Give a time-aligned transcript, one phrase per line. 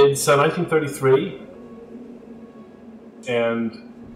[0.00, 1.42] It's uh, 1933,
[3.26, 3.72] and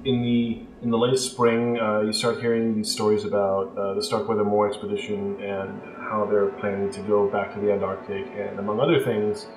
[0.07, 4.03] in the in the late spring, uh, you start hearing these stories about uh, the
[4.03, 8.79] Starkweather Moore expedition and how they're planning to go back to the Antarctic, and among
[8.79, 9.49] other things,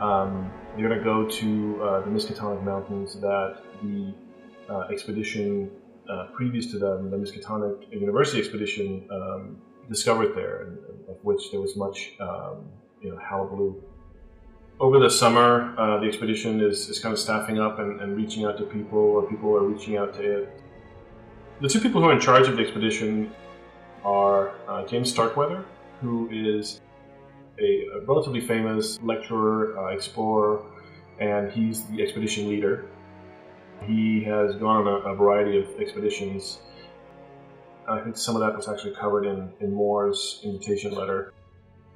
[0.00, 4.12] um, they're going to go to uh, the Miskatonic Mountains that the
[4.68, 5.70] uh, expedition
[6.10, 11.60] uh, previous to them, the Miskatonic University expedition, um, discovered there, and, of which there
[11.60, 12.68] was much um,
[13.00, 13.80] you know hullabaloo
[14.80, 18.44] over the summer, uh, the expedition is, is kind of staffing up and, and reaching
[18.44, 20.62] out to people, or people are reaching out to it.
[21.60, 23.32] The two people who are in charge of the expedition
[24.04, 25.64] are uh, James Starkweather,
[26.00, 26.80] who is
[27.58, 30.62] a, a relatively famous lecturer, uh, explorer,
[31.18, 32.86] and he's the expedition leader.
[33.82, 36.58] He has gone on a, a, variety of expeditions.
[37.88, 41.32] I think some of that was actually covered in, in Moore's invitation letter.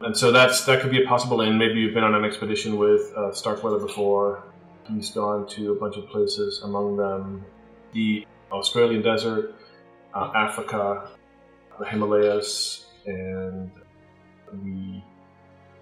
[0.04, 1.58] And so that's that could be a possible end.
[1.58, 4.44] Maybe you've been on an expedition with uh, Starkweather before.
[4.88, 7.44] He's gone to a bunch of places, among them
[7.92, 9.54] the Australian desert,
[10.12, 11.08] uh, Africa,
[11.78, 13.70] the Himalayas, and
[14.52, 15.00] the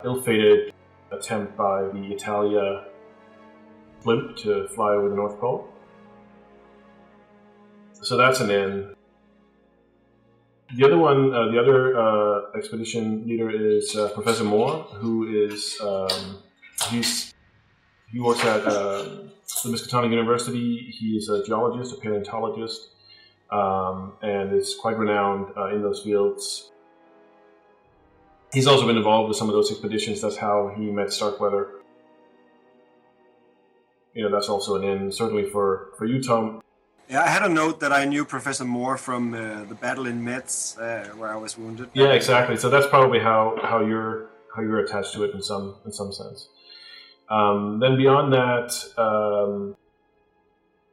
[0.05, 0.75] ill-fated
[1.13, 2.85] attempt by the Italia
[4.03, 5.69] blimp to fly over the North Pole.
[8.03, 8.95] So that's an in.
[10.77, 15.77] The other one, uh, the other uh, expedition leader is uh, Professor Moore, who is
[15.81, 16.39] um,
[16.89, 17.35] he's
[18.13, 20.95] he works at uh, the Miskatonic University.
[20.97, 22.91] He is a geologist, a paleontologist,
[23.51, 26.70] um, and is quite renowned uh, in those fields.
[28.53, 30.20] He's also been involved with some of those expeditions.
[30.20, 31.69] That's how he met Starkweather.
[34.14, 36.63] You know, that's also an in certainly for for Tom.
[37.11, 40.23] Yeah, I had a note that I knew Professor Moore from uh, the battle in
[40.23, 41.91] Metz, uh, where I was wounded.
[41.93, 42.57] Yeah, exactly.
[42.57, 46.13] So that's probably how, how you're how you're attached to it in some in some
[46.13, 46.48] sense.
[47.29, 49.77] Um, then beyond that, um,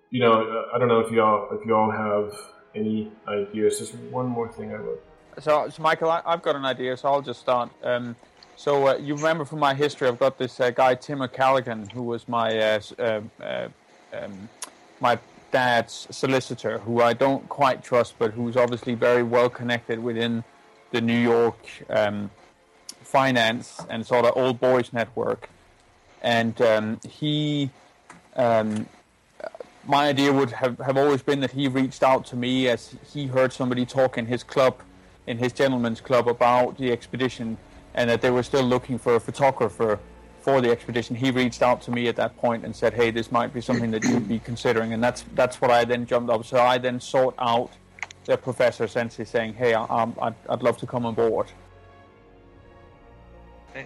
[0.10, 2.34] you know, uh, I don't know if y'all if you all have
[2.74, 3.78] any ideas.
[3.78, 4.98] Just one more thing I would.
[5.40, 7.70] So, so Michael, I, have got an idea, so I'll just start.
[7.84, 8.16] Um,
[8.56, 12.02] so uh, you remember from my history, I've got this uh, guy Tim O'Callaghan, who
[12.02, 13.68] was my uh, uh
[14.14, 14.50] um,
[15.00, 15.20] my
[15.58, 20.44] dad's solicitor, who I don't quite trust, but who's obviously very well connected within
[20.92, 21.58] the New York
[21.90, 22.30] um,
[23.02, 25.50] finance and sort of old boys network.
[26.22, 27.72] And um, he,
[28.36, 28.86] um,
[29.84, 33.26] my idea would have, have always been that he reached out to me as he
[33.26, 34.76] heard somebody talk in his club,
[35.26, 37.58] in his gentleman's club, about the expedition,
[37.96, 39.98] and that they were still looking for a photographer
[40.48, 43.34] for the expedition, he reached out to me at that point and said, "Hey, this
[43.34, 46.46] might be something that you'd be considering." And that's that's what I then jumped up.
[46.46, 47.70] So I then sought out
[48.24, 49.84] the professor, essentially saying, "Hey, I,
[50.22, 51.48] I'd, I'd love to come on board."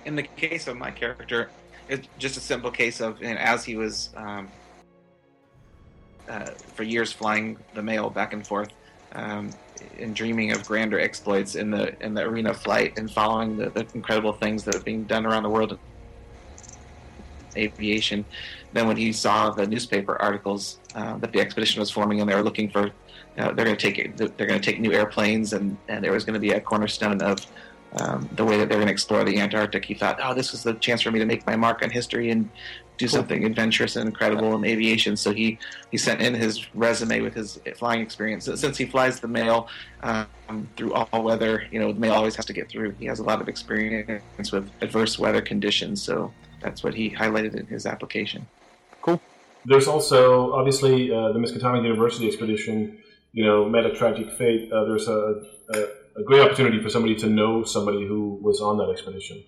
[0.06, 1.50] In the case of my character,
[1.90, 4.48] it's just a simple case of, and as he was um,
[6.30, 8.70] uh, for years flying the mail back and forth,
[9.14, 9.50] um,
[9.98, 13.72] and dreaming of grander exploits in the in the arena of flight and following the,
[13.72, 15.80] the incredible things that are being done around the world
[17.56, 18.26] aviation.
[18.74, 22.36] Then when he saw the newspaper articles uh, that the expedition was forming, and they
[22.36, 22.92] were looking for, you
[23.38, 26.24] know, they're going to take they're going to take new airplanes, and and there was
[26.26, 27.46] going to be a cornerstone of
[27.94, 29.84] um, the way that they're going to explore the Antarctic.
[29.84, 32.30] He thought, oh, this is the chance for me to make my mark on history
[32.30, 32.50] and
[32.98, 35.18] do something adventurous and incredible in aviation.
[35.18, 35.58] So he,
[35.90, 38.46] he sent in his resume with his flying experience.
[38.46, 39.68] Since he flies the mail
[40.04, 42.92] um, through all weather, you know, the mail always has to get through.
[43.00, 46.02] He has a lot of experience with adverse weather conditions.
[46.02, 46.32] So
[46.62, 48.48] that's what he highlighted in his application.
[49.02, 49.22] Cool.
[49.66, 52.98] There's also obviously uh, the Miskatonic University expedition.
[53.34, 54.72] You know, met a tragic fate.
[54.72, 55.88] Uh, there's a, a,
[56.18, 59.42] a, great opportunity for somebody to know somebody who was on that expedition.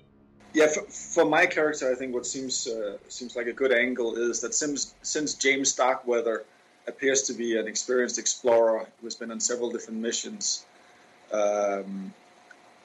[0.54, 4.16] Yeah, for, for my character, I think what seems uh, seems like a good angle
[4.16, 6.46] is that since since James Starkweather
[6.88, 10.66] appears to be an experienced explorer who's been on several different missions.
[11.32, 12.14] Um,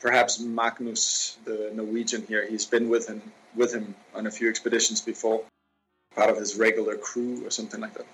[0.01, 3.21] perhaps Magnus, the Norwegian here, he's been with him
[3.59, 5.43] with him on a few expeditions before,
[6.15, 8.07] part of his regular crew or something like that.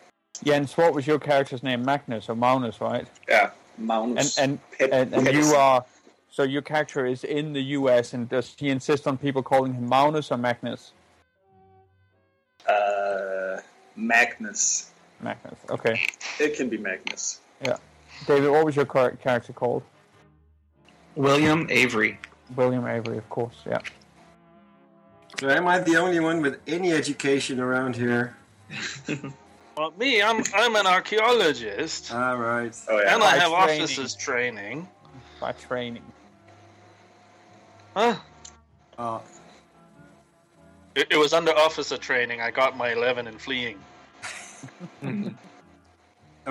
[0.43, 1.85] Jens, what was your character's name?
[1.85, 3.07] Magnus or Magnus, right?
[3.29, 4.39] Yeah, Magnus.
[4.39, 5.85] And and, and, and you are
[6.31, 8.13] so your character is in the U.S.
[8.13, 10.93] and does he insist on people calling him Magnus or Magnus?
[12.69, 13.61] Uh,
[13.95, 14.91] Magnus.
[15.21, 15.55] Magnus.
[15.71, 16.03] Okay.
[16.41, 17.41] It can be Magnus.
[17.65, 17.77] Yeah.
[18.27, 19.85] David, what was your character called?
[21.15, 22.19] William Avery.
[22.57, 23.55] William Avery, of course.
[23.65, 23.79] Yeah.
[25.41, 28.37] So am I the only one with any education around here?
[29.77, 32.13] well, me, I'm I'm an archaeologist.
[32.13, 32.75] All right.
[32.89, 33.13] Oh, yeah.
[33.13, 33.83] And By I have training.
[33.83, 34.89] officers training.
[35.41, 36.03] By training.
[37.97, 38.17] Huh?
[38.99, 39.19] Uh,
[40.95, 42.41] It, it was under officer training.
[42.41, 43.79] I got my 11 in fleeing.
[45.03, 45.35] That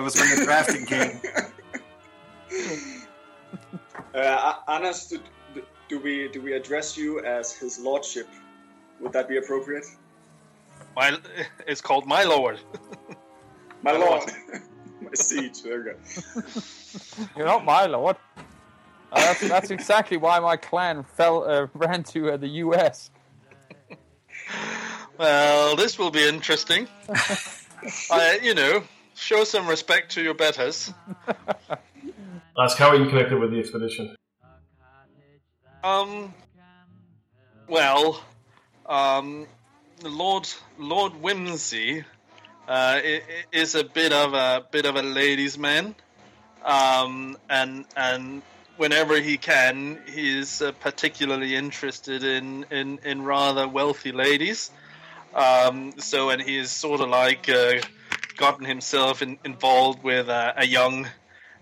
[0.02, 1.20] was when the drafting came.
[4.14, 5.18] Uh, Anas, do,
[5.88, 8.28] do we do we address you as His Lordship?
[9.04, 9.84] Would that be appropriate?
[10.96, 11.16] My,
[11.66, 12.58] it's called my lord.
[13.82, 14.62] My My lord, lord.
[15.02, 15.62] my siege.
[15.62, 16.42] There we go.
[17.36, 18.16] You're not my lord.
[19.12, 23.10] Uh, that's, that's exactly why my clan fell uh, ran to uh, the U.S.
[25.18, 26.88] Well, this will be interesting.
[28.10, 28.82] I, you know,
[29.14, 30.92] show some respect to your betters.
[32.58, 34.16] Ask how are you connected with the expedition?
[35.84, 36.32] Um.
[37.68, 38.20] Well,
[38.86, 39.46] um,
[40.02, 40.48] Lord
[40.78, 42.04] Lord Whimsy
[42.68, 43.00] uh,
[43.52, 45.94] is a bit of a bit of a ladies' man,
[46.64, 48.42] um, and and
[48.76, 54.70] whenever he can, he's uh, particularly interested in, in in rather wealthy ladies.
[55.34, 57.80] Um, so, and he's sort of like uh,
[58.36, 61.06] gotten himself in, involved with uh, a young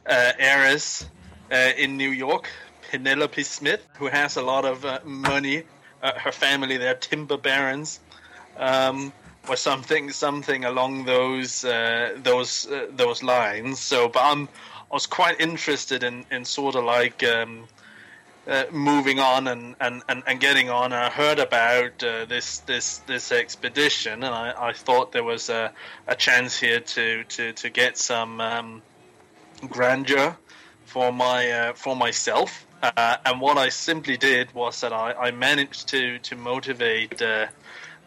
[0.07, 1.07] uh, heiress
[1.51, 2.51] uh, in New York,
[2.91, 5.65] Penelope Smith, who has a lot of money.
[6.03, 8.01] Her family, they're timber barons,
[8.57, 9.13] um,
[9.49, 13.81] or something, something along those uh, those uh, those lines.
[13.81, 14.49] So, but I'm,
[14.91, 17.69] I was quite interested in, in sort of like um,
[18.47, 20.93] uh, moving on and, and, and, and getting on.
[20.93, 25.73] I heard about uh, this this this expedition, and I, I thought there was a,
[26.07, 28.83] a chance here to, to, to get some um,
[29.69, 30.37] grandeur
[30.85, 32.67] for my uh, for myself.
[32.83, 37.47] Uh, and what I simply did was that I, I managed to to motivate uh,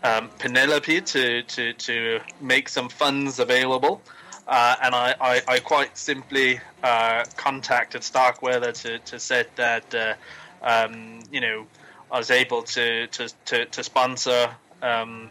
[0.04, 4.02] um, Penelope to, to to make some funds available.
[4.48, 10.14] Uh, and I, I, I quite simply uh, contacted Starkweather to, to say that uh,
[10.62, 11.66] um, you know
[12.12, 15.30] I was able to to, to, to sponsor um,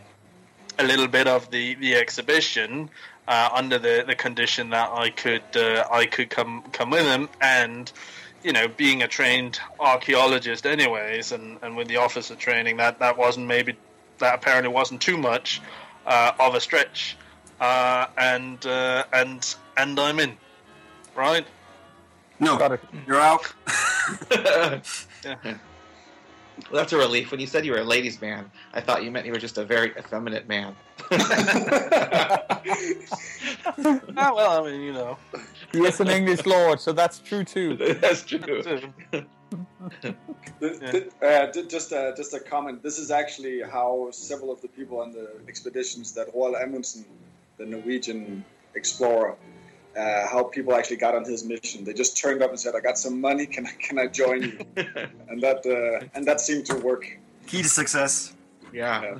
[0.78, 2.88] a little bit of the, the exhibition
[3.28, 7.92] uh, under the, the condition that I could I could come come with him and
[8.44, 13.16] you know being a trained archaeologist anyways and, and with the officer training that, that
[13.16, 13.74] wasn't maybe
[14.18, 15.60] that apparently wasn't too much
[16.06, 17.16] uh, of a stretch
[17.60, 20.36] uh, and uh, and and I'm in
[21.16, 21.46] right
[22.40, 22.80] No, Got it.
[23.06, 23.52] you're out.
[24.30, 24.80] yeah.
[25.24, 25.58] Well,
[26.72, 27.30] that's a relief.
[27.30, 29.58] When you said you were a ladies' man, I thought you meant you were just
[29.58, 30.74] a very effeminate man.
[34.16, 35.16] Ah, well I mean you know
[35.72, 37.76] He is an English lord, so that's true too.
[38.00, 38.62] that's true.
[40.60, 42.82] Th- th- uh, just a, just a comment.
[42.82, 47.04] This is actually how several of the people on the expeditions that Roald Amundsen,
[47.58, 49.36] the Norwegian explorer,
[49.96, 51.84] uh, how people actually got on his mission.
[51.84, 53.46] They just turned up and said, "I got some money.
[53.46, 54.58] Can I can I join you?"
[55.28, 57.04] and that uh, and that seemed to work.
[57.46, 58.34] Key to success.
[58.72, 59.18] Yeah.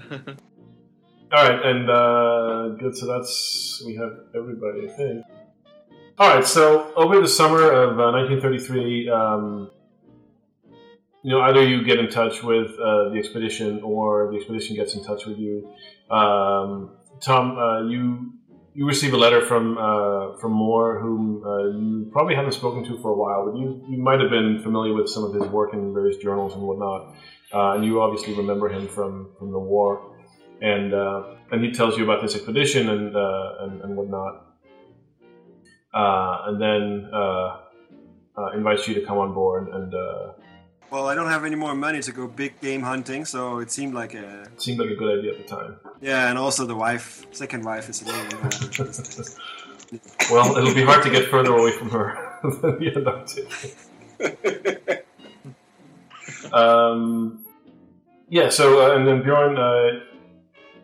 [1.35, 2.97] All right, and uh, good.
[2.97, 4.89] So that's we have everybody.
[4.89, 5.25] I think.
[6.17, 6.47] All right.
[6.47, 9.69] So over the summer of uh, 1933, um,
[11.25, 14.95] you know, either you get in touch with uh, the expedition, or the expedition gets
[14.95, 15.69] in touch with you.
[16.09, 18.35] Um, Tom, uh, you
[18.73, 22.97] you receive a letter from uh, from Moore, whom uh, you probably haven't spoken to
[23.03, 25.75] for a while, but you you might have been familiar with some of his work
[25.75, 27.17] in various journals and whatnot,
[27.53, 30.14] and you obviously remember him from from the war
[30.73, 34.35] and uh, and he tells you about this expedition and uh, and, and whatnot,
[36.01, 37.49] uh, and then uh,
[38.39, 39.65] uh, invites you to come on board.
[39.77, 40.33] And uh,
[40.93, 43.95] Well, I don't have any more money to go big game hunting, so it seemed
[44.01, 45.73] like a it seemed like a good idea at the time.
[46.11, 46.29] yeah.
[46.31, 47.07] And also the wife,
[47.43, 49.35] second wife, is a little.
[50.33, 52.09] Well, it'll be hard to get further away from her
[52.43, 53.47] than the Antarctic.
[56.53, 57.45] Um,
[58.29, 58.49] yeah.
[58.51, 60.01] So uh, and then Bjorn, uh,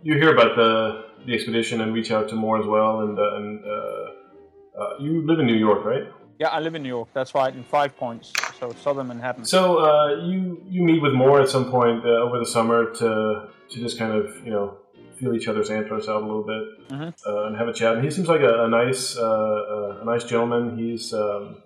[0.03, 3.37] you hear about the the expedition and reach out to Moore as well, and uh,
[3.37, 6.05] and uh, uh, you live in New York, right?
[6.39, 7.09] Yeah, I live in New York.
[7.13, 9.45] That's right, in Five Points, so southern Manhattan.
[9.45, 13.49] So uh, you you meet with Moore at some point uh, over the summer to
[13.71, 14.79] to just kind of you know
[15.19, 17.13] feel each other's antlers out a little bit Mhm.
[17.27, 17.95] uh, and have a chat.
[17.95, 20.79] And he seems like a, a nice uh, uh, a nice gentleman.
[20.79, 21.57] He's um,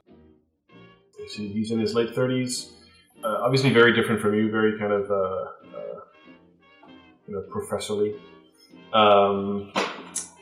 [1.36, 2.72] he's in his late thirties.
[3.22, 4.50] Uh, obviously, very different from you.
[4.50, 5.08] Very kind of
[7.26, 8.14] you know professorly.
[8.92, 9.72] Um,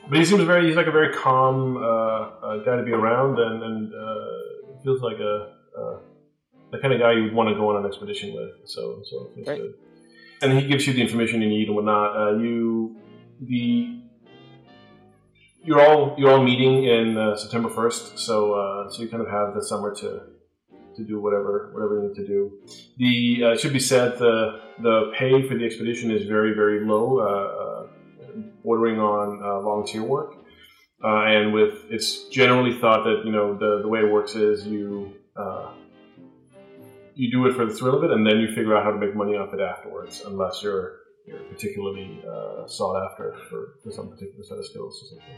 [0.08, 3.38] but he seems very he's like a very calm uh, uh, guy to be around,
[3.38, 5.54] and and uh, feels like a.
[5.78, 5.98] Uh,
[6.72, 8.68] the kind of guy you would want to go on an expedition with.
[8.68, 9.60] So, so it's Great.
[9.60, 9.74] good.
[10.40, 12.16] And he gives you the information you need and whatnot.
[12.16, 12.96] Uh, you
[13.40, 14.00] the
[15.62, 18.18] you're all you're all meeting in uh, September first.
[18.18, 20.22] So, uh, so you kind of have the summer to
[20.96, 22.52] to do whatever whatever you need to do.
[22.98, 26.84] The uh, it should be said the the pay for the expedition is very very
[26.84, 27.24] low, uh,
[27.62, 30.34] uh, bordering on uh, volunteer work,
[31.04, 34.66] uh, and with it's generally thought that you know the the way it works is
[34.66, 35.14] you.
[35.36, 35.72] Uh,
[37.14, 38.96] you do it for the thrill of it, and then you figure out how to
[38.96, 42.24] make money off it afterwards, unless you're, you're particularly
[42.66, 45.36] sought after for, for some particular set of skills or something.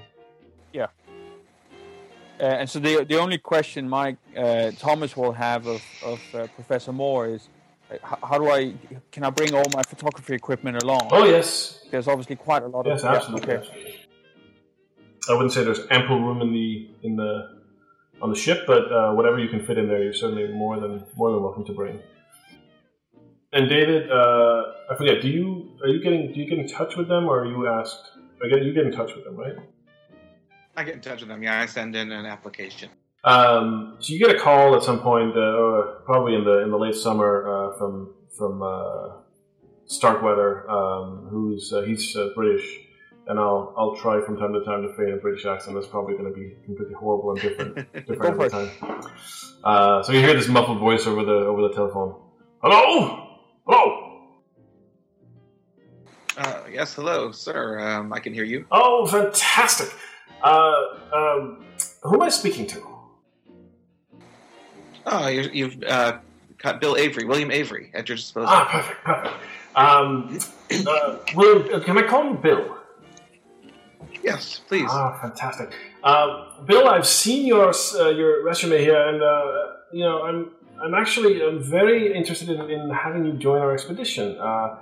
[2.40, 6.46] Uh, and so the the only question Mike uh, Thomas will have of, of uh,
[6.54, 7.48] Professor Moore is,
[7.90, 8.74] uh, how, do I
[9.12, 11.08] can I bring all my photography equipment along?
[11.12, 13.54] Oh yes, There's obviously quite a lot yes, of yeah, absolutely.
[13.54, 14.00] okay.
[15.30, 17.62] I wouldn't say there's ample room in the in the
[18.20, 21.04] on the ship, but uh, whatever you can fit in there, you're certainly more than
[21.16, 22.00] more than welcome to bring.
[23.52, 25.22] And David, uh, I forget.
[25.22, 27.68] Do you are you getting do you get in touch with them, or are you
[27.68, 28.10] asked?
[28.42, 29.54] Again, you get in touch with them, right?
[30.76, 31.43] I get in touch with them.
[31.43, 32.90] Yeah, I send in an application.
[33.25, 36.71] Um, so you get a call at some point, uh, or probably in the in
[36.71, 39.16] the late summer, uh, from from uh,
[39.87, 42.81] Starkweather, um, who's uh, he's uh, British,
[43.26, 45.75] and I'll I'll try from time to time to feign a British accent.
[45.75, 48.71] That's probably going to be completely horrible and different different every time.
[49.62, 52.21] Uh, so you hear this muffled voice over the over the telephone.
[52.62, 54.00] Hello, hello.
[56.37, 57.78] Uh, yes, hello, sir.
[57.78, 58.66] Um, I can hear you.
[58.71, 59.95] Oh, fantastic.
[60.44, 61.64] Uh, um,
[62.02, 62.86] who am I speaking to?
[65.06, 66.18] Oh, you, you've uh,
[66.58, 68.50] got Bill Avery, William Avery, at your disposal.
[68.50, 69.34] Ah, perfect, perfect.
[69.74, 70.38] Um,
[70.86, 72.76] uh, William, can I call you Bill?
[74.22, 74.88] Yes, please.
[74.90, 75.72] Ah, fantastic.
[76.02, 80.94] Uh, Bill, I've seen your uh, your resume here, and uh, you know, I'm I'm
[80.94, 84.38] actually I'm very interested in, in having you join our expedition.
[84.38, 84.76] Uh,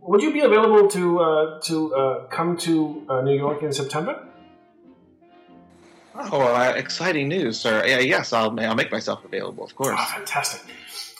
[0.00, 4.28] would you be available to uh, to uh, come to uh, New York in September?
[6.14, 7.84] Oh, uh, exciting news, sir.
[7.86, 9.96] Yeah, yes, I'll, I'll make myself available, of course.
[9.98, 10.62] Ah, fantastic.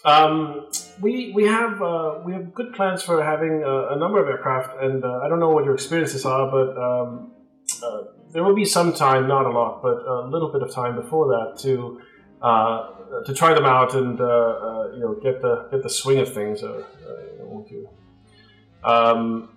[0.05, 0.67] Um,
[1.01, 4.83] we we have uh, we have good plans for having uh, a number of aircraft,
[4.83, 7.33] and uh, I don't know what your experiences are, but um,
[7.85, 10.97] uh, there will be some time, not a lot, but a little bit of time
[10.97, 12.01] before that to
[12.43, 16.65] uh, to try them out and you know get the get the swing of things.
[16.65, 16.83] Uh,
[17.71, 17.89] you.
[18.85, 19.51] Um,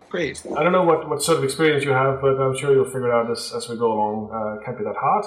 [0.57, 3.09] I don't know what, what sort of experience you have, but I'm sure you'll figure
[3.09, 4.31] it out as, as we go along.
[4.31, 5.25] Uh, it can't be that hard.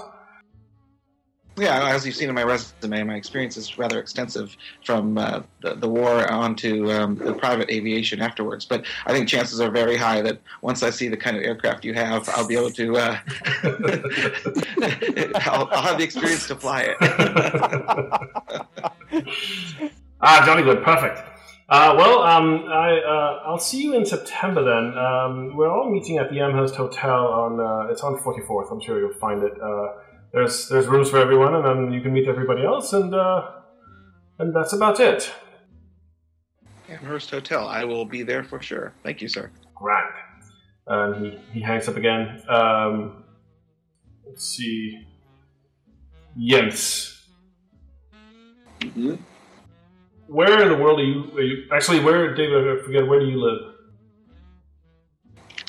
[1.58, 5.74] Yeah, as you've seen in my resume, my experience is rather extensive from uh, the,
[5.74, 8.64] the war on to um, the private aviation afterwards.
[8.64, 11.84] But I think chances are very high that once I see the kind of aircraft
[11.84, 12.96] you have, I'll be able to.
[12.96, 13.18] Uh,
[15.46, 16.96] I'll, I'll have the experience to fly it.
[20.20, 21.37] ah, jolly good, perfect.
[21.68, 24.96] Uh, well, um, I, uh, I'll see you in September then.
[24.96, 28.72] Um, we're all meeting at the Amherst Hotel on uh, it's on 44th.
[28.72, 29.52] I'm sure you'll find it.
[29.60, 29.88] Uh,
[30.32, 33.50] there's there's rooms for everyone, and then you can meet everybody else, and uh,
[34.38, 35.30] and that's about it.
[36.88, 37.68] Amherst Hotel.
[37.68, 38.94] I will be there for sure.
[39.02, 39.50] Thank you, sir.
[39.74, 40.14] Grand.
[40.86, 42.42] And he, he hangs up again.
[42.48, 43.24] Um,
[44.26, 45.06] let's see.
[46.38, 47.26] Jens,
[48.80, 49.16] hmm
[50.28, 51.30] where in the world are you?
[51.36, 52.78] Are you actually, where, David?
[52.78, 53.06] I forget.
[53.06, 53.74] Where do you live?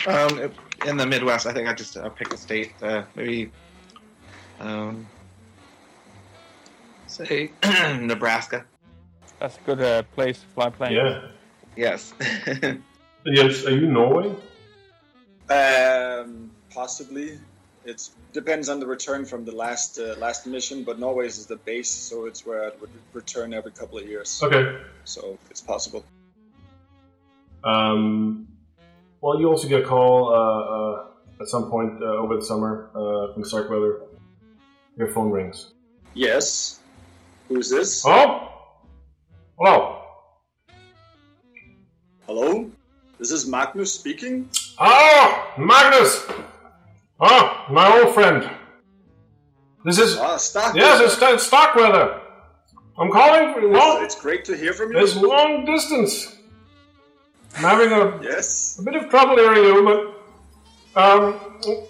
[0.07, 0.51] Um,
[0.85, 3.51] in the Midwest, I think I just uh, pick a state, uh, maybe,
[4.59, 5.05] um,
[7.07, 7.51] say
[7.99, 8.65] Nebraska.
[9.39, 10.95] That's a good uh, place to fly planes.
[10.95, 11.21] Yeah.
[11.75, 12.13] Yes.
[13.25, 13.65] Yes.
[13.65, 14.33] Are you Norway?
[15.49, 17.37] Um, possibly.
[17.89, 21.55] It depends on the return from the last uh, last mission, but Norway is the
[21.55, 24.29] base, so it's where I would return every couple of years.
[24.43, 24.77] Okay.
[25.05, 26.05] So it's possible.
[27.63, 28.47] Um,
[29.21, 32.91] well, you also get a call uh, uh, at some point uh, over the summer
[32.93, 34.01] uh, from Starkweather.
[34.95, 35.73] Your phone rings.
[36.13, 36.79] Yes.
[37.47, 38.03] Who's this?
[38.03, 38.49] Hello?
[39.57, 40.01] Hello?
[42.27, 42.69] Hello?
[43.17, 44.47] This is Magnus speaking.
[44.77, 46.27] Ah, Magnus!
[47.21, 48.49] Ah, my old friend.
[49.85, 50.75] This is Ah, Stark.
[50.75, 52.21] yes, it's, it's Starkweather.
[52.97, 54.03] I'm calling for long.
[54.03, 54.99] It's great to hear from you.
[54.99, 56.35] It's long distance.
[57.57, 58.77] I'm having a, Yes.
[58.79, 59.83] a bit of trouble hearing you,
[60.93, 61.39] but um,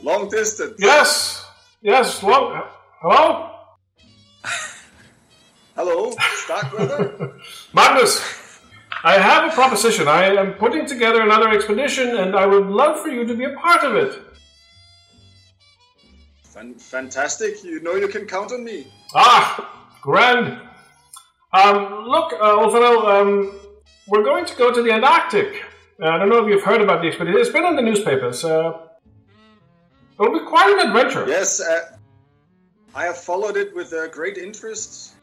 [0.03, 0.75] Long distance.
[0.79, 1.45] yes,
[1.81, 2.63] yes, long.
[3.01, 3.49] Hello,
[5.75, 6.11] Hello,
[6.45, 7.33] Starkweather.
[7.73, 8.21] Magnus.
[9.03, 10.07] I have a proposition.
[10.09, 13.51] I am putting together another expedition, and I would love for you to be a
[13.55, 14.21] part of it.
[16.59, 17.63] Fan- fantastic.
[17.63, 18.85] You know you can count on me.
[19.15, 20.59] Ah, grand.
[21.53, 23.57] Um, look, uh, um,
[24.09, 25.63] we're going to go to the Antarctic.
[26.01, 28.43] Uh, I don't know if you've heard about this, but It's been in the newspapers.
[28.43, 28.73] Uh,
[30.19, 31.25] it'll be quite an adventure.
[31.29, 31.95] Yes, uh,
[32.93, 35.13] I have followed it with uh, great interest.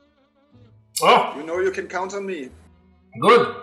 [1.02, 2.48] Oh, You know you can count on me.
[3.20, 3.56] good.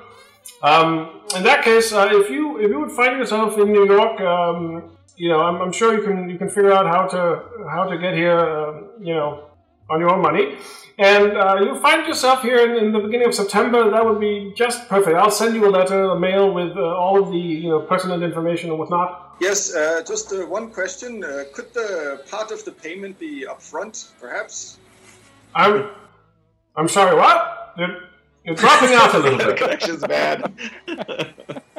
[0.61, 4.21] Um, in that case, uh, if you if you would find yourself in New York,
[4.21, 4.91] um,
[5.23, 7.21] you know, I'm, I'm sure you can you can figure out how to
[7.73, 9.29] how to get here, um, you know,
[9.89, 10.57] on your own money.
[10.99, 13.89] And uh, you find yourself here in, in the beginning of September.
[13.89, 15.15] That would be just perfect.
[15.15, 18.21] I'll send you a letter, a mail with uh, all of the you know pertinent
[18.21, 19.37] information and whatnot.
[19.39, 21.23] Yes, uh, just uh, one question.
[21.23, 24.77] Uh, could the part of the payment be upfront, perhaps?
[25.55, 25.87] I'm
[26.75, 27.15] I'm sorry.
[27.15, 27.73] What?
[27.77, 27.95] You're,
[28.43, 29.57] you're dropping out a little the bit.
[29.63, 30.51] connection's bad.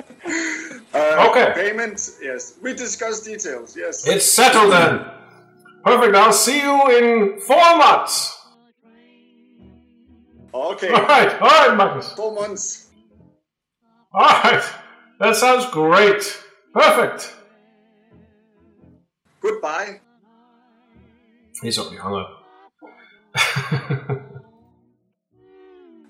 [0.94, 1.52] Uh, Okay.
[1.54, 2.54] Payment, yes.
[2.62, 4.06] We discuss details, yes.
[4.06, 5.04] It's settled then.
[5.84, 6.14] Perfect.
[6.16, 8.30] I'll see you in four months.
[10.54, 11.32] Okay, All right.
[11.42, 12.12] All right, Magnus.
[12.12, 12.90] four months.
[14.12, 14.62] All right.
[15.18, 16.22] That sounds great.
[16.72, 17.34] Perfect.
[19.40, 20.00] Goodbye.
[21.60, 22.30] He's already hung up.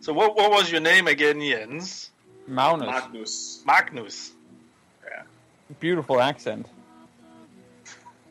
[0.01, 2.11] So what what was your name again, Jens?
[2.47, 2.87] Magnus.
[2.87, 3.63] Magnus.
[3.65, 4.33] Magnus.
[5.81, 6.67] Beautiful accent.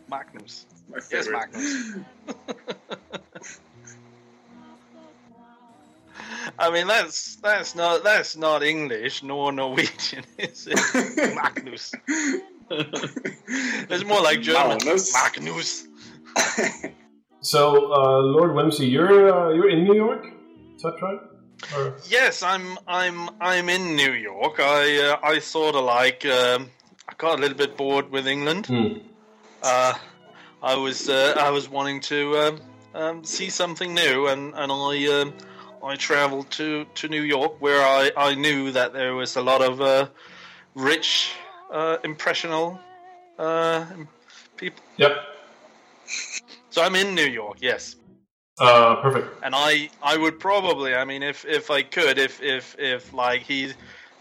[0.09, 0.65] Magnus.
[0.89, 1.31] My Yes, favorite.
[1.53, 1.95] Magnus.
[6.59, 11.35] I mean that's that's not that's not English nor Norwegian, is it?
[11.35, 11.93] Magnus.
[12.69, 14.77] It's more like German.
[14.83, 15.13] Magnus.
[15.13, 15.87] Magnus.
[17.41, 20.25] so, uh, Lord Whimsy, you're uh, you're in New York.
[20.75, 21.19] Is that right?
[21.75, 24.59] Or- Yes, I'm I'm I'm in New York.
[24.59, 26.69] I uh, I sort of like um,
[27.13, 28.65] I got a little bit bored with England.
[28.65, 28.97] Hmm.
[29.61, 29.93] Uh,
[30.63, 32.61] I was uh, I was wanting to um,
[32.95, 35.33] um, see something new, and and I um,
[35.83, 39.61] I travelled to, to New York, where I, I knew that there was a lot
[39.61, 40.07] of uh,
[40.73, 41.33] rich,
[41.71, 42.79] uh, impressional
[43.37, 43.85] uh,
[44.57, 44.83] people.
[44.97, 45.11] Yep.
[46.71, 47.95] So I'm in New York, yes.
[48.59, 49.43] Uh, perfect.
[49.43, 53.41] and I I would probably I mean if if I could if if if like
[53.41, 53.73] he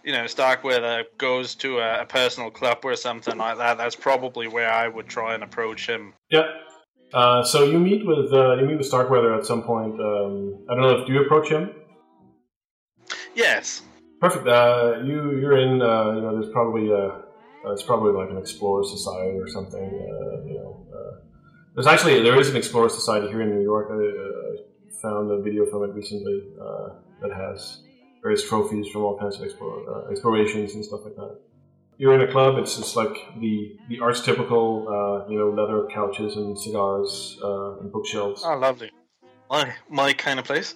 [0.04, 4.48] you know Starkweather goes to a, a personal club or something like that that's probably
[4.48, 6.14] where I would try and approach him.
[6.30, 6.46] Yeah.
[7.12, 10.00] Uh, so you meet with uh, you meet with Starkweather at some point.
[10.00, 11.70] Um, I don't know if do you approach him.
[13.34, 13.82] Yes.
[14.20, 14.46] Perfect.
[14.46, 15.82] Uh, you you're in.
[15.82, 16.96] Uh, you know, there's probably uh,
[17.64, 19.84] uh, it's probably like an Explorer Society or something.
[19.84, 21.20] Uh, you know, uh,
[21.74, 23.88] there's actually there is an Explorer Society here in New York.
[23.90, 24.62] I, uh,
[25.02, 27.81] found a video from it recently uh, that has
[28.22, 31.38] various trophies from all kinds of uh, explorations and stuff like that.
[31.98, 32.58] You're in a club.
[32.58, 37.92] It's just like the the archetypical, uh, you know, leather couches and cigars uh, and
[37.92, 38.42] bookshelves.
[38.44, 38.90] Oh, lovely.
[39.50, 40.74] My my kind of place.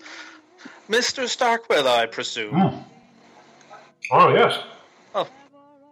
[0.89, 1.27] Mr.
[1.27, 2.55] Starkweather, I presume.
[2.55, 2.79] Hmm.
[4.13, 4.59] Oh yes.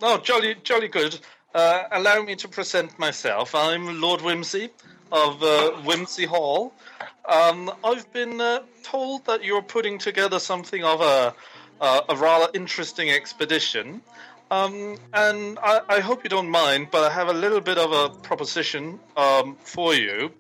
[0.03, 1.19] Oh, jolly, jolly good.
[1.55, 3.55] Uh, allow me to present myself.
[3.55, 4.69] I'm Lord Whimsy
[5.11, 6.75] of uh, Whimsy Hall.
[7.27, 11.35] Um, I've been uh, told that you're putting together something of a,
[11.81, 14.03] a, a rather interesting expedition.
[14.51, 17.93] Um, and I, I hope you don't mind, but I have a little bit of
[17.93, 20.31] a proposition um, for you.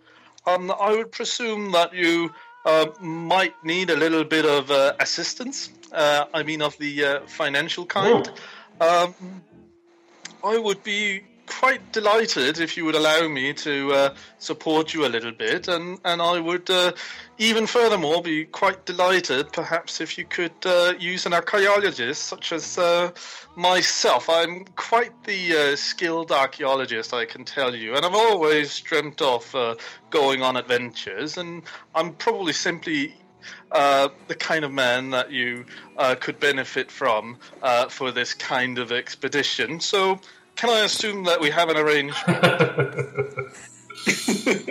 [0.46, 2.30] Um, I would presume that you
[2.66, 5.70] uh, might need a little bit of uh, assistance.
[5.90, 8.30] Uh, I mean, of the uh, financial kind.
[8.80, 9.14] Um,
[10.42, 15.08] I would be quite delighted if you would allow me to uh, support you a
[15.08, 16.92] little bit, and, and I would uh,
[17.38, 22.78] even furthermore be quite delighted perhaps if you could uh, use an archaeologist such as
[22.78, 23.10] uh,
[23.56, 24.28] myself.
[24.28, 29.54] I'm quite the uh, skilled archaeologist, I can tell you, and I've always dreamt of
[29.54, 29.74] uh,
[30.10, 31.62] going on adventures, and
[31.94, 33.14] I'm probably simply
[33.72, 38.78] uh, the kind of man that you uh, could benefit from uh, for this kind
[38.78, 39.80] of expedition.
[39.80, 40.20] So,
[40.56, 42.28] can I assume that we have an arrangement?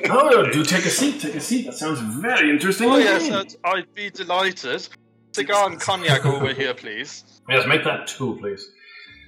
[0.09, 1.21] oh, no, do take a seat.
[1.21, 1.65] Take a seat.
[1.65, 2.89] That sounds very interesting.
[2.89, 3.33] Oh, yes, indeed.
[3.33, 4.87] that- I'd be delighted.
[5.33, 7.23] Cigar and cognac over here, please.
[7.49, 8.69] Yes, make that two, please.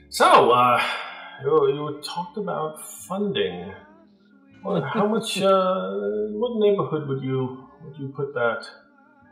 [0.10, 0.82] So, uh,
[1.44, 3.74] you, you talked about funding.
[4.64, 5.40] Well, how much?
[5.42, 5.92] Uh,
[6.32, 8.66] what neighborhood would you would you put that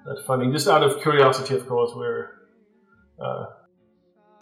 [0.05, 0.51] that funding?
[0.51, 1.91] Just out of curiosity, of course.
[1.95, 2.29] We're
[3.19, 3.45] uh,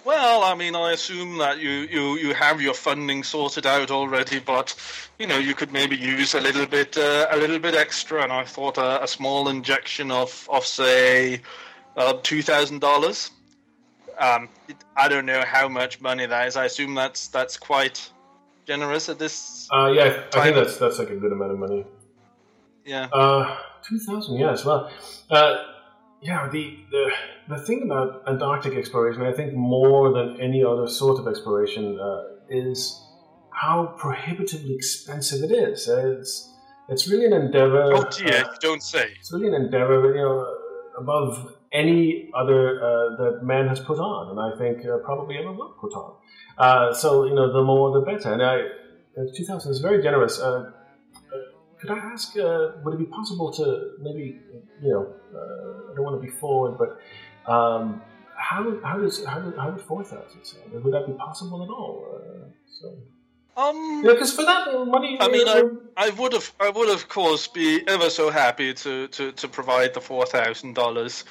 [0.03, 4.39] Well, I mean, I assume that you, you, you have your funding sorted out already,
[4.39, 4.75] but
[5.19, 8.23] you know, you could maybe use a little bit uh, a little bit extra.
[8.23, 11.41] And I thought a, a small injection of of say
[11.97, 13.31] uh, two thousand dollars.
[14.19, 16.55] Um, it, I don't know how much money that is.
[16.55, 18.09] I assume that's that's quite
[18.65, 19.67] generous at this.
[19.71, 21.85] uh, yeah, I, I think that's that's like a good amount of money.
[22.85, 23.07] Yeah.
[23.13, 24.65] Uh, two thousand, yes.
[24.65, 24.91] Well,
[25.29, 25.63] uh,
[26.21, 26.49] yeah.
[26.49, 27.11] The, the
[27.49, 32.23] the thing about Antarctic exploration, I think, more than any other sort of exploration, uh,
[32.49, 33.01] is
[33.51, 35.89] how prohibitively expensive it is.
[35.89, 36.49] Uh, It's
[36.89, 37.83] it's really an endeavor.
[37.93, 39.07] Oh dear, uh, don't say.
[39.19, 40.45] it's really an endeavor, you know,
[40.97, 45.51] above any other uh, that man has put on, and I think uh, probably ever
[45.53, 46.15] will put on.
[46.57, 48.33] Uh, so you know, the more the better.
[48.33, 48.55] And I,
[49.17, 50.39] uh, 2000 is very generous.
[51.81, 54.39] Could I ask, uh, would it be possible to maybe,
[54.83, 58.03] you know, uh, I don't want to be forward, but um,
[58.37, 60.83] how how does how how would 4,000 sound?
[60.83, 62.05] Would that be possible at all?
[62.13, 62.93] Uh, so.
[63.57, 66.89] Um, Yeah, because for that money, I mean, I, uh, I would have, I would
[66.89, 71.25] of course be ever so happy to, to, to provide the four thousand uh, dollars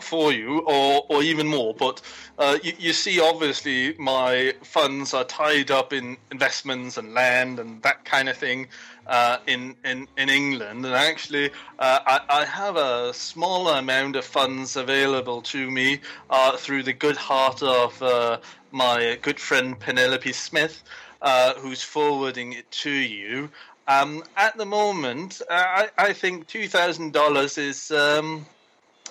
[0.00, 1.74] for you, or or even more.
[1.74, 2.02] But
[2.38, 7.82] uh, you, you see, obviously, my funds are tied up in investments and land and
[7.82, 8.68] that kind of thing
[9.06, 10.84] uh, in, in in England.
[10.84, 16.56] And actually, uh, I, I have a smaller amount of funds available to me uh,
[16.58, 18.38] through the good heart of uh,
[18.70, 20.82] my good friend Penelope Smith
[21.24, 23.50] uh, who's forwarding it to you.
[23.88, 28.46] Um, at the moment, uh, I, I think two thousand dollars is um,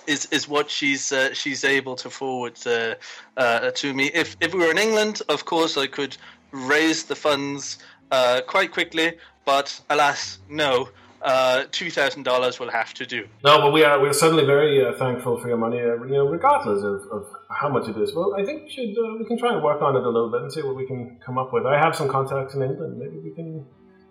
[0.06, 2.94] is is what she's uh, she's able to forward uh,
[3.36, 4.06] uh, to me.
[4.14, 6.16] If if we were in England, of course, I could
[6.50, 7.78] raise the funds
[8.10, 9.18] uh, quite quickly.
[9.44, 10.88] But alas, no.
[11.24, 13.26] Uh, two thousand dollars will have to do.
[13.42, 16.26] No, but we are we're certainly very uh, thankful for your money, uh, you know,
[16.28, 17.22] regardless of, of
[17.60, 18.14] how much it is.
[18.14, 20.30] Well, I think we should uh, we can try and work on it a little
[20.30, 21.64] bit and see what we can come up with.
[21.64, 22.98] I have some contacts in England.
[22.98, 23.64] Maybe we can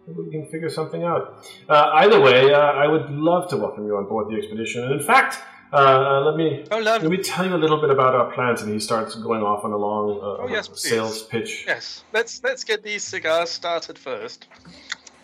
[0.08, 1.46] maybe we can figure something out.
[1.70, 4.84] Uh, either way, uh, I would love to welcome you on board the expedition.
[4.84, 5.38] And in fact,
[5.72, 8.64] uh, let me Oh, let me tell you a little bit about our plans.
[8.64, 10.90] And he starts going off on a long uh, Oh, yes, please.
[10.90, 11.66] sales pitch.
[11.68, 14.48] Yes, let's let's get these cigars started first.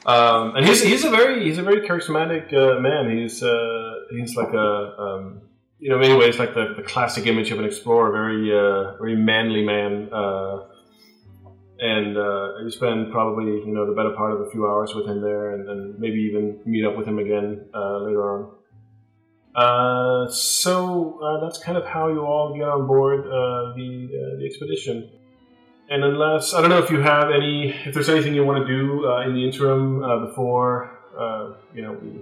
[0.06, 3.16] Um, and he's he's a very he's a very charismatic uh, man.
[3.18, 5.42] He's uh, he's like a um,
[5.80, 8.98] you know in many ways like the, the classic image of an explorer, very uh,
[8.98, 10.10] very manly man.
[10.12, 10.66] Uh,
[11.82, 15.06] and uh, you spend probably you know the better part of a few hours with
[15.06, 18.52] him there, and, and maybe even meet up with him again uh, later on.
[19.56, 24.46] Uh, so uh, that's kind of how you all get on board uh, the the
[24.46, 25.10] expedition.
[25.90, 28.68] And unless I don't know if you have any, if there's anything you want to
[28.68, 32.22] do uh, in the interim uh, before uh, you know we,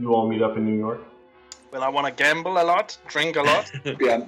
[0.00, 1.00] you all meet up in New York.
[1.72, 4.24] Well, I want to gamble a lot, drink a lot, Yeah,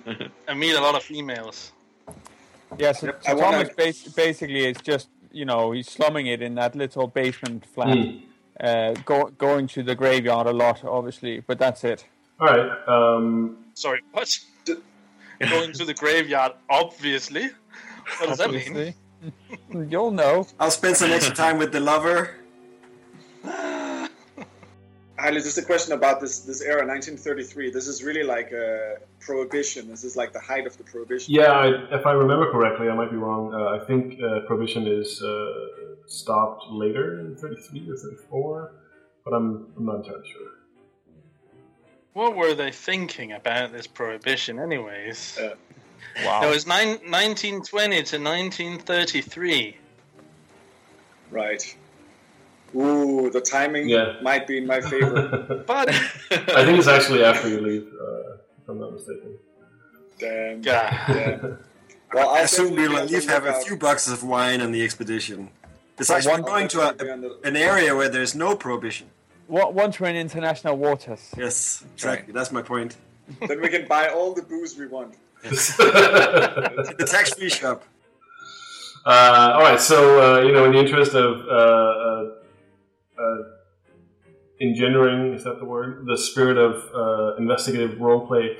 [0.48, 1.72] and meet a lot of females.
[2.78, 6.40] Yeah, so, so I wanna- Thomas bas- basically is just you know he's slumming it
[6.40, 8.22] in that little basement flat, Mm.
[8.60, 12.04] uh, go, going to the graveyard a lot, obviously, but that's it.
[12.40, 12.70] All right.
[12.88, 14.38] Um, Sorry, what?
[15.50, 17.50] Going to the graveyard, obviously.
[18.18, 18.94] What does that mean?
[19.90, 20.46] You'll know.
[20.60, 22.36] I'll spend some extra time with the lover.
[25.18, 27.70] Haile, just a question about this this era, 1933.
[27.70, 29.88] This is really like a prohibition.
[29.88, 31.34] This is like the height of the prohibition.
[31.34, 33.54] yeah, I, if I remember correctly, I might be wrong.
[33.54, 35.52] Uh, I think uh, prohibition is uh,
[36.06, 38.72] stopped later in 33 or 34,
[39.24, 40.48] but I'm, I'm not entirely sure.
[42.12, 45.38] What were they thinking about this prohibition, anyways?
[46.24, 46.44] Wow.
[46.48, 49.76] It was nine, 1920 to 1933.
[51.30, 51.76] Right.
[52.74, 54.14] Ooh, the timing Yeah.
[54.22, 55.64] might be in my favor.
[55.66, 59.34] But, I think it's actually after you leave, uh, if I'm not mistaken.
[60.18, 60.62] Damn.
[60.62, 61.14] yeah.
[61.14, 61.46] Yeah.
[62.14, 64.82] Well, I assume definitely we'll at least have a few boxes of wine on the
[64.84, 65.50] expedition.
[65.98, 68.34] Besides, one- we're going to I'll a, definitely be on the- an area where there's
[68.34, 69.08] no prohibition.
[69.48, 71.34] Wa- Once we're in international waters.
[71.36, 72.32] Yes, exactly.
[72.32, 72.96] That's my point.
[73.48, 75.16] Then we can buy all the booze we want.
[75.48, 77.84] The tax-free shop.
[79.04, 82.30] Uh, all right, so uh, you know, in the interest of uh, uh,
[83.16, 83.42] uh,
[84.60, 86.06] engendering, is that the word?
[86.06, 88.56] The spirit of uh, investigative roleplay.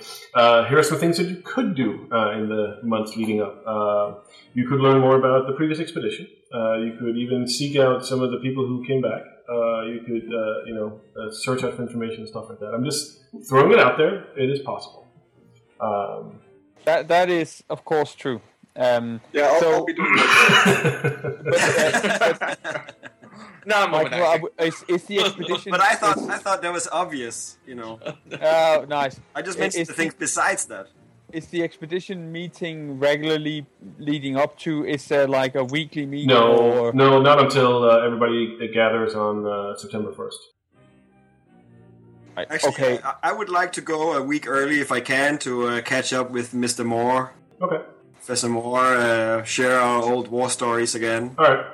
[0.69, 2.05] Here are some things that you could do
[2.37, 4.25] in the months leading up.
[4.55, 6.29] You could learn more about the previous expedition.
[6.53, 9.23] You could even seek out some of the people who came back.
[9.49, 10.31] You could,
[10.69, 11.01] you know,
[11.33, 12.73] search out for information and stuff like that.
[12.73, 14.27] I'm just throwing it out there.
[14.37, 15.09] It is possible.
[15.81, 16.41] Um,
[16.87, 18.41] That that is of course true.
[18.77, 21.47] Um, Yeah, I'll, So- I'll be doing that.
[23.67, 25.71] no, I'm Michael, over I w- is, is the expedition?
[25.73, 27.59] But I thought is- I thought that was obvious.
[27.67, 27.99] You know,
[28.41, 29.19] Oh, nice.
[29.35, 30.87] I just It- mentioned it's the things besides that.
[31.33, 33.67] Is the expedition meeting regularly
[33.99, 34.85] leading up to?
[34.87, 36.29] Is there like a weekly meeting?
[36.29, 36.93] No, or...
[36.93, 40.39] no, not until uh, everybody gathers on uh, September first.
[42.37, 42.99] I- Actually, okay.
[43.03, 46.13] I, I would like to go a week early if I can to uh, catch
[46.13, 46.85] up with Mr.
[46.85, 47.81] Moore, Okay,
[48.15, 51.35] Professor Moore, uh, share our old war stories again.
[51.39, 51.67] all right.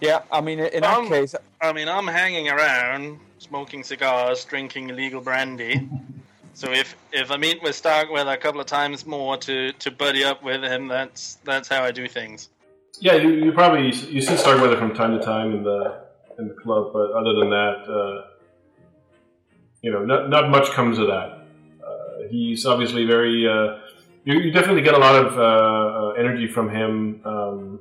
[0.00, 4.90] Yeah, I mean, in that Um, case, I mean, I'm hanging around, smoking cigars, drinking
[4.90, 5.88] illegal brandy.
[6.54, 10.24] So if if I meet with Starkweather a couple of times more to, to buddy
[10.24, 12.48] up with him, that's that's how I do things.
[13.00, 16.00] Yeah, you, you probably you see Starkweather from time to time in the
[16.38, 18.26] in the club, but other than that, uh,
[19.82, 21.46] you know, not not much comes of that.
[22.30, 23.48] he's obviously very.
[23.48, 23.78] Uh,
[24.24, 27.20] you, you definitely get a lot of uh, uh, energy from him.
[27.24, 27.80] Um,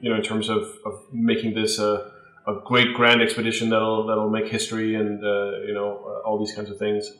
[0.00, 2.12] you know, in terms of, of making this a,
[2.46, 6.54] a great grand expedition that'll that'll make history and uh, you know uh, all these
[6.54, 7.12] kinds of things.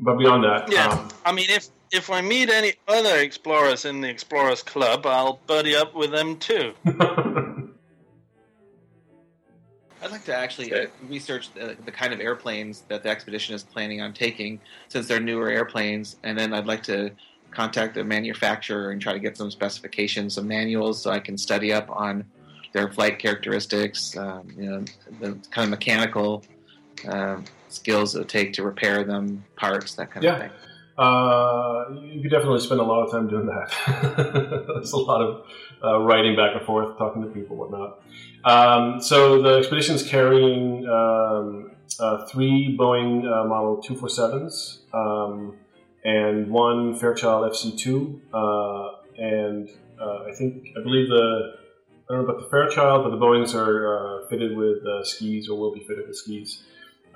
[0.00, 4.00] But beyond that, Yeah, um, I mean, if if I meet any other explorers in
[4.00, 6.72] the Explorers Club, I'll buddy up with them too.
[10.02, 13.62] I'd like to actually uh, research the, the kind of airplanes that the expedition is
[13.62, 17.10] planning on taking, since they're newer airplanes, and then I'd like to
[17.50, 21.72] contact the manufacturer and try to get some specifications, some manuals, so I can study
[21.72, 22.24] up on
[22.72, 24.84] their flight characteristics, um, you know,
[25.18, 26.44] the kind of mechanical
[27.08, 30.34] um skills it would take to repair them, parts, that kind Yeah.
[30.34, 30.50] of thing.
[30.98, 34.64] Uh, you could definitely spend a lot of time doing that.
[34.74, 35.46] There's a lot of
[35.84, 38.02] uh, writing back and forth, talking to people, whatnot.
[38.44, 45.56] Um, so the expedition is carrying um, uh, three Boeing uh, Model 247s um,
[46.04, 49.68] and one Fairchild FC2, uh, and
[50.00, 51.56] uh, I think I believe the
[52.08, 55.58] I don't know about the Fairchild, but the Boeings are uh, fitted with skis or
[55.58, 56.64] will be fitted with skis.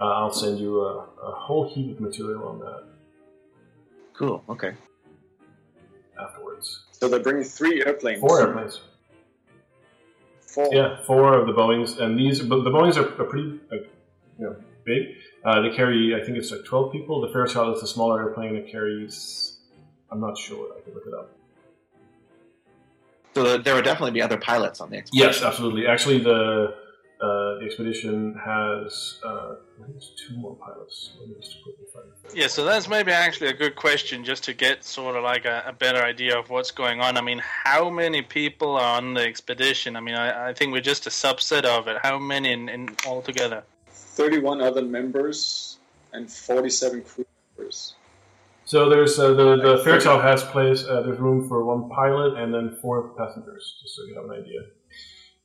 [0.01, 2.85] I'll send you a, a whole heap of material on that.
[4.13, 4.45] Cool.
[4.49, 4.75] Okay.
[6.21, 6.85] Afterwards.
[6.93, 8.21] So they're bringing three airplanes.
[8.21, 8.81] Four airplanes.
[10.41, 10.71] Four.
[10.73, 13.91] Yeah, four of the Boeings, and these but the Boeings are, are pretty, like,
[14.39, 15.17] you know, big.
[15.45, 17.21] Uh, they carry, I think it's like twelve people.
[17.21, 18.55] The Fairchild is a smaller airplane.
[18.55, 19.59] It carries,
[20.11, 20.73] I'm not sure.
[20.77, 21.31] I could look it up.
[23.35, 25.29] So there would definitely be other pilots on the expedition.
[25.29, 25.89] Yes, absolutely.
[25.89, 26.77] Actually, the
[27.55, 31.11] uh, the expedition has uh, I think it's two more pilots.
[31.41, 34.85] Just quickly find the Yeah, so that's maybe actually a good question just to get
[34.85, 37.17] sort of like a, a better idea of what's going on.
[37.17, 39.97] I mean, how many people are on the expedition?
[39.97, 41.99] I mean, I, I think we're just a subset of it.
[42.03, 43.65] How many in, in altogether?
[43.89, 45.79] 31 other members
[46.13, 47.25] and 47 crew
[47.57, 47.95] members.
[48.67, 50.85] So there's uh, the the Fairchild has place.
[50.85, 54.31] Uh, there's room for one pilot and then four passengers, just so you have an
[54.31, 54.61] idea.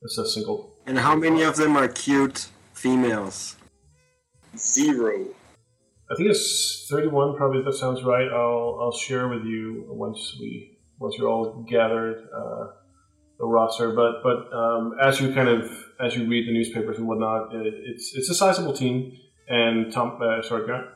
[0.02, 0.76] It's a single.
[0.86, 3.56] And how many of them are cute females?
[4.56, 5.26] Zero.
[6.10, 7.36] I think it's 31.
[7.36, 8.28] Probably that sounds right.
[8.28, 12.66] I'll I'll share with you once we once you're all gathered uh,
[13.38, 13.92] the roster.
[13.92, 17.74] But but um, as you kind of as you read the newspapers and whatnot, it,
[17.86, 19.12] it's it's a sizable team.
[19.48, 20.86] And Tom, uh, sorry, Grant.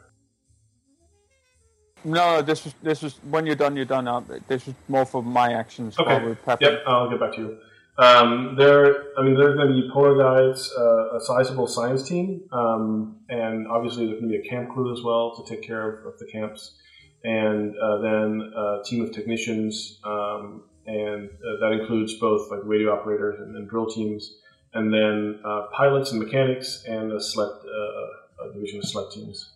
[2.04, 4.08] No, this was this was when you're done, you're done.
[4.08, 6.34] Uh, this was more for my actions Okay.
[6.44, 6.58] while.
[6.60, 7.58] Yep, I'll get back to you.
[7.96, 12.42] Um, there, I mean, there's going to be polar guides, uh, a sizable science team,
[12.50, 15.88] um, and obviously there's going to be a camp crew as well to take care
[15.88, 16.76] of, of the camps,
[17.22, 22.92] and uh, then a team of technicians, um, and uh, that includes both like radio
[22.92, 24.38] operators and, and drill teams,
[24.72, 29.52] and then uh, pilots and mechanics, and a sled, uh, a division of sled teams,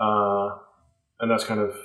[0.00, 0.58] uh,
[1.20, 1.76] and that's kind of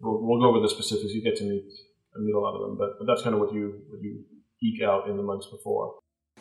[0.00, 1.12] we'll, we'll go over the specifics.
[1.12, 1.72] You get to meet
[2.16, 4.24] meet a lot of them, but, but that's kind of what you what you
[4.64, 5.94] eke out in the months before.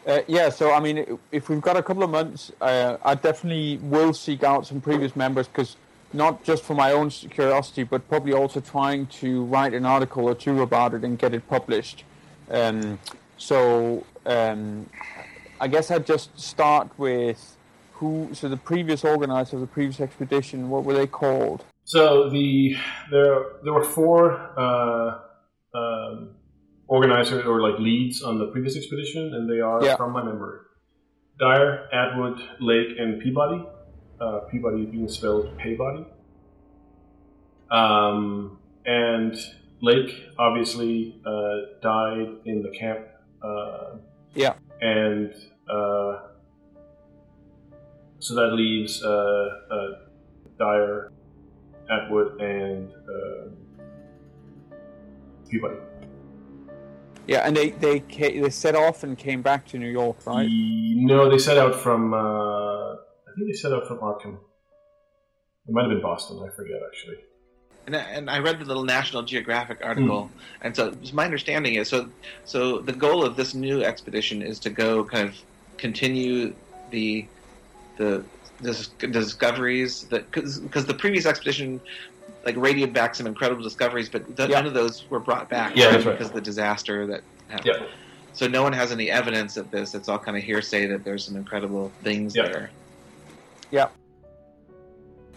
[0.05, 3.77] Uh, yeah, so I mean, if we've got a couple of months, uh, I definitely
[3.77, 5.77] will seek out some previous members because
[6.11, 10.35] not just for my own curiosity, but probably also trying to write an article or
[10.35, 12.03] two about it and get it published.
[12.51, 12.99] Um,
[13.37, 14.89] so um,
[15.59, 17.57] I guess I'd just start with
[17.93, 18.29] who.
[18.33, 21.63] So the previous organizer of the previous expedition, what were they called?
[21.85, 22.75] So the
[23.11, 25.19] there there were four uh,
[25.73, 26.35] um,
[26.87, 29.95] organizers or like leads on the previous expedition, and they are Yeah.
[29.95, 30.59] from my memory:
[31.39, 33.65] Dyer, Atwood, Lake, and Peabody.
[34.21, 36.05] Uh, Peabody being spelled Pabodie.
[37.71, 39.35] Um, and
[39.81, 43.07] Lake obviously uh, died in the camp.
[43.41, 43.97] Uh,
[44.35, 44.53] Yeah.
[44.81, 45.33] And
[45.69, 46.19] uh,
[48.19, 49.09] so that leaves uh,
[49.71, 49.87] uh,
[50.57, 51.11] Dyer,
[51.89, 53.49] Atwood, and uh,
[55.49, 55.77] Peabody.
[57.27, 60.47] Yeah, and they they ca- they set off and came back to New York, right?
[60.49, 62.13] No, they set out from.
[62.13, 64.37] Uh, I think they set out from Arkham.
[65.67, 66.39] It might have been Boston.
[66.45, 67.17] I forget actually.
[67.85, 70.29] And I, and I read the little National Geographic article,
[70.61, 72.09] and so my understanding is so
[72.45, 75.35] so the goal of this new expedition is to go kind of
[75.77, 76.53] continue
[76.91, 77.25] the
[77.97, 78.23] the,
[78.61, 81.79] dis- discoveries that because the previous expedition
[82.45, 84.55] like radioed back some incredible discoveries, but th- Yeah.
[84.57, 86.11] none of those were brought back Yeah, that's right.
[86.13, 87.75] because of the disaster that happened.
[87.81, 87.87] Yeah.
[88.33, 89.93] So no one has any evidence of this.
[89.93, 92.71] It's all kind of hearsay that there's some incredible things there.
[93.71, 93.87] Yeah.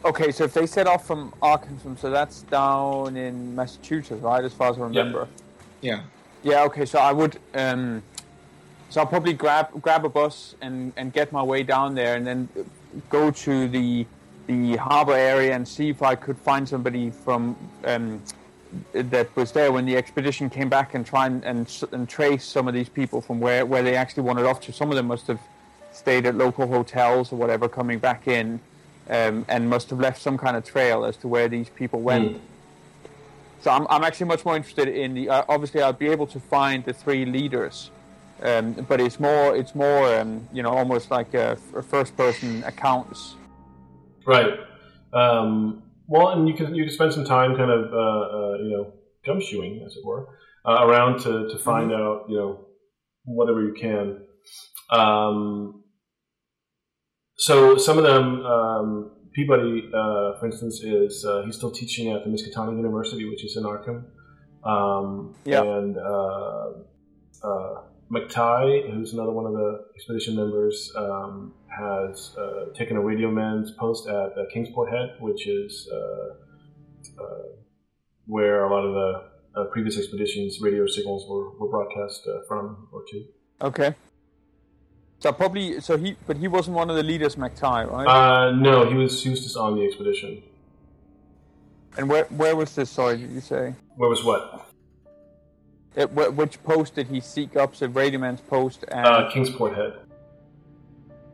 [0.05, 4.45] Okay, so if they set off from Arkansas, so that's down in Massachusetts, right?
[4.45, 5.29] As far as I remember.
[5.81, 6.03] Yeah.
[6.43, 6.63] Yeah.
[6.65, 6.87] Okay.
[6.87, 7.39] So I would.
[7.55, 8.03] Um,
[8.89, 12.25] so I'll probably grab grab a bus and and get my way down there, and
[12.27, 12.49] then
[13.11, 14.07] go to the
[14.47, 18.23] the harbor area and see if I could find somebody from um,
[18.93, 22.69] that was there when the expedition came back and try and, and, and trace some
[22.69, 24.73] of these people from where, where they actually wandered off to.
[24.73, 25.41] Some of them must have
[25.93, 28.61] stayed at local hotels or whatever coming back in
[29.09, 32.33] um, and must have left some kind of trail as to where these people went.
[32.33, 32.39] Hmm.
[33.63, 35.29] So I'm, I'm actually much more interested in the.
[35.29, 37.91] Uh, obviously, I'll be able to find the three leaders,
[38.43, 41.57] um, but it's more it's more um, you know almost like a,
[41.89, 43.35] first person accounts.
[44.27, 44.59] Right.
[45.13, 48.71] Um, well, and you can you can spend some time kind of uh, uh, you
[48.71, 48.93] know
[49.27, 50.29] gumshoeing, as it were,
[50.65, 52.67] uh, around to, to find out you know
[53.25, 54.23] whatever you can.
[54.91, 55.83] Um,
[57.37, 62.25] so some of them, um, Pabodie, uh, for instance, is uh, he's still teaching at
[62.25, 64.05] the Miskatonic University, which is in Arkham.
[64.65, 65.63] Um, Yeah.
[65.63, 65.97] And
[68.15, 73.71] uh, who's another one of the expedition members, um, has uh, taken a radio man's
[73.73, 77.43] post at uh, Kingsport Head, which is uh, uh,
[78.27, 82.89] where a lot of the uh, previous expeditions' radio signals were, were broadcast uh, from
[82.93, 83.25] or to.
[83.63, 83.95] Okay.
[85.19, 88.07] So probably so he but he wasn't one of the leaders, McTighe, right?
[88.07, 90.43] Uh, no, he was he was just on the expedition.
[91.97, 92.91] and where where was this?
[92.91, 93.75] Sorry, did you say?
[93.97, 94.66] Where was what?
[95.97, 97.75] It, wh- which post did he seek up?
[97.75, 99.95] So Radioman's post and Uh, Kingsport Head.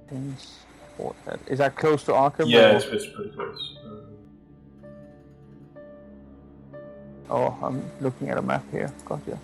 [0.08, 1.40] Kingsport Head.
[1.48, 2.48] Is that close to Arkham?
[2.48, 3.76] Yeah, it's, it's pretty close.
[3.84, 3.98] Um,
[7.30, 8.92] Oh, I'm looking at a map here.
[9.06, 9.38] Gotcha.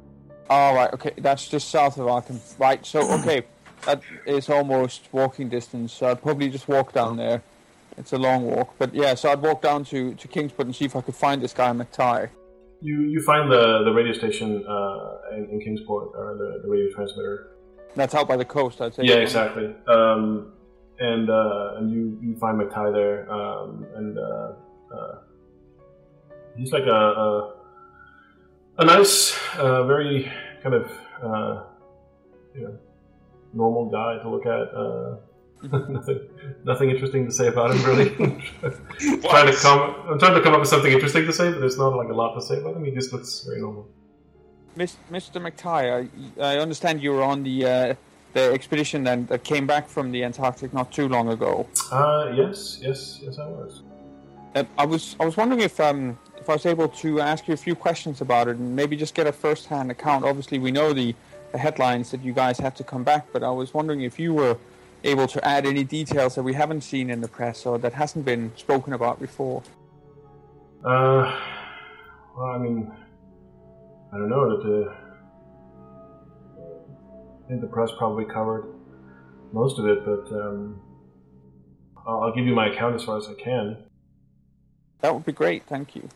[0.50, 0.92] All right.
[0.92, 2.38] Okay, that's just south of Arkham.
[2.58, 2.84] Right.
[2.84, 3.42] So okay,
[3.86, 5.92] that is almost walking distance.
[5.92, 7.42] So I'd probably just walk down there.
[7.96, 9.14] It's a long walk, but yeah.
[9.14, 11.70] So I'd walk down to to Kingsport and see if I could find this guy
[11.72, 12.28] McTighe.
[12.80, 16.92] You you find the, the radio station uh, in, in Kingsport or the, the radio
[16.94, 17.50] transmitter.
[17.96, 19.04] That's out by the coast, I'd say.
[19.04, 19.74] Yeah, exactly.
[19.86, 20.52] Um,
[21.00, 24.52] and uh, and you, you find McTighe there, um, and uh,
[24.94, 25.18] uh,
[26.56, 27.54] he's like a a,
[28.78, 30.30] a nice, uh, very
[30.62, 30.90] kind of
[31.22, 31.64] uh,
[32.54, 32.78] you know
[33.54, 35.27] normal guy to look at.
[35.60, 36.20] Uh, nothing,
[36.64, 38.10] nothing interesting to say about him really.
[39.22, 41.78] trying to come, I'm trying to come up with something interesting to say, but there's
[41.78, 42.84] not like a lot to say about him.
[42.84, 43.88] He just looks very normal.
[44.76, 45.42] Mis- Mr.
[45.42, 47.94] McTighe, I, I understand you were on the uh,
[48.34, 51.66] the expedition then that came back from the Antarctic not too long ago.
[51.90, 53.82] Uh, yes, yes, yes, I was.
[54.54, 57.54] Uh, I was I was wondering if um if I was able to ask you
[57.54, 60.24] a few questions about it and maybe just get a first-hand account.
[60.24, 61.14] Obviously, we know the,
[61.52, 64.32] the headlines that you guys had to come back, but I was wondering if you
[64.32, 64.56] were
[65.04, 68.24] able to add any details that we haven't seen in the press or that hasn't
[68.24, 69.62] been spoken about before.
[70.84, 71.38] Uh,
[72.36, 72.90] well, I mean,
[74.12, 74.94] I don't know that the.
[77.44, 78.74] I think the press probably covered
[79.52, 80.80] most of it, but um,
[82.06, 83.84] I'll, I'll give you my account as far as I can.
[85.00, 85.64] That would be great.
[85.66, 86.08] Thank you.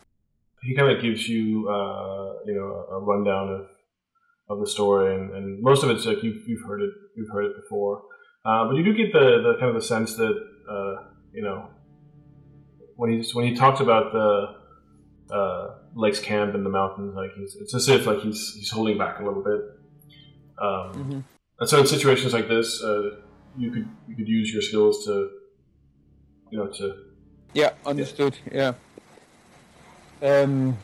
[0.61, 3.67] He kind of gives you, uh, you know, a rundown of
[4.49, 7.45] of the story, and, and most of it's like you've, you've heard it, you've heard
[7.45, 8.03] it before,
[8.45, 10.35] uh, but you do get the, the kind of the sense that
[10.69, 10.95] uh,
[11.33, 11.69] you know
[12.95, 17.55] when he's when he talks about the uh, Lakes Camp and the mountains, like he's
[17.55, 19.61] it's as if like he's he's holding back a little bit.
[20.61, 21.19] Um, hmm
[21.59, 23.17] And so in situations like this, uh,
[23.57, 25.29] you could you could use your skills to,
[26.51, 26.95] you know, to
[27.53, 28.37] Yeah, understood.
[28.51, 28.73] Yeah.
[30.21, 30.77] Um,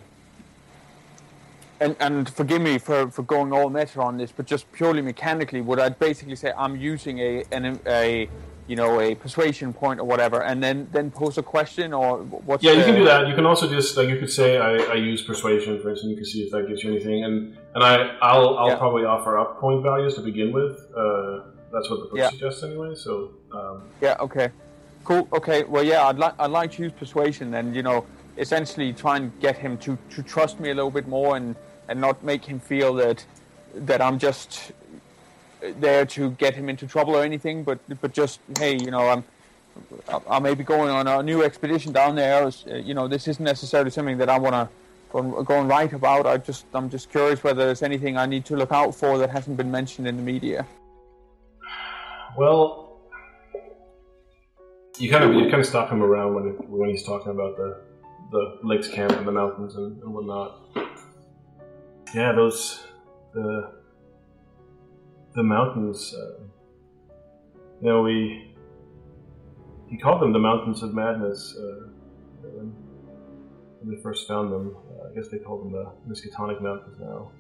[1.79, 5.61] and and forgive me for, for going all meta on this, but just purely mechanically,
[5.61, 8.29] would I basically say I'm using a an, a
[8.67, 12.61] you know a persuasion point or whatever, and then then pose a question or what?
[12.61, 13.27] Yeah, you the- can do that.
[13.27, 16.09] You can also just like you could say I, I use persuasion, for instance.
[16.11, 18.75] You can see if that gives you anything, and and I I'll I'll Yeah.
[18.77, 20.73] probably offer up point values to begin with.
[20.95, 21.41] Uh,
[21.71, 22.29] that's what the book Yeah.
[22.29, 22.95] suggests anyway.
[22.95, 24.17] So um, Yeah.
[24.19, 24.49] Okay.
[25.05, 25.27] Cool.
[25.33, 25.63] Okay.
[25.63, 26.07] Well, yeah.
[26.07, 28.05] I'd like I'd like to use persuasion, and you know,
[28.37, 31.55] essentially try and get him to, to trust me a little bit more, and,
[31.89, 33.25] and not make him feel that
[33.89, 34.71] that I'm just
[35.85, 39.23] there to get him into trouble or anything, but but just hey, you know, I'm
[40.29, 42.43] I- may be going on a new expedition down there.
[42.45, 42.51] uh,
[42.89, 44.65] You know, this isn't necessarily something that I want to
[45.43, 46.25] go and write about.
[46.25, 49.29] I just I'm just curious whether there's anything I need to look out for that
[49.37, 50.65] hasn't been mentioned in the media.
[52.37, 52.99] well,
[54.97, 57.69] you kind of you kind of stop him around when when he's talking about the
[58.31, 60.49] the lakes camp and the mountains and, and whatnot.
[62.13, 62.83] Yeah, those
[63.33, 63.73] the
[65.35, 66.13] the mountains.
[66.13, 66.43] Uh,
[67.81, 68.55] you know, we
[69.89, 71.87] he called them the mountains of madness uh,
[72.41, 72.75] when,
[73.83, 74.75] they first found them.
[74.75, 77.31] Uh, I guess they call them the Miskatonic Mountains now.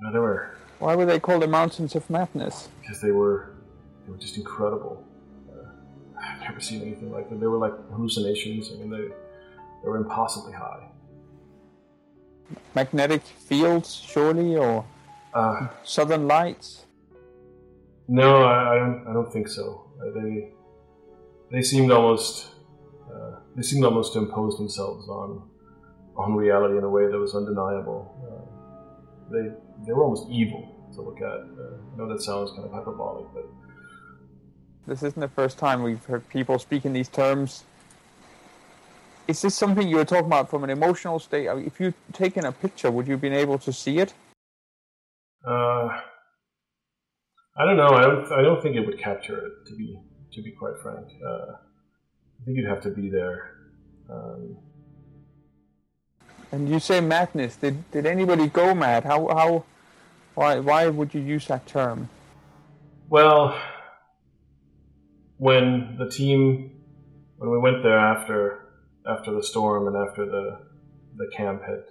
[0.00, 2.68] No, they were Why were they called the Mountains of Madness?
[2.80, 3.54] because they were
[4.04, 5.04] they were just incredible.
[5.52, 5.70] Uh,
[6.20, 7.40] I've never seen anything like them.
[7.40, 8.70] They were like hallucinations.
[8.72, 9.08] I mean, they
[9.82, 10.88] they were impossibly high.
[12.74, 14.84] Magnetic fields, surely, or
[15.34, 16.86] Uh, southern lights?
[18.08, 19.06] no, I, I don't.
[19.08, 19.86] I don't think so.
[20.00, 20.50] Uh, they
[21.52, 22.48] they seemed almost
[23.12, 25.42] uh, they seemed almost to impose themselves on
[26.16, 28.00] on reality in a way that was undeniable.
[28.26, 28.42] Uh,
[29.32, 29.44] they
[29.86, 30.62] they were almost evil
[30.94, 31.40] to look at.
[31.62, 33.46] Uh, I know that sounds kind of hyperbolic, but
[34.86, 37.64] This isn't the first time we've heard people speak in these terms.
[39.30, 41.48] Is this something you were talking about from an emotional state?
[41.48, 44.12] I mean, if you'd taken a picture, would you have been able to see it?
[45.46, 45.86] Uh,
[47.56, 47.90] I don't know.
[47.90, 48.32] I don't.
[48.32, 49.52] I don't think it would capture it.
[49.68, 49.96] To be
[50.32, 53.38] to be quite frank, uh, I think you'd have to be there.
[54.10, 54.56] Um,
[56.52, 57.54] And you say madness.
[57.54, 59.04] Did did anybody go mad?
[59.04, 59.64] How how
[60.34, 62.08] why why would you use that term?
[63.08, 63.60] well,
[65.38, 66.72] when the team
[67.38, 68.66] when we went there after
[69.06, 70.58] after the storm and after the
[71.16, 71.82] the camp had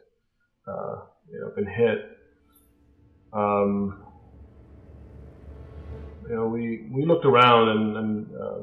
[0.68, 1.02] uh,
[1.32, 2.18] you know been hit,
[3.34, 4.04] um,
[6.30, 8.60] you know we we looked around and, and uh,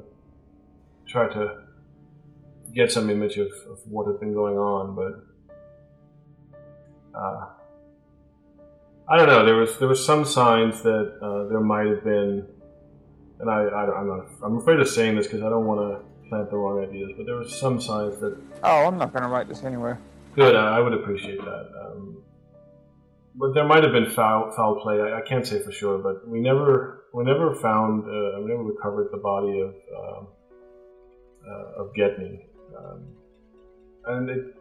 [1.07, 1.63] tried to
[2.75, 5.25] get some image of, of what had been going on, but
[7.19, 7.47] uh,
[9.09, 9.45] I don't know.
[9.45, 12.47] There was there was some signs that uh, there might have been,
[13.41, 16.06] and I, I am not I'm afraid of saying this because I don't want to
[16.29, 19.29] plant the wrong ideas, but there was some signs that Oh, I'm not going to
[19.29, 19.99] write this anywhere.
[20.35, 20.55] good.
[20.57, 21.67] I, I would appreciate that.
[21.83, 22.23] Um,
[23.35, 25.01] but there might have been foul foul play.
[25.01, 28.63] I, I can't say for sure, but we never we never found uh, we never
[28.63, 30.27] recovered the body of um,
[31.49, 32.47] uh, of Gedney,
[32.79, 33.01] um,
[34.07, 34.55] and it,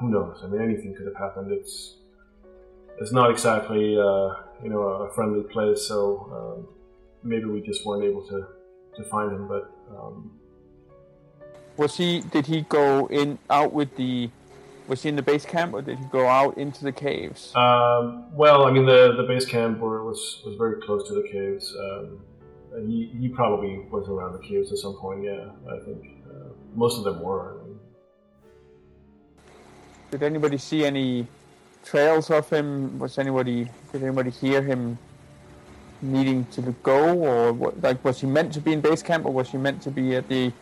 [0.00, 0.40] who knows?
[0.42, 1.52] I mean, anything could have happened.
[1.52, 1.96] It's
[2.98, 4.28] it's not exactly uh,
[4.62, 5.98] you know a friendly place, so
[6.38, 6.68] um,
[7.22, 8.46] maybe we just weren't able to
[8.96, 9.48] to find him.
[9.48, 10.30] But um,
[11.76, 12.20] Was he?
[12.20, 14.30] Did he go in out with the?
[14.86, 17.54] Was he in the base camp, or did he go out into the caves?
[17.56, 21.74] Um, well, I mean, the, the base camp was was very close to the caves.
[21.78, 22.20] Um,
[22.74, 25.22] and he, he probably was around the caves at some point.
[25.22, 27.60] Yeah, I think uh, most of them were.
[27.60, 27.78] I mean,
[30.10, 31.26] Did anybody see any
[31.84, 32.98] trails of him?
[32.98, 33.70] Was anybody?
[33.92, 34.98] Did anybody hear him
[36.02, 39.32] needing to go, or what, like was he meant to be in base camp, or
[39.32, 40.52] was he meant to be at the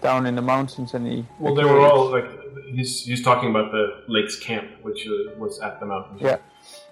[0.00, 1.26] down in the mountains and he.
[1.38, 2.28] well, they were all like
[2.66, 6.20] he's he's talking about the lakes camp, which uh, was at the mountains.
[6.22, 6.38] Yeah.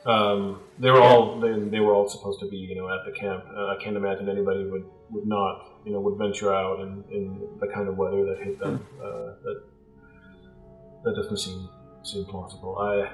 [0.05, 3.13] Um, they were all they, they were all supposed to be you know at the
[3.13, 3.45] camp.
[3.55, 7.49] Uh, I can't imagine anybody would, would not you know would venture out in, in
[7.61, 8.87] the kind of weather that hit them.
[9.03, 9.63] Uh, that
[11.05, 11.69] that doesn't seem
[12.03, 12.79] seem plausible.
[12.79, 13.11] I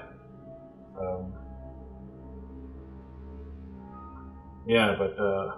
[1.01, 1.33] um,
[4.67, 5.57] yeah, but uh,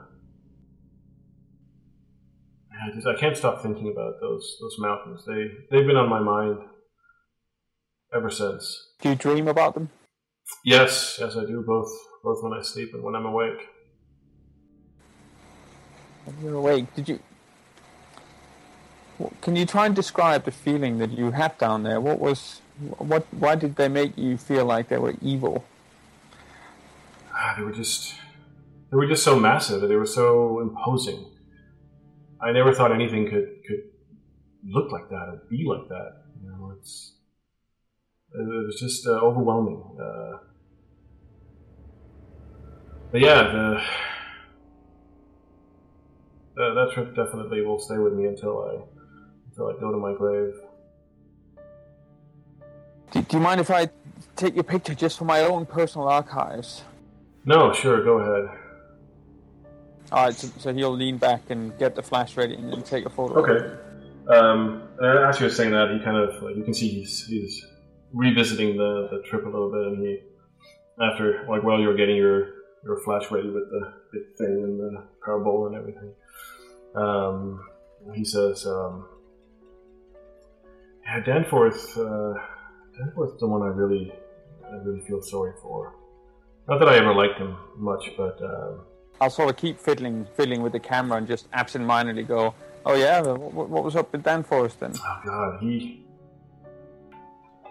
[2.83, 5.25] I just I can't stop thinking about those those mountains.
[5.27, 6.59] They they've been on my mind
[8.15, 8.91] ever since.
[9.01, 9.91] Do you dream about them?
[10.65, 11.91] Yes, yes, I do both
[12.23, 13.69] both when I sleep and when I'm awake.
[16.25, 17.19] When you're awake, did you?
[19.43, 22.01] Can you try and describe the feeling that you had down there?
[22.01, 22.61] What was,
[22.99, 23.27] what?
[23.33, 25.65] Why did they make you feel like they were evil?
[27.33, 28.15] Ah, they were just
[28.91, 29.83] they were just so massive.
[29.89, 31.34] They were so imposing.
[32.45, 33.85] I never thought anything could could
[34.67, 36.25] look like that or be like that.
[36.43, 37.15] You know, it's
[38.35, 39.83] it was just uh, overwhelming.
[39.99, 40.39] Uh,
[43.11, 43.83] but yeah, the,
[46.57, 48.83] the that trip definitely will stay with me until I
[49.49, 50.55] until I go to my grave.
[53.13, 53.89] Do, do you mind if I
[54.37, 56.83] take your picture just for my own personal archives?
[57.47, 58.64] No, sure, go ahead.
[60.13, 63.11] All right, so, so he'll lean back and get the flash ready and take a
[63.11, 63.35] photo.
[63.43, 63.77] Okay.
[64.29, 67.67] Um, as you were saying that, he kind of like, you can see he's he's
[68.13, 70.21] revisiting the, the trip a little bit, and he
[71.03, 72.49] after like while you were getting your
[72.85, 73.93] your flash ready with the
[74.39, 76.13] thing and the parabola and everything,
[76.95, 77.67] um,
[78.15, 79.07] he says, um,
[81.05, 82.35] "Yeah, Danforth, uh,
[82.97, 84.13] Danforth's the one I really
[84.65, 85.97] I really feel sorry for.
[86.69, 88.87] Not that I ever liked him much, but." Um,
[89.21, 92.55] I'll sort of keep fiddling, fiddling with the camera and just absent-mindedly go,
[92.85, 96.05] "Oh yeah, what, what was up with Danforth then?" Oh God, he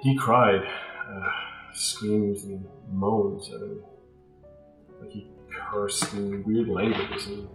[0.02, 0.62] he cried,
[1.10, 1.30] uh,
[1.74, 3.82] screams and moans, and
[5.02, 5.28] like he
[5.70, 7.28] cursed in weird languages.
[7.28, 7.48] And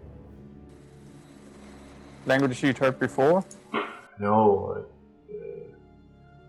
[2.26, 3.44] Language you'd heard before.
[4.20, 4.84] no,
[5.30, 5.34] uh,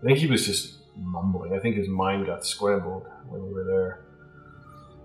[0.02, 1.54] I think he was just mumbling.
[1.54, 4.04] I think his mind got scrambled when we were there.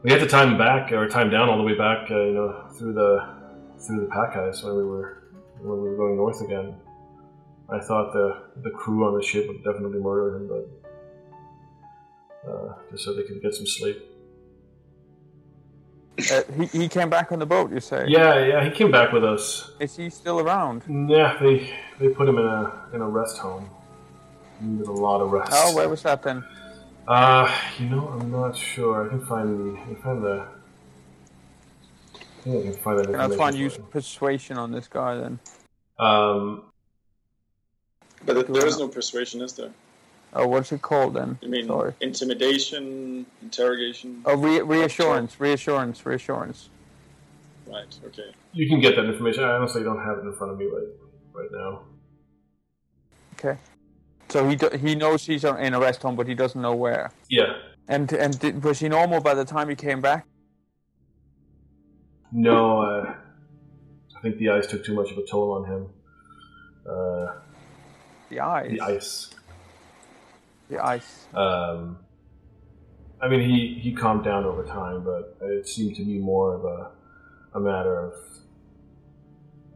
[0.06, 2.68] We had to time back or time down all the way back, uh, you know,
[2.78, 3.28] through the
[3.80, 5.24] through the pack ice when we were
[5.60, 6.76] when we were going north again.
[7.70, 10.70] I thought the the crew on the ship would definitely murder him, but
[12.48, 14.06] uh, just so they could get some sleep.
[16.32, 18.06] Uh, he, he came back on the boat, you say?
[18.08, 19.72] Yeah, yeah, he came back with us.
[19.80, 20.84] Is he still around?
[21.10, 23.72] Yeah, they they put him in a in a rest home.
[24.62, 25.52] He needed a lot of rest.
[25.52, 26.44] Oh, where was that then?
[27.08, 29.06] Uh, you know, I'm not sure.
[29.06, 30.48] I can find the I can find the.
[32.16, 33.38] I think I can find that Can I information.
[33.38, 33.84] try and use you.
[33.92, 35.40] persuasion on this guy then?
[36.00, 36.64] Um,
[38.26, 39.72] But there is no persuasion, is there?
[40.34, 41.38] Oh, what's it called then?
[41.42, 41.94] You mean Sorry.
[42.02, 44.22] intimidation, interrogation?
[44.26, 46.70] Oh, re- reassurance, reassurance, reassurance.
[47.68, 47.86] Right.
[48.06, 48.32] Okay.
[48.54, 49.44] you can get that information.
[49.44, 50.88] I honestly don't have it in front of me right
[51.34, 51.82] right now.
[53.34, 53.58] Okay.
[54.30, 57.12] So he do- he knows he's in a rest home, but he doesn't know where.
[57.30, 57.54] Yeah.
[57.88, 60.26] And and did, was he normal by the time he came back?
[62.32, 63.14] No, uh,
[64.18, 65.90] I think the ice took too much of a toll on him.
[66.90, 67.40] Uh,
[68.30, 68.72] The ice.
[68.72, 69.30] the ice.
[70.70, 71.28] The ice.
[71.34, 72.00] Um,
[73.22, 76.66] I mean, he, he calmed down over time, but it seemed to be more of
[76.66, 78.14] a, a matter of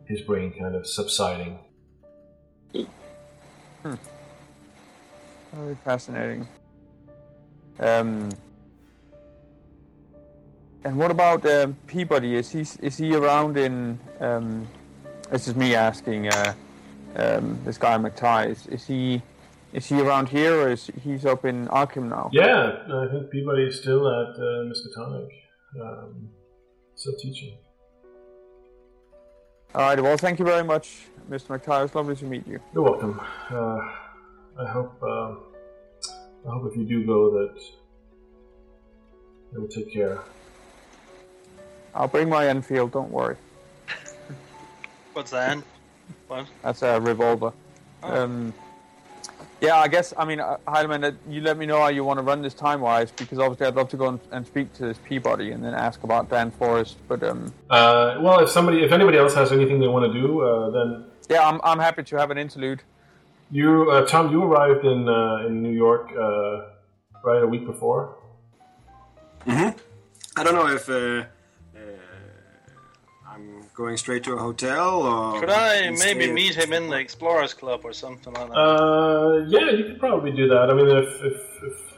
[0.06, 1.60] his brain kind of subsiding.
[5.54, 6.48] Very fascinating.
[7.80, 8.30] Um,
[10.84, 12.34] and what about um Pabodie?
[12.34, 14.00] Is he is he around in?
[14.20, 14.68] Um,
[15.32, 16.28] this is me asking.
[16.28, 16.54] Uh,
[17.16, 19.22] um, this guy McTighe is, is he
[19.74, 22.30] is he around here or is he's up in Arkham now?
[22.34, 25.30] Yeah, I think Pabodie is still at uh, Miskatonic,
[25.80, 26.30] um,
[26.96, 27.58] still teaching.
[29.76, 30.02] All right.
[30.02, 31.60] Well, thank you very much, Mr.
[31.60, 31.86] McTighe.
[31.86, 32.60] It's lovely to meet you.
[32.74, 33.22] You're welcome.
[33.52, 33.80] Uh,
[34.60, 35.36] I hope uh,
[36.46, 37.62] I hope if you do go that
[39.54, 40.20] you'll take care.
[41.96, 42.92] I'll bring my Enfield.
[42.92, 43.38] Don't worry.
[45.14, 45.58] What's that?
[46.28, 46.46] What?
[46.62, 47.54] That's a revolver.
[48.04, 48.24] Oh.
[48.24, 48.54] Um,
[49.62, 50.14] yeah, I guess.
[50.18, 52.54] I mean, uh, Heidemann, uh, you let me know how you want to run this
[52.54, 55.64] time wise, because obviously I'd love to go and, and speak to this Pabodie and
[55.64, 56.98] then ask about Dan Forrest.
[57.08, 60.42] But um, Uh, well, if somebody, if anybody else has anything they want to do,
[60.42, 62.84] uh, then yeah, I'm, I'm happy to have an interlude.
[63.52, 66.70] You, uh, Tom, you arrived in uh, in New York uh,
[67.24, 68.16] right a week before.
[69.46, 69.70] hmm
[70.38, 71.80] I don't know if uh, uh,
[73.28, 75.40] I'm going straight to a hotel or.
[75.40, 78.58] Could I maybe meet him in the Explorers Club or something like that?
[78.58, 80.70] Uh, yeah, you could probably do that.
[80.70, 81.94] I mean, if, if, if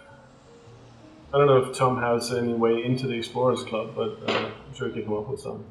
[1.33, 4.73] I don't know if Tom has any way into the Explorers Club, but uh, I'm
[4.73, 5.65] sure he could come up with some.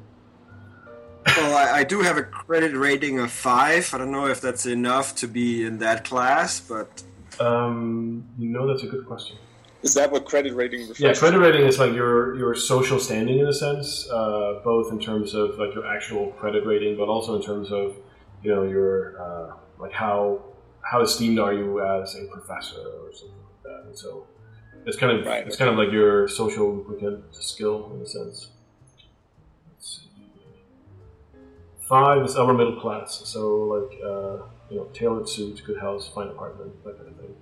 [1.26, 3.92] Well, I, I do have a credit rating of five.
[3.94, 7.02] I don't know if that's enough to be in that class, but
[7.38, 9.36] Um, you know, that's a good question.
[9.82, 11.18] Is that what credit rating refers Yeah, to?
[11.18, 15.34] credit rating is like your your social standing in a sense, uh, both in terms
[15.34, 17.96] of like your actual credit rating, but also in terms of
[18.42, 20.42] you know your uh, like how
[20.82, 23.80] how esteemed are you as a professor or something like that.
[23.86, 24.26] And so
[24.86, 28.50] it's kind of Right, it's kind of like your social lubricant skill in a sense.
[31.90, 33.42] Five is upper middle class, so
[33.74, 34.36] like uh,
[34.70, 37.34] you know tailored suit, good house, fine apartment, that kind of thing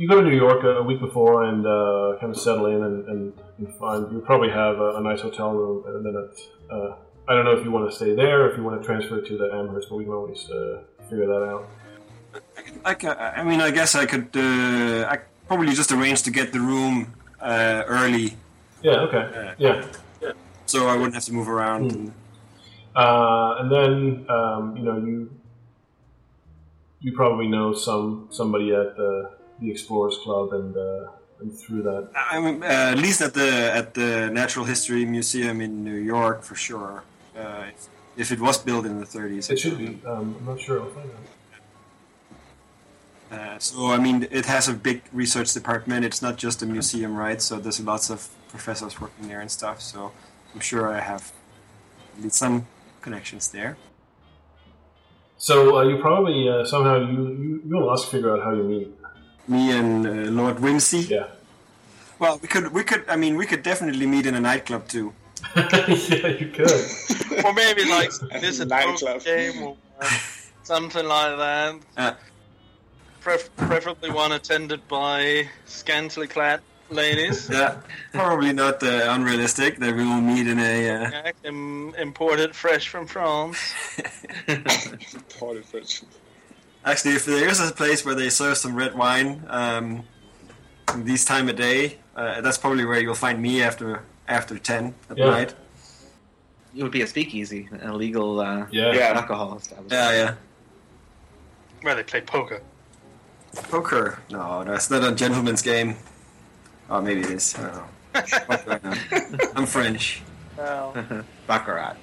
[0.00, 3.06] you go to New York a, week before and uh, kind of settle in and,
[3.06, 6.96] and, and find you probably have a, a nice hotel room and then at, uh,
[7.28, 9.20] I don't know if you want to stay there or if you want to transfer
[9.20, 11.68] to the Amherst, but we can always uh, figure that out.
[12.82, 14.34] I, ca- I mean, I guess I could.
[14.34, 18.36] Uh, I probably just arrange to get the room uh, early,
[18.82, 19.00] Yeah.
[19.00, 19.54] Okay.
[19.58, 19.84] Yeah.
[20.64, 21.90] so I wouldn't have to move around.
[21.90, 21.98] Hmm.
[21.98, 22.12] And,
[22.94, 25.30] Uh, and then um, you know you
[27.00, 29.30] you probably know some somebody at the
[29.60, 31.10] the Explorers Club and uh,
[31.40, 32.08] and through that.
[32.14, 36.42] I mean, uh, at least at the at the Natural History Museum in New York,
[36.42, 37.02] for sure.
[37.36, 39.98] Uh, if, if it was built in the 30s, It should be.
[40.04, 40.80] Um, I'm not sure.
[40.82, 41.26] I'll find out.
[43.30, 46.04] Uh, so I mean, it has a big research department.
[46.04, 47.40] It's not just a museum, right?
[47.40, 49.80] So there's lots of professors working there and stuff.
[49.80, 50.12] So
[50.52, 51.32] I'm sure I have
[52.28, 52.66] some
[53.02, 53.76] connections there.
[55.38, 58.88] So uh, you probably uh, somehow you, you you'll ask figure out how you meet.
[59.48, 61.00] Me and uh, Lord Whimsy.
[61.00, 61.26] Yeah.
[62.18, 63.04] Well, we could, we could.
[63.08, 65.14] I mean, we could definitely meet in a nightclub too.
[65.56, 67.44] yeah, you could.
[67.44, 69.14] or maybe like visit a Nightclub.
[69.18, 70.10] poker game or uh,
[70.62, 71.80] something like that.
[71.96, 72.12] Uh,
[73.22, 77.48] Pref- preferably one attended by scantily clad ladies.
[77.52, 77.76] yeah,
[78.12, 80.90] probably not uh, unrealistic that we will meet in a.
[80.90, 83.58] Uh, Yeah, im- imported fresh from France.
[85.38, 86.02] Ported French.
[86.84, 90.02] Actually, if there is a place where they serve some red wine um,
[90.96, 95.18] this time of day, uh, that's probably where you'll find me after after ten at
[95.18, 95.30] Yeah.
[95.30, 95.54] night.
[96.74, 98.92] It would be a speakeasy, an illegal uh, Yeah.
[98.94, 99.12] Yeah.
[99.16, 99.92] alcohol establishment.
[99.92, 100.34] Yeah, yeah.
[101.82, 102.62] Where they play poker.
[103.68, 104.20] Poker?
[104.30, 105.96] No, that's not a gentleman's game.
[106.90, 107.54] Oh, maybe it is.
[107.56, 107.84] I don't know.
[108.46, 109.38] What do I know?
[109.54, 110.22] I'm French.
[110.58, 110.92] Well,
[111.46, 111.96] Baccarat.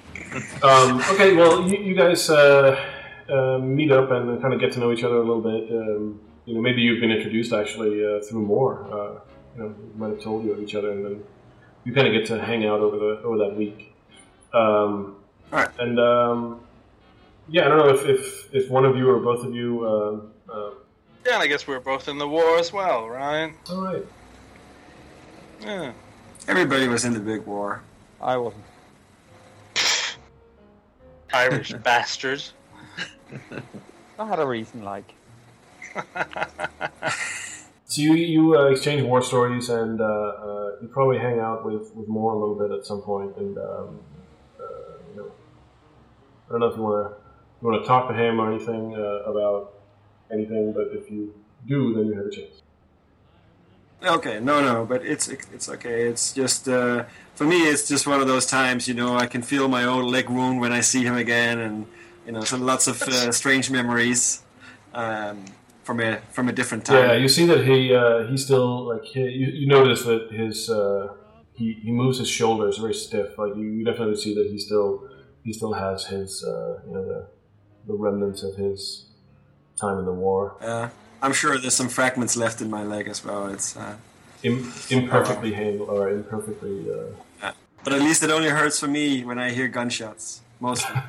[0.62, 2.82] Um, okay, well, you, you guys uh,
[3.30, 5.70] uh, meet up and kind of get to know each other a little bit.
[5.70, 8.84] Um, you know, maybe you've been introduced actually uh, through more.
[8.90, 9.20] Uh,
[9.56, 11.22] you know, might have told you of each other, and then
[11.84, 13.94] you kind of get to hang out over the over that week.
[14.54, 15.16] Um,
[15.52, 15.68] Alright.
[15.78, 16.60] And um,
[17.48, 19.86] yeah, I don't know if, if, if one of you or both of you.
[19.86, 20.70] Um, uh,
[21.26, 23.52] Yeah, and I guess we were both in the war as well, right?
[23.70, 24.04] all right.
[25.60, 25.92] Yeah.
[26.46, 27.82] Everybody was in the big war.
[28.20, 28.64] I wasn't.
[31.32, 32.52] Irish bastards.
[34.18, 35.14] I had a reason, like.
[37.90, 41.90] So you you uh, exchange war stories, and uh, uh, you probably hang out with,
[41.96, 43.98] with more a little bit at some point, and um,
[44.60, 45.32] uh, you know,
[46.48, 47.16] I don't know if you want to
[47.62, 49.72] you want to talk to him or anything uh, about
[50.30, 51.32] anything, but if you
[51.66, 52.57] do, then you have a chance.
[54.02, 56.02] Okay, no, no, but it's it's okay.
[56.02, 58.86] It's just uh, for me, it's just one of those times.
[58.86, 61.86] You know, I can feel my old leg wound when I see him again, and
[62.24, 64.42] you know, some lots of uh, strange memories
[64.94, 65.44] um,
[65.82, 66.96] from a from a different time.
[66.96, 70.70] Yeah, you see that he uh, he still like he, you, you notice that his
[70.70, 71.14] uh,
[71.54, 73.36] he, he moves his shoulders very stiff.
[73.36, 75.08] Like you, you definitely see that he still
[75.42, 77.28] he still has his uh, you know the
[77.88, 79.06] the remnants of his
[79.80, 80.56] time in the war.
[80.60, 80.88] Uh,
[81.22, 83.46] I'm sure there's some fragments left in my leg as well.
[83.48, 83.96] It's uh,
[84.42, 86.86] Im- imperfectly handled or imperfectly.
[86.90, 87.52] Uh,
[87.84, 90.42] but at least it only hurts for me when I hear gunshots.
[90.60, 90.94] Mostly.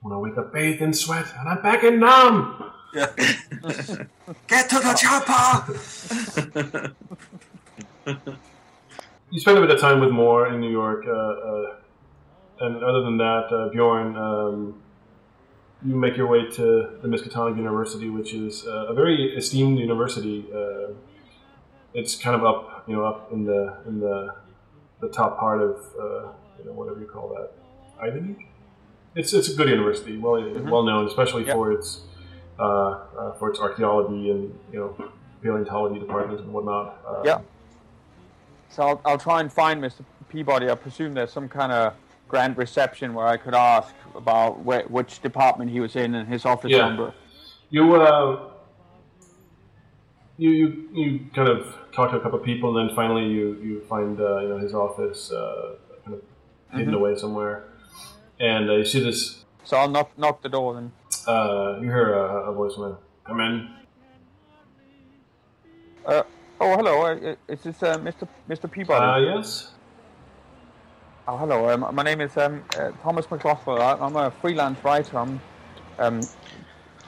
[0.00, 2.72] when I wake up bathed in sweat and I'm back in numb.
[2.94, 3.10] Yeah.
[4.46, 5.74] Get to the chopper!
[9.34, 11.74] You spend a bit of time with Moore in New York, uh, uh,
[12.60, 14.80] and other than that, uh, Bjorn, um,
[15.84, 20.46] you make your way to the Miskatonic University, which is uh, a very esteemed university.
[20.52, 20.92] Uh,
[21.92, 24.34] it's kind of up, you know, up in the in the
[25.00, 28.46] the top part of uh, you know whatever you call that, League.
[29.14, 31.54] It's it's a good university, well well known, especially Yep.
[31.54, 32.00] for its
[32.58, 35.10] uh, uh, for its archaeology and you know
[35.42, 36.98] paleontology departments and whatnot.
[37.06, 37.40] Uh, Yeah.
[38.70, 40.04] So I'll, I'll try and find Mr.
[40.32, 40.68] Pabodie.
[40.68, 41.94] I presume there's some kind of
[42.28, 46.44] grand reception where I could ask about where, which department he was in and his
[46.44, 46.88] office Yeah.
[46.88, 47.12] number.
[47.70, 48.50] You uh,
[50.36, 53.54] you you you kind of talk to a couple of people, and then finally you
[53.62, 56.22] you find uh, you know his office uh, kind of
[56.78, 57.64] hidden away somewhere,
[58.40, 59.44] and uh, you see this.
[59.64, 60.92] So I'll knock knock the door then.
[61.26, 62.96] Uh, you hear a, a voice from him.
[63.26, 63.70] Come in.
[66.04, 66.22] Uh,
[66.60, 67.36] oh, hello.
[67.48, 68.28] Is this uh, Mr.
[68.48, 68.68] Mr.
[68.70, 69.32] Pabodie?
[69.32, 69.70] Uh, yes.
[71.26, 71.70] Oh, hello.
[71.70, 73.80] Um, my name is um, uh, Thomas McLaughlin.
[73.80, 75.18] I'm a freelance writer.
[75.18, 75.40] I'm
[75.98, 76.20] um,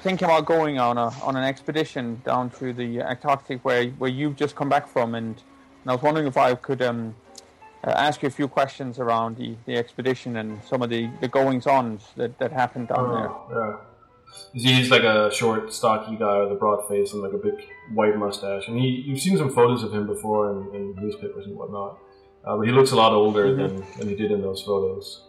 [0.01, 4.35] thinking about going on a on an expedition down to the Antarctic where where you've
[4.35, 5.43] just come back from, and,
[5.83, 7.14] and I was wondering if I could um,
[7.85, 11.29] uh, ask you a few questions around the, the expedition and some of the, the
[11.29, 13.29] goings ons that, that happened down there.
[13.29, 13.79] Oh,
[14.55, 14.71] yeah.
[14.79, 18.17] He's like a short, stocky guy with a broad face and like a big white
[18.17, 18.67] mustache.
[18.67, 21.99] And he, you've seen some photos of him before in, in newspapers and whatnot.
[22.47, 25.23] Uh, but he looks a lot older than, than he did in those photos.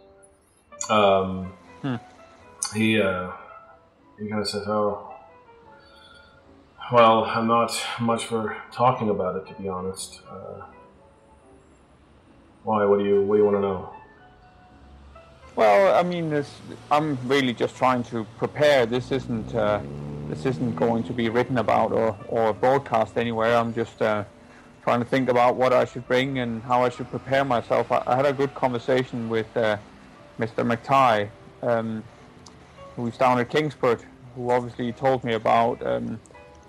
[0.90, 1.52] Um,
[1.82, 1.96] Hmm.
[2.74, 3.32] He uh,
[4.20, 5.14] he kind of says, "Oh,
[6.92, 10.22] well, I'm not much for talking about it, to be honest.
[10.30, 10.66] Uh,
[12.64, 12.84] why?
[12.86, 13.94] What do you What do you want to know?"
[15.56, 16.52] Well, I mean, this,
[16.92, 18.86] I'm really just trying to prepare.
[18.86, 19.82] This isn't uh,
[20.30, 23.56] this isn't going to be written about or, or broadcast anywhere.
[23.56, 24.24] I'm just uh,
[24.88, 27.92] trying to think about what I should bring and how I should prepare myself.
[27.92, 29.76] I, I had a good conversation with uh,
[30.40, 30.64] Mr.
[30.66, 31.28] McTighe,
[31.62, 32.02] um,
[32.96, 36.18] who's down at Kingsport, who obviously told me about um,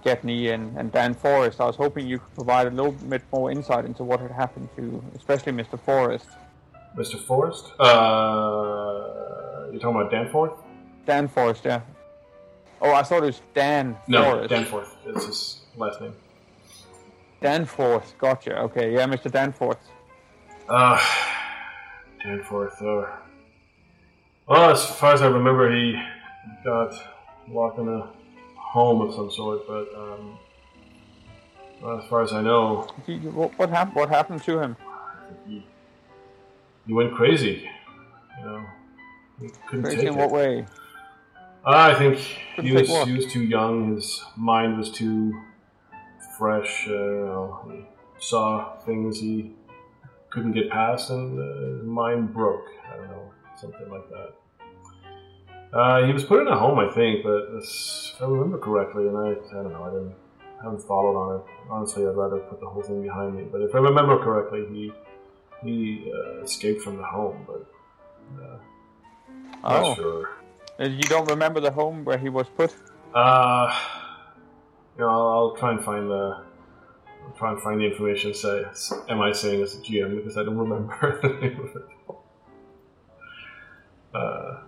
[0.02, 1.60] Gedney and, and Dan Forrest.
[1.60, 4.68] I was hoping you could provide a little bit more insight into what had happened
[4.74, 5.78] to, especially Mr.
[5.78, 6.26] Forrest.
[6.96, 7.20] Mr.
[7.20, 7.66] Forrest?
[7.78, 10.58] Uh, you're talking about Danforth?
[11.06, 11.82] Dan Forrest, yeah.
[12.82, 14.96] Oh, I thought it was Dan No, Dan Forrest.
[14.96, 14.96] Danforth.
[15.06, 16.14] It's his last name.
[17.40, 18.58] Danforth, gotcha.
[18.62, 19.30] Okay, yeah, Mr.
[19.30, 19.78] Danforth.
[20.68, 21.00] Uh,
[22.22, 22.80] Danforth.
[22.82, 23.06] Uh,
[24.48, 26.00] well, as far as I remember, he
[26.64, 26.94] got
[27.48, 28.10] locked in a
[28.56, 30.38] home of some sort, but um,
[31.82, 34.76] well, as far as I know, He- What, what, hap- what happened to him?
[35.46, 35.64] he,
[36.86, 37.68] he went crazy.
[38.40, 38.64] You know,
[39.40, 40.16] he couldn't Crazy take in it.
[40.16, 40.66] what way?
[41.64, 42.18] I think
[42.62, 43.94] he was, he was too young.
[43.94, 45.38] His mind was too
[46.38, 46.86] fresh.
[46.88, 47.86] Uh, you know, he
[48.18, 49.52] saw things he
[50.30, 52.66] couldn't get past, and uh, his mind broke.
[52.92, 54.34] I don't know, something like that.
[55.76, 59.06] Uh, he was put in a home, I think, but this, if I remember correctly,
[59.06, 60.14] and I, I don't know, I didn't,
[60.60, 61.44] I haven't followed on it.
[61.68, 63.44] Honestly, I'd rather put the whole thing behind me.
[63.52, 64.92] But if I remember correctly, he
[65.62, 67.66] he uh, escaped from the home, but
[68.42, 68.58] uh,
[69.64, 70.30] Oh, not sure.
[70.78, 72.74] You don't remember the home where he was put?
[73.12, 73.74] Uh,
[74.98, 76.42] you know, I'll, I'll try and find the.
[77.24, 78.34] I'll try and find the information.
[78.34, 78.64] Say,
[79.08, 81.88] am I saying as a GM because I don't remember the name of it.
[84.14, 84.60] Uh,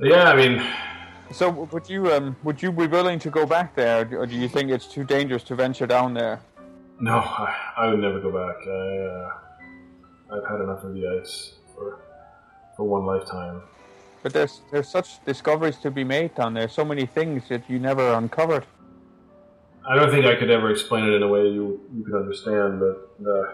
[0.00, 0.66] yeah, I mean,
[1.30, 4.48] So would you um would you be willing to go back there, or do you
[4.48, 6.40] think it's too dangerous to venture down there?
[7.00, 8.56] no, I, I would never go back.
[8.66, 12.00] I, uh, I've had enough of the ice for
[12.76, 13.62] for one lifetime.
[14.22, 16.68] But there's there's such discoveries to be made down there.
[16.68, 18.66] So many things that you never uncovered.
[19.88, 22.80] I don't think I could ever explain it in a way you you could understand,
[22.80, 23.52] but uh,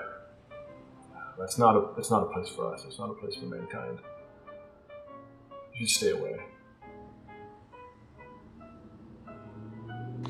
[1.39, 2.85] that's not a it's not a place for us.
[2.87, 3.99] It's not a place for mankind.
[5.73, 6.39] You should stay away.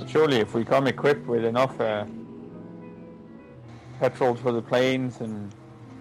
[0.07, 2.05] Surely, if we come equipped with enough uh,
[3.99, 5.53] petrol for the planes and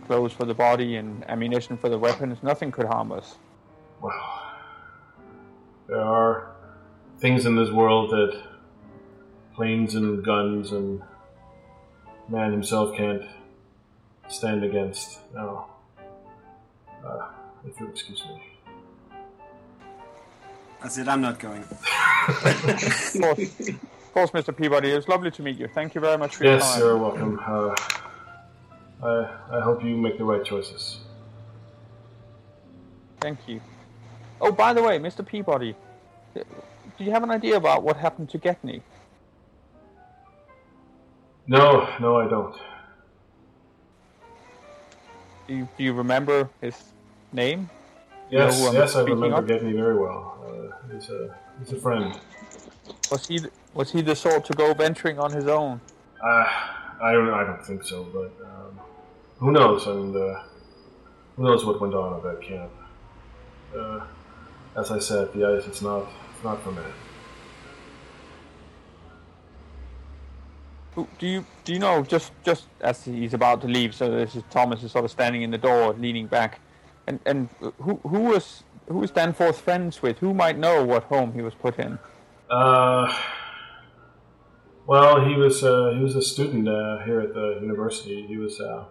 [0.06, 3.36] clothes for the body and ammunition for the weapons, nothing could harm us.
[4.02, 4.14] Well,
[5.88, 6.56] there are
[7.20, 8.47] things in this world that
[9.58, 11.02] planes and guns and
[12.30, 13.24] man himself can't
[14.30, 15.20] stand against.
[15.34, 15.66] Now,
[17.04, 17.28] uh,
[17.66, 18.44] if you'll excuse me.
[20.80, 21.08] That's it.
[21.08, 21.66] I'm not going.
[22.28, 22.42] Of
[23.22, 24.54] course, of course, Mr.
[24.54, 25.70] Pabodie, it was lovely to meet you.
[25.70, 26.68] Thank you very much for your time.
[26.68, 27.40] Yes, you're welcome.
[27.40, 27.74] Uh,
[29.02, 30.98] I I hope you make the right choices.
[33.22, 33.62] Thank you.
[34.42, 35.26] Oh, by the way, Mr.
[35.26, 35.76] Pabodie,
[36.36, 38.82] do you have an idea about what happened to Gedney?
[41.48, 42.56] No, no, I don't.
[45.48, 46.76] Do you, do you remember his
[47.32, 47.70] name?
[48.30, 49.48] Yes, who I'm yes, I remember of?
[49.48, 50.38] Gedney very well.
[50.46, 52.20] Uh, he's a he's a friend.
[53.10, 53.40] Was he
[53.74, 55.80] was he the sort to go venturing on his own?
[56.22, 56.46] Uh,
[57.02, 58.80] I don't I don't think so, but um,
[59.38, 59.88] who knows?
[59.88, 60.14] I mean,
[61.38, 62.72] who knows what went on at that camp?
[63.74, 64.02] Uh,
[64.76, 66.84] as I said, the ice it's not it's not for man.
[70.98, 73.94] Do you do you know just just as he's about to leave?
[73.94, 76.60] So this is Thomas is sort of standing in the door, leaning back,
[77.06, 80.18] and and who who was who was Danforth friends with?
[80.18, 82.00] Who might know what home he was put in?
[82.50, 83.14] Uh,
[84.88, 88.26] well, he was uh, he was a student uh, here at the university.
[88.26, 88.86] He was uh,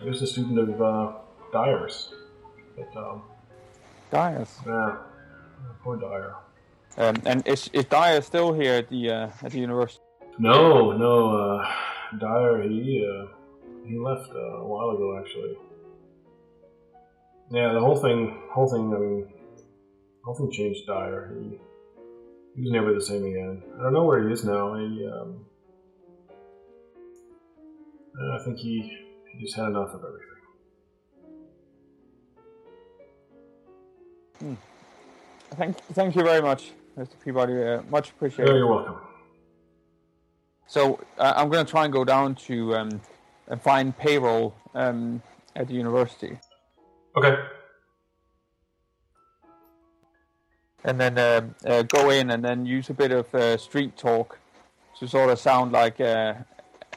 [0.00, 1.12] he was a student of uh,
[1.52, 2.14] Dyer's.
[2.76, 3.22] But, um,
[4.10, 4.54] Dyers.
[4.64, 4.96] yeah,
[5.82, 6.36] poor Dyer.
[6.98, 10.02] Um, and is is Dyer still here at the uh, at the university?
[10.38, 11.72] No, no, uh,
[12.18, 13.26] Dyer he uh,
[13.86, 15.56] he left uh, a while ago actually.
[17.52, 18.92] Yeah, the whole thing, whole thing.
[18.92, 19.28] I mean,
[20.24, 21.32] whole thing changed Dyer.
[21.38, 21.58] He
[22.56, 23.62] he was never the same again.
[23.78, 24.74] I don't know where he is now.
[24.74, 25.46] He, um,
[28.34, 28.98] I think he
[29.32, 30.38] he just had enough of everything.
[35.52, 37.16] Thank thank you very much, Mr.
[37.24, 37.78] Pabodie.
[37.78, 38.50] Uh, much appreciated.
[38.50, 38.96] Yeah, you're welcome.
[40.66, 43.00] So uh, I'm going to try and go down to um,
[43.46, 45.22] and find payroll um,
[45.56, 46.38] at the university,
[47.16, 47.36] Okay.
[50.84, 54.38] and then uh, uh, go in and then use a bit of uh, street talk
[54.98, 56.34] to sort of sound like, uh,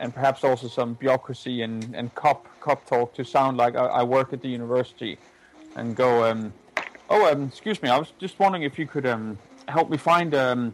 [0.02, 4.04] and perhaps also some bureaucracy and, and cop cop talk to sound like I, I
[4.04, 5.18] work at the university,
[5.78, 6.30] and go.
[6.30, 6.52] Um,
[7.10, 7.88] oh, um, excuse me.
[7.90, 9.38] I was just wondering if you could um,
[9.68, 10.74] help me find um,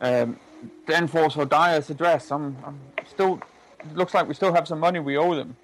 [0.00, 0.38] um,
[0.86, 2.30] Danforth or Dyer's address.
[2.30, 3.40] I'm, I'm still.
[3.80, 5.56] It looks like we still have some money we owe them.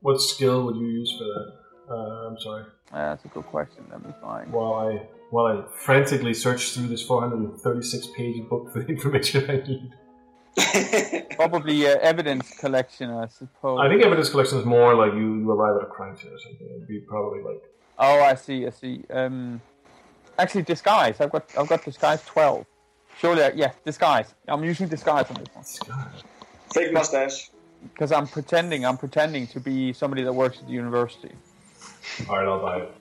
[0.00, 1.52] What skill would you use for that?
[1.90, 2.64] Uh, I'm sorry.
[2.92, 3.84] Uh, that's a good question.
[3.90, 4.52] Let me find.
[4.52, 9.62] While I while I frantically search through this 436 page book for the information I
[9.66, 9.90] need.
[11.36, 13.80] Probably uh, evidence collection, I suppose.
[13.80, 16.38] I think evidence collection is more like you, you arrive at a crime scene or
[16.38, 16.66] something.
[16.76, 17.62] It'd be probably like
[17.98, 18.66] Oh, I see.
[18.66, 19.04] I see.
[19.10, 19.60] Um,
[20.38, 21.20] actually, disguise.
[21.20, 21.44] I've got.
[21.58, 22.66] I've got disguise twelve.
[23.18, 24.34] Surely, I, yeah, disguise.
[24.48, 26.08] I'm using disguise on this one
[26.74, 27.50] Fake mustache.
[27.92, 28.84] because I'm pretending.
[28.86, 31.32] I'm pretending to be somebody that works at the university.
[32.28, 32.92] all right, I'll buy it.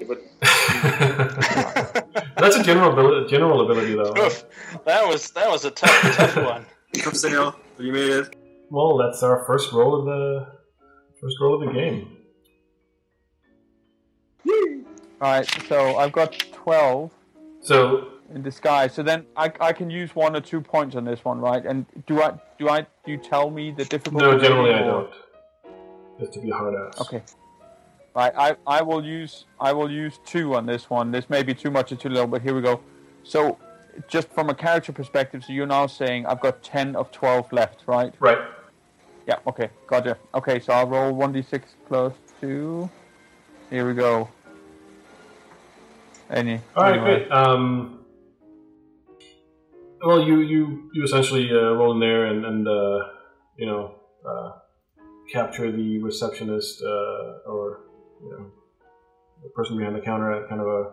[0.00, 0.22] Yeah, but
[2.38, 4.14] That's a general ability, general ability though.
[4.18, 4.44] Oof,
[4.86, 6.64] that was that was a tough tough one.
[7.02, 7.54] For sale.
[7.78, 8.36] You made it.
[8.70, 10.46] Well, that's our first roll of the
[11.20, 12.16] first roll of the game.
[15.20, 15.46] All right.
[15.68, 16.32] So I've got
[16.62, 17.10] twelve
[17.60, 18.94] So in disguise.
[18.94, 21.64] So then I, I can use one or two points on this one, right?
[21.64, 24.26] And do I do I do you tell me the difficulty?
[24.26, 25.10] no, generally I don't.
[26.18, 27.00] Just to be hard ass.
[27.00, 27.22] Okay.
[28.14, 31.12] Right, I, I will use I will use two on this one.
[31.12, 32.80] This may be too much or too little, but here we go.
[33.22, 33.56] So,
[34.08, 37.84] just from a character perspective, so you're now saying I've got ten of twelve left,
[37.86, 38.12] right?
[38.18, 38.38] Right.
[39.28, 39.36] Yeah.
[39.46, 39.70] Okay.
[39.86, 40.18] Gotcha.
[40.34, 42.90] Okay, so I'll roll one d six plus two.
[43.70, 44.28] Here we go.
[46.30, 46.60] Any?
[46.76, 47.18] All right, anyway.
[47.18, 47.32] great.
[47.32, 48.00] Um,
[50.04, 52.98] well, you you you essentially uh, roll in there and and uh,
[53.56, 53.94] you know
[54.26, 54.52] uh,
[55.32, 57.80] capture the receptionist uh, or
[58.22, 58.46] you know
[59.42, 60.92] the person behind the counter at kind of a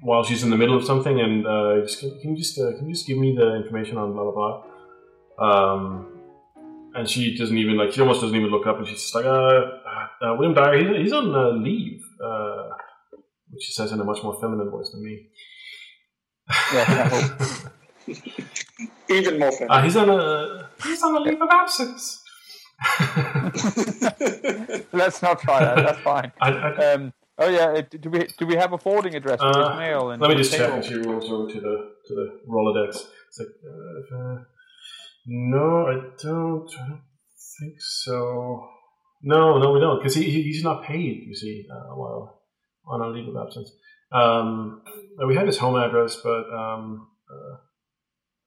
[0.00, 2.76] while she's in the middle of something and uh, just, can, can you just uh,
[2.76, 4.64] can you just give me the information on blah blah blah.
[5.40, 6.06] Um,
[6.94, 9.24] and she doesn't even like she almost doesn't even look up and she's just like
[9.24, 12.04] uh, uh William Dyer he's, he's on uh, leave.
[13.50, 15.28] Which she says in a much more feminine voice than me.
[16.72, 17.36] Yeah,
[19.10, 19.66] Even more fun.
[19.70, 22.22] Uh, he's on a he's on a leave of absence.
[24.92, 25.76] Let's not try that.
[25.76, 26.32] That's fine.
[26.40, 27.80] I, I, Um, oh yeah.
[27.90, 30.10] Do we do we have a forwarding address for Uh, his mail?
[30.10, 30.60] And let me just check.
[30.60, 30.76] payroll?
[30.76, 32.90] And she rolls over to the to the Rolodex.
[33.28, 34.36] It's like, uh, uh,
[35.26, 36.70] no, I don't.
[36.80, 37.02] I don't
[37.60, 38.68] think so.
[39.22, 41.24] No, no, we don't, because he, he he's not paid.
[41.26, 42.37] You see, uh, while
[42.90, 43.70] on a leave of absence.
[44.12, 44.82] Um,
[45.22, 47.56] uh, we have his home address, but um, uh,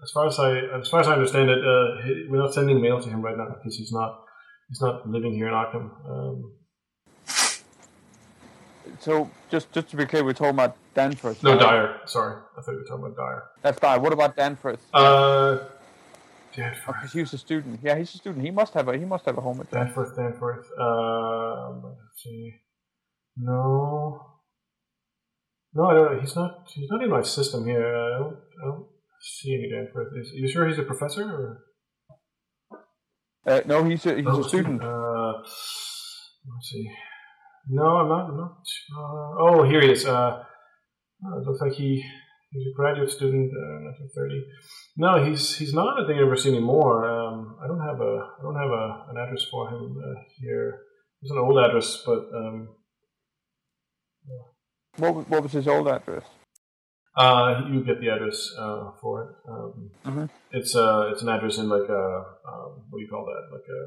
[0.03, 2.81] as far as I as far as I understand it, uh, he, we're not sending
[2.81, 4.23] mail to him right now because he's not
[4.69, 5.85] he's not living here in Arkham.
[6.09, 6.53] Um,
[8.99, 11.41] So just just to be clear, we're talking about Danforth.
[11.43, 11.59] no, right?
[11.59, 11.99] Dyer.
[12.05, 13.43] Sorry, I thought you were talking about Dyer.
[13.63, 13.99] That's Dyer.
[13.99, 14.81] What about Danforth?
[14.93, 15.57] Uh,
[16.55, 16.97] Danforth.
[16.97, 17.79] Because he was a student.
[17.81, 18.43] Yeah, he's a student.
[18.45, 19.85] He must have a he must have a home address.
[19.85, 20.67] Danforth, Danforth.
[20.79, 22.53] Um, let's see.
[23.37, 24.30] No.
[25.73, 26.19] No, I don't.
[26.19, 26.67] He's not.
[26.73, 27.85] He's not in my system here.
[27.85, 28.37] I don't.
[28.61, 28.85] I don't
[29.21, 30.09] see any Danforth.
[30.19, 31.23] Is you sure he's a professor?
[31.23, 31.63] Or?
[33.45, 34.83] Uh, no, he's a he's Oh, a student.
[34.83, 36.89] Uh, let's see.
[37.69, 38.29] No, I'm not.
[38.29, 38.57] I'm not.
[38.97, 40.05] Uh, oh, here he is.
[40.05, 40.43] Uh,
[41.23, 42.03] uh, it looks like he
[42.51, 44.43] he's a graduate student, uh, 1930.
[44.97, 47.07] No, he's he's not at the university anymore.
[47.09, 50.79] Um, I don't have a I don't have a an address for him uh, here.
[51.21, 52.67] It's an old address, but um,
[54.97, 56.23] What was- what was his old address?
[57.17, 59.49] uh, you get the address uh, for it.
[59.51, 60.29] Um, Mhm.
[60.51, 62.03] It's uh, it's an address in like a
[62.49, 63.51] um, what do you call that?
[63.51, 63.81] Like a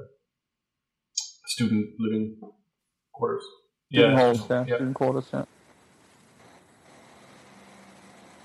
[1.46, 2.38] student living
[3.14, 3.42] quarters.
[3.92, 4.74] Student halls, yeah, yeah.
[4.76, 5.44] student quarters, yeah.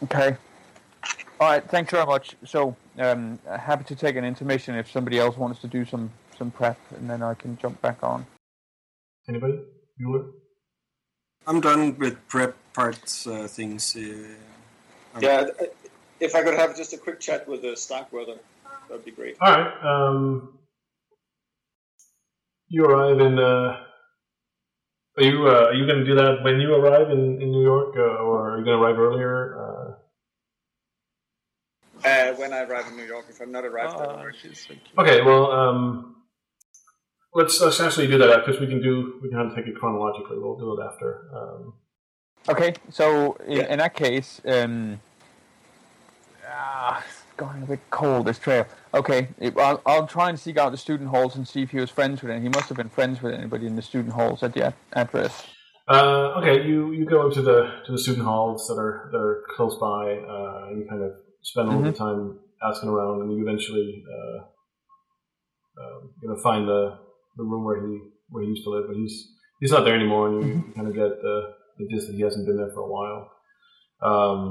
[0.03, 0.37] Okay.
[1.41, 1.63] All right.
[1.69, 2.35] Thanks very much.
[2.45, 6.51] So, um, happy to take an intermission if somebody else wants to do some some
[6.51, 8.25] prep, and then I can jump back on.
[9.27, 9.59] Anybody?
[9.99, 10.31] Bueller?
[11.47, 13.95] I'm done with prep parts uh, things.
[13.95, 14.01] Uh,
[15.21, 15.65] yeah, uh,
[16.19, 18.37] if I could have just a quick chat with the Starkweather,
[18.87, 19.37] that'd be great.
[19.41, 19.83] All right.
[19.83, 20.59] Um,
[22.67, 23.39] you arrive in.
[23.39, 23.77] Uh,
[25.17, 27.63] are you uh, are you going to do that when you arrive in, in New
[27.63, 29.59] York, uh, or are you going to arrive earlier?
[29.59, 29.93] Uh,
[32.05, 34.37] Uh, when I arrive in New York, if I'm not arrived there Oh, already.
[34.41, 34.67] she's
[34.97, 35.21] okay.
[35.21, 36.15] Well, um,
[37.33, 40.37] let's let's actually do that because we can do we can take it chronologically.
[40.39, 41.29] We'll do it after.
[41.35, 41.73] Um,
[42.47, 42.73] Okay.
[42.89, 43.73] So, in, Yeah.
[43.73, 45.01] in that case, um,
[46.47, 48.65] ah, it's going a bit cold this trail.
[48.93, 49.27] Okay.
[49.57, 52.21] I'll, I'll try and seek out the student halls and see if he was friends
[52.21, 52.41] with any.
[52.41, 55.45] He must have been friends with anybody in the student halls at the ad- address.
[55.87, 59.43] Uh, okay, you, you go to the to the student halls that are that are
[59.55, 60.13] close by.
[60.13, 61.11] Uh, you kind of
[61.41, 64.37] spend a little bit of time asking around, and you eventually uh,
[65.81, 66.97] um, you know find the
[67.37, 67.99] the room where he
[68.29, 69.15] where he used to live, but he's
[69.59, 71.35] he's not there anymore, and you kind of get the
[71.77, 73.21] the gist that he hasn't been there for a while.
[74.01, 74.41] Um,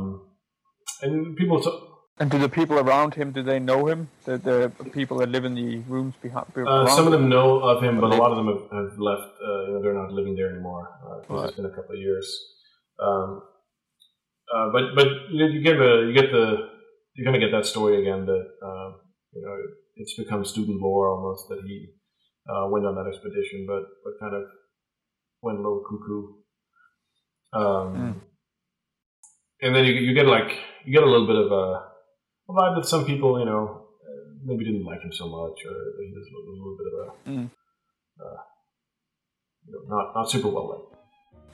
[1.02, 1.60] and people.
[1.62, 1.84] T-
[2.20, 4.00] And do the people around him, do they know him?
[4.28, 4.56] The, the
[4.98, 6.46] people that live in the rooms behind?
[6.66, 9.30] Uh, some of them know of him, but a lot of them have, have left.
[9.48, 10.84] Uh, you know, they're not living there anymore.
[11.06, 12.26] Uh, 'cause It's been a couple of years.
[13.06, 13.28] Um,
[14.54, 16.44] uh, but but you, know, you get the you get the
[17.14, 18.90] you're gonna get that story again that um,
[19.34, 19.54] you know
[20.00, 21.76] it's become student lore almost that he
[22.48, 24.44] uh, went on that expedition, but but kind of
[25.42, 26.22] went a little cuckoo.
[27.52, 28.20] Um, Mm.
[29.60, 30.50] And then you you get like
[30.84, 31.64] you get a little bit of a,
[32.48, 33.88] a vibe that some people you know
[34.44, 36.94] maybe didn't like him so much, or he was a little, a little bit of
[37.00, 37.50] a Mm.
[38.20, 38.40] uh,
[39.66, 41.02] you know, not not super well liked.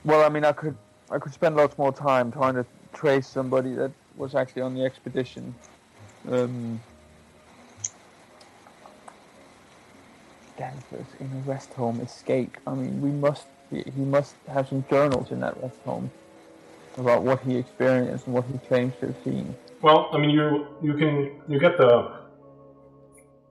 [0.05, 0.77] Well, I mean, I could
[1.09, 4.83] I could spend lots more time trying to trace somebody that was actually on the
[4.85, 5.55] expedition.
[6.29, 6.79] Um,
[10.57, 12.57] Danforth in a rest home escape.
[12.65, 16.11] I mean, we must he he must have some journals in that rest home
[16.97, 19.55] about what he experienced and what he claims to have seen.
[19.81, 22.11] Well, I mean, you you can you get the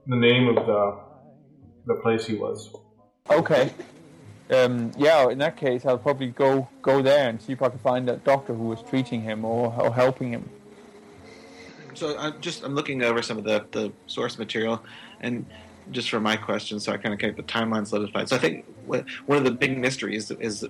[0.07, 0.98] the name of the
[1.86, 2.74] the place he was.
[3.30, 3.72] Okay.
[4.50, 7.78] um, yeah, in that case, I'll probably go go there and see if I can
[7.78, 10.48] find that doctor who was treating him or, or helping him.
[11.94, 14.82] So I'm just I'm looking over some of the, the source material,
[15.20, 15.46] and
[15.91, 18.28] just for my question, so I kind of keep the timeline solidified.
[18.28, 19.05] So I think one
[19.39, 20.66] of the big mysteries is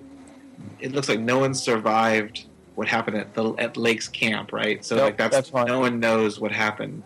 [0.79, 2.45] it looks like no one survived
[2.75, 4.83] what happened at the at Lake's camp, right?
[4.83, 7.03] So Yep, like that's, that's no one knows what happened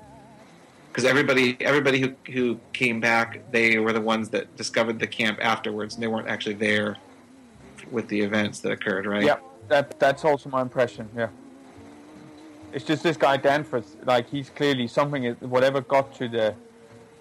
[0.89, 5.39] because everybody everybody who who came back, they were the ones that discovered the camp
[5.41, 6.97] afterwards, and they weren't actually there
[7.91, 9.23] with the events that occurred, right?
[9.23, 9.37] Yeah,
[9.67, 11.07] that that's also my impression.
[11.15, 11.29] Yeah,
[12.73, 13.95] it's just this guy Danforth.
[14.03, 15.23] Like he's clearly something.
[15.25, 16.55] is- Whatever got to the,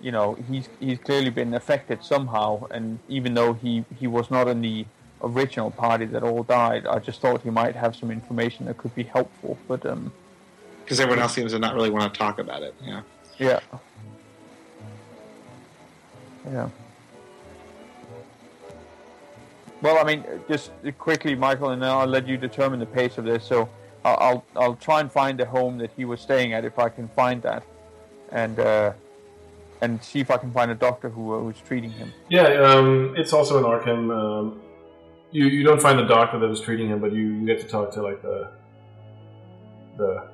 [0.00, 2.66] you know, he's he's clearly been affected somehow.
[2.70, 4.86] And even though he he was not in the
[5.22, 8.94] original party that all died, I just thought he might have some information that could
[8.94, 9.58] be helpful.
[9.66, 10.12] But um,
[10.84, 12.74] Because everyone else seems to not really want to talk about it.
[12.84, 13.02] Yeah.
[13.38, 13.60] yeah,
[16.50, 16.68] yeah.
[19.80, 23.24] Well, I mean, just quickly, Michael, and then I'll let you determine the pace of
[23.24, 23.44] this.
[23.44, 23.68] So
[24.04, 26.88] I'll I'll, I'll try and find the home that he was staying at if I
[26.88, 27.64] can find that,
[28.30, 28.92] and uh,
[29.80, 32.12] and see if I can find a doctor who uh, who's treating him.
[32.28, 34.10] Yeah, um, it's also in Arkham.
[34.10, 34.62] Um,
[35.30, 37.68] you you don't find the doctor that was treating him, but you, you get to
[37.68, 38.50] talk to like the
[39.96, 40.28] the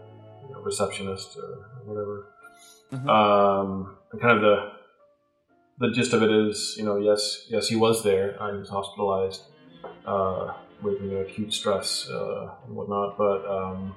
[0.46, 2.26] you know, receptionist or whatever.
[2.92, 3.08] Mhm.
[3.08, 4.72] Um, and kind of the
[5.78, 8.32] the gist of it is, you know, yes, yes, he was there.
[8.52, 9.42] He was hospitalized
[10.06, 13.96] uh, with you know, acute stress uh, and whatnot, but um,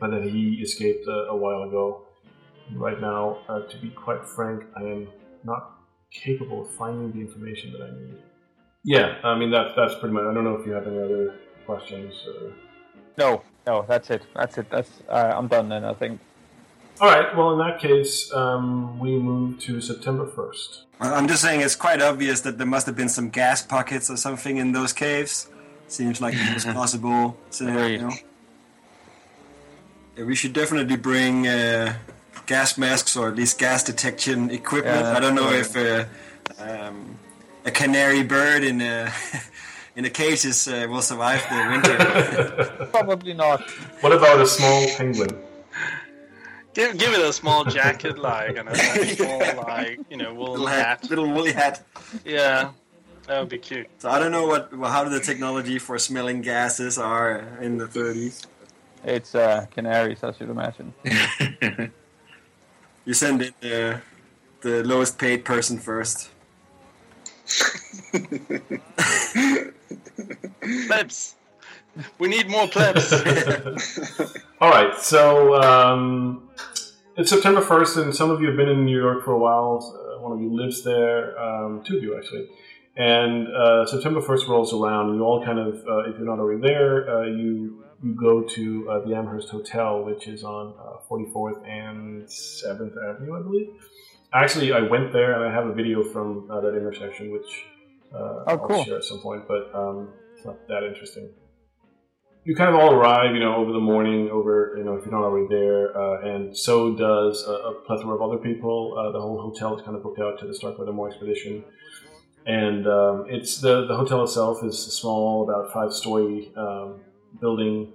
[0.00, 2.07] but then he escaped a, a while ago.
[2.74, 5.08] Right now, uh, to be quite frank, I am
[5.44, 5.78] not
[6.12, 8.18] capable of finding the information that I need.
[8.84, 10.24] Yeah, I mean that's that's pretty much.
[10.24, 11.34] I don't know if you have any other
[11.66, 12.14] questions.
[12.26, 12.52] Or...
[13.16, 14.22] No, no, that's it.
[14.34, 14.70] That's it.
[14.70, 15.84] That's uh, I'm done then.
[15.84, 16.20] I think.
[17.00, 17.36] All right.
[17.36, 20.84] Well, in that case, um, we move to September first.
[21.00, 24.16] I'm just saying it's quite obvious that there must have been some gas pockets or
[24.16, 25.48] something in those caves.
[25.86, 28.06] Seems like it was possible scenario.
[28.06, 28.24] Agreed.
[30.16, 31.94] Yeah, we should definitely bring uh,
[32.48, 34.96] gas masks or at least gas detection equipment.
[34.96, 36.08] Yeah, I don't know that's if
[36.58, 37.16] uh, um,
[37.64, 39.12] a canary bird in a
[39.96, 42.86] in a cage is, uh, will survive the winter.
[42.92, 43.62] Probably not.
[44.00, 45.30] what about a small penguin?
[46.72, 48.76] Give, give it a small jacket, like, and a
[49.16, 51.00] small, like, you know, wool little hat.
[51.00, 51.82] hat, little woolly hat.
[52.24, 52.70] Yeah,
[53.26, 53.88] that would be cute.
[53.98, 57.86] So I don't know what well, how the technology for smelling gases are in the
[57.86, 58.46] 30s.
[59.04, 60.94] It's uh, canaries, I should imagine.
[63.08, 64.02] You send in the
[64.60, 66.28] the lowest paid person first.
[70.88, 71.36] Plebs.
[72.18, 73.10] We need more plebs.
[74.60, 74.94] All right.
[75.00, 76.50] So um,
[77.16, 79.80] it's September first, and some of you have been in New York for a while.
[79.80, 81.40] Uh, one of you lives there.
[81.40, 82.50] Um, two of you actually.
[82.98, 86.40] And uh, September first rolls around, and you all kind of, uh, if you're not
[86.40, 90.98] already there, uh, you you go to uh, the Amherst Hotel, which is on uh,
[91.10, 93.68] 44th and 7th Avenue, I believe.
[94.32, 97.66] Actually, I went there, and I have a video from uh, that intersection, which
[98.14, 99.48] uh, I'll share at some point.
[99.48, 101.30] But um, it's not that interesting
[102.48, 105.12] you kind of all arrive, you know, over the morning, over, you know, if you're
[105.12, 108.96] not already there, uh, and so does a, a plethora of other people.
[108.98, 111.62] Uh, the whole hotel is kind of booked out to the Starkweather Moore expedition.
[112.48, 117.00] And um, it's the, the hotel itself is a small, about five story um,
[117.40, 117.92] building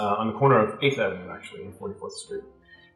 [0.00, 2.44] uh, on the corner of 8th Avenue, actually, and 44th Street,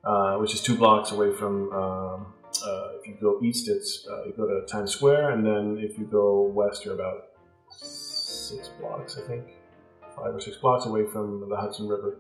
[0.03, 1.71] uh, which is two blocks away from.
[1.73, 2.27] Um,
[2.65, 5.99] uh, if you go east, it's uh, you go to Times Square, and then if
[5.99, 7.27] you go west, you're about
[7.71, 9.45] six blocks, I think
[10.17, 12.17] five or six blocks away from the Hudson River.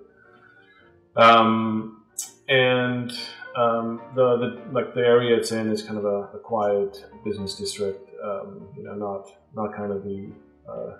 [1.17, 2.03] Um,
[2.49, 3.11] and
[3.57, 7.55] um, the, the like the area it's in is kind of a, a quiet business
[7.55, 8.06] district.
[8.23, 10.31] Um, you know, not not kind of the
[10.69, 10.97] uh,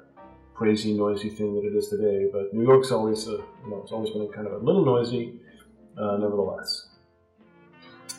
[0.55, 2.29] crazy noisy thing that it is today.
[2.33, 5.41] But New York's always a, you know it's always been kind of a little noisy,
[5.99, 6.89] uh, nevertheless.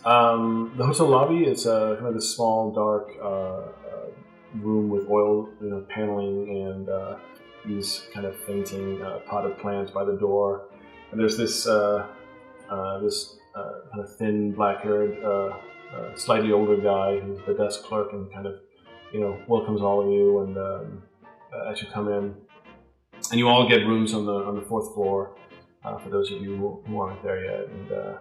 [0.06, 4.10] Um, the hotel lobby is uh, kind of this small, dark uh, uh,
[4.56, 7.18] room with oil, you know, paneling and uh,
[7.66, 10.70] these kind of fainting uh, potted plants by the door.
[11.12, 12.06] And there's this uh,
[12.70, 15.58] uh, this uh, kind of thin, black-haired, uh,
[15.96, 18.56] uh, slightly older guy who's the desk clerk and kind of
[19.18, 21.04] you know welcomes all of you and um,
[21.52, 22.36] uh, as you come in.
[23.32, 25.36] And you all get rooms on the on the fourth floor
[25.84, 27.68] uh, for those of you who, aren't there yet.
[27.68, 28.18] And uh,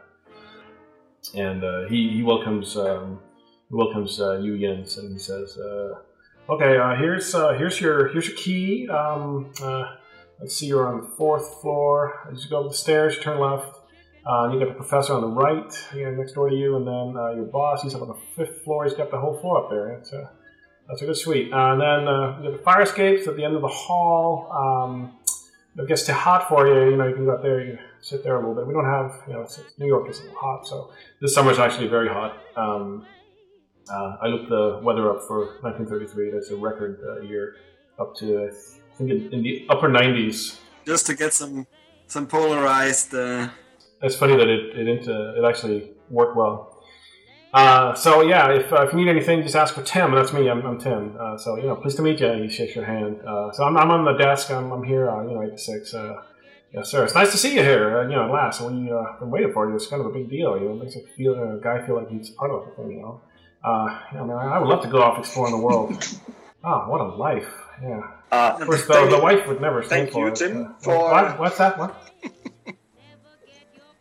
[1.34, 3.20] and uh, he he welcomes um,
[3.68, 5.58] he welcomes uh, you Jens and he says.
[5.58, 6.00] Uh,
[6.48, 8.88] Okay, here's here's your here's your key.
[8.88, 9.52] Um,
[10.38, 12.30] let's see, you're on the fourth floor.
[12.32, 13.80] As you go up the stairs, turn left.
[14.24, 16.86] Uh, you got the professor on the right, you know, next door to you, and
[16.86, 17.82] then your boss.
[17.82, 18.84] He's up on the fifth floor.
[18.84, 19.88] He's got the whole floor up there.
[19.94, 20.12] It's,
[20.88, 21.50] That's a good suite.
[21.52, 24.48] And then uh, you have the fire escapes at the end of the hall.
[24.52, 25.12] Um,
[25.74, 27.76] if it gets too hot for you, you know, you can go out there, you
[27.76, 28.66] can sit there a little bit.
[28.66, 31.50] We don't have, you know, it's- New York is a little hot, so this summer
[31.50, 32.38] is actually very hot.
[32.56, 33.04] Um,
[33.90, 36.30] uh, I looked the weather up for 1933.
[36.30, 37.56] That's a record uh, year,
[37.98, 38.50] up to I
[38.96, 40.58] think in, in the upper 90s.
[40.86, 41.66] Just to get some
[42.06, 43.12] some polarized.
[43.14, 43.48] Uh,
[44.02, 46.75] It's funny that it it, it, uh, it actually worked well.
[47.56, 50.12] Uh, so yeah, if, uh, if you need anything, just ask for Tim.
[50.14, 50.48] That's me.
[50.50, 51.16] I'm, I'm Tim.
[51.18, 52.30] Uh, so you know, pleased to meet you.
[52.42, 53.20] He shakes your hand.
[53.26, 54.50] Uh, so I'm, I'm on the desk.
[54.50, 55.08] I'm, I'm here.
[55.08, 55.94] Uh, you know, eight to six.
[55.94, 56.22] Uh,
[56.74, 57.04] yes, sir.
[57.04, 58.00] It's nice to see you here.
[58.00, 58.60] Uh, you know, at last.
[58.60, 59.74] We uh, been waiting for you.
[59.76, 60.58] It's kind of a big deal.
[60.58, 62.90] You know, it makes a feel a guy feel like he's part of the thing.
[62.92, 63.20] You know.
[63.64, 65.92] Uh, you know, man, I would love to go off exploring the world.
[66.62, 67.48] oh, what a life!
[67.82, 68.02] Yeah.
[68.30, 70.34] Uh, Of course, the, the wife would never stand thank for you, it.
[70.36, 71.38] Tim, for- what?
[71.38, 71.78] What's that?
[71.78, 71.96] What?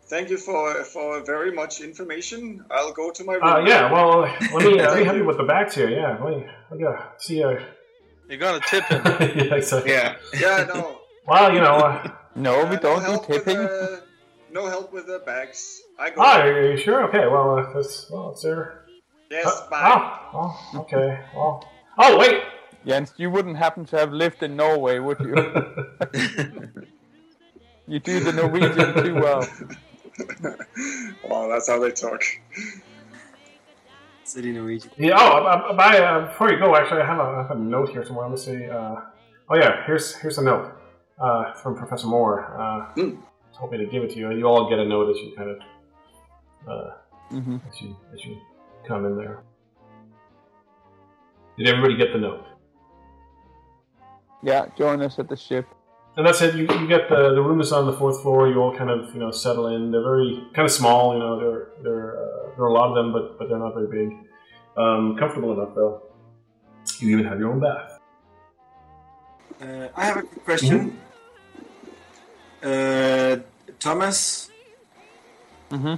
[0.08, 2.64] Thank you for for very much information.
[2.72, 3.44] I'll go to my room.
[3.44, 3.92] Uh, yeah.
[3.92, 4.22] Well,
[4.54, 5.90] let me uh, let me help you with the bags here.
[5.90, 6.18] Yeah.
[6.24, 6.46] Let me.
[6.72, 7.44] Let me uh, see.
[7.44, 7.60] Uh,
[8.30, 9.02] You're gonna tip him.
[9.06, 9.92] yeah, exactly.
[9.92, 10.16] Yeah.
[10.34, 11.02] Yeah, no.
[11.28, 11.76] Well, you know.
[11.76, 13.64] Uh, No, uh, we no don't do help with, tipping.
[13.64, 14.00] uh,
[14.52, 15.82] no help with the bags.
[15.98, 16.16] I go.
[16.20, 17.04] oh, are you sure?
[17.08, 17.26] Okay.
[17.28, 18.84] Well, uh, that's well, it's there.
[19.32, 19.88] yes, Uh, bye.
[20.34, 21.20] oh, oh, okay.
[21.36, 21.64] Well.
[21.98, 22.44] Oh, wait.
[22.86, 25.34] Jens, you wouldn't happen to have lived in Norway, would you?
[27.88, 29.48] you do the Norwegian too well.
[31.24, 32.22] Wow, that's how they talk.
[34.24, 34.92] city Norwegian.
[34.98, 35.16] yeah.
[35.18, 38.04] Oh, by, uh, before you go, actually, I have a, I have a note here
[38.06, 38.28] somewhere.
[38.28, 38.66] Let me see.
[38.66, 38.96] Uh,
[39.50, 40.72] oh yeah, here's here's a note
[41.20, 42.46] uh, from Professor Moore.
[42.60, 43.22] Uh, Hmm.
[43.58, 44.30] Told me to give it to you.
[44.30, 45.58] And you all get a note as you kind of
[46.68, 46.92] uh,
[47.30, 48.38] hmm as you as you
[48.88, 49.44] come in there.
[51.58, 52.46] Did everybody get the note?
[54.44, 55.66] Yeah, join us at the ship.
[56.18, 56.56] And that's it.
[56.56, 58.48] You, you get the the room is on the fourth floor.
[58.48, 59.92] You all kind of you know settle in.
[59.92, 61.14] They're very kind of small.
[61.14, 63.74] You know, there there uh, there are a lot of them, but but they're not
[63.74, 64.18] very big.
[64.78, 66.04] Um, comfortable enough though.
[67.00, 68.00] You even have your own bath.
[69.62, 70.94] Uh, I have a quick question.
[72.62, 73.38] Uh,
[73.80, 74.52] Thomas,
[75.72, 75.96] hmm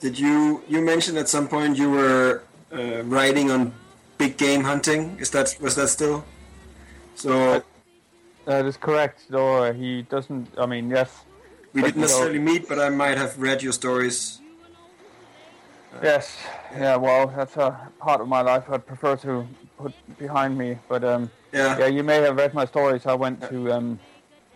[0.00, 2.42] did you you mentioned at some point you were
[2.72, 3.74] uh, writing on
[4.18, 5.16] big game hunting?
[5.18, 6.24] Is that was that still?
[7.14, 7.62] So
[8.44, 10.48] That is correct, though he doesn't.
[10.58, 11.24] I mean, yes,
[11.72, 14.40] we didn't necessarily meet, but I might have read your stories.
[16.02, 16.36] yes,
[16.76, 16.96] yeah.
[16.96, 19.46] Well, that's a part of my life I'd prefer to
[19.78, 20.78] put behind me.
[20.88, 21.78] But um, Yeah.
[21.78, 23.06] yeah, you may have read my stories.
[23.06, 23.98] I went to um,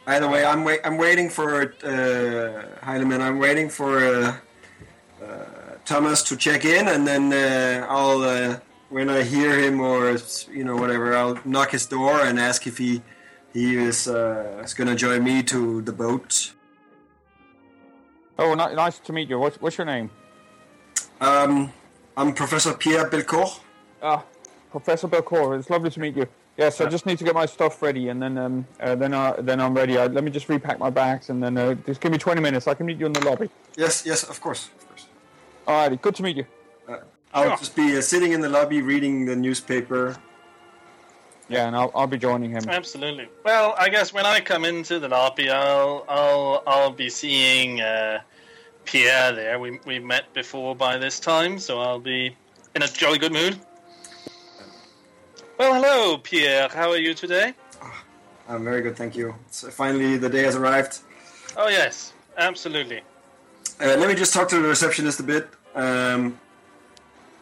[0.07, 1.67] Either way, I'm wait, I'm waiting for uh,
[2.83, 3.21] Heidemann.
[3.21, 4.37] I'm waiting for uh,
[5.23, 5.45] uh,
[5.85, 8.59] Thomas to check in, and then uh, I'll uh,
[8.89, 10.17] when I hear him or
[10.51, 13.03] you know whatever, I'll knock his door and ask if he
[13.53, 16.53] he is uh, is gonna join me to the boat.
[18.39, 19.39] Oh, ni- nice to meet you.
[19.39, 20.11] What's, what's your name?
[21.21, 21.73] Um,
[22.17, 23.59] I'm Professor Pierre Belcourt.
[24.01, 24.23] Ah,
[24.71, 25.59] Professor Belcourt.
[25.59, 26.29] It's lovely to meet you.
[26.57, 29.41] Yes, I just need to get my stuff ready, and then um, uh, then I
[29.41, 29.97] then I'm ready.
[29.97, 32.67] I, let me just repack my bags, and then uh, just give me 20 minutes.
[32.67, 33.49] I can meet you in the lobby.
[33.77, 35.07] Yes, yes, of course, of course.
[35.67, 36.47] Alrighty, good to meet you.
[37.33, 40.17] I'll just be uh, sitting in the lobby reading the newspaper.
[41.49, 42.69] Yeah, and I'll, I'll be joining him.
[42.69, 43.29] Absolutely.
[43.45, 48.21] Well, I guess when I come into the lobby, I'll I'll I'll be seeing uh,
[48.85, 49.59] Pierre there.
[49.59, 52.37] We we met before by this time, so I'll be
[52.75, 53.59] in a jolly good mood.
[55.59, 56.69] Well, hello, Pierre.
[56.69, 57.55] How are you today?
[58.49, 59.35] I'm very good, thank you.
[59.51, 61.01] So finally, the day has arrived.
[61.57, 63.03] Oh yes, absolutely.
[63.81, 65.49] Uh, let me just talk to the receptionist a bit.
[65.75, 66.39] Um,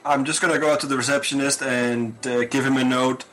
[0.05, 3.25] I'm just gonna go out to the receptionist and uh, give him a note,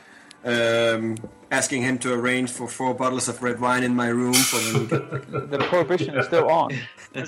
[0.44, 1.16] um,
[1.50, 4.82] asking him to arrange for four bottles of red wine in my room for when
[4.82, 5.50] we get.
[5.50, 6.70] The prohibition is still on.
[7.14, 7.20] Yeah,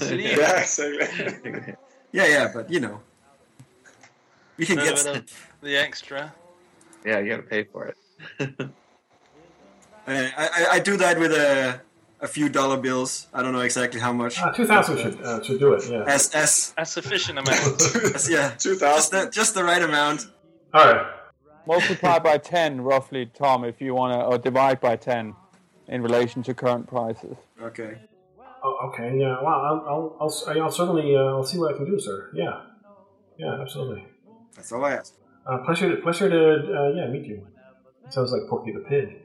[0.62, 1.74] exactly.
[2.12, 3.00] Yeah, yeah, but you know,
[4.56, 4.94] we can A get.
[4.96, 5.30] little bit of
[5.62, 6.34] the extra.
[7.04, 7.96] Yeah, you gotta pay for it.
[10.08, 11.80] Uh, I, I- I do that with a,
[12.20, 13.26] a few dollar bills.
[13.34, 14.40] I don't know exactly how much.
[14.40, 15.82] Uh, Two thousand should uh, should do it.
[15.90, 16.04] Yeah.
[16.06, 17.82] As as, A sufficient amount.
[18.14, 20.28] as yeah, Two just the, just the right amount.
[20.72, 21.06] All right.
[21.66, 25.34] Multiply by 10, roughly, Tom, if you want to, or divide by 10
[25.88, 27.36] in relation to current prices.
[27.60, 27.98] Okay.
[28.62, 29.16] Oh, okay.
[29.18, 29.36] Yeah.
[29.42, 32.30] Well, I'll I'll I'll, I'll certainly uh, I'll see what I can do, sir.
[32.34, 32.62] Yeah.
[33.38, 33.60] Yeah.
[33.60, 34.04] Absolutely.
[34.56, 35.14] That's all I ask.
[35.46, 37.46] Uh, pleasure, pleasure to uh, yeah meet you.
[38.04, 39.22] It sounds like Porky the Pig.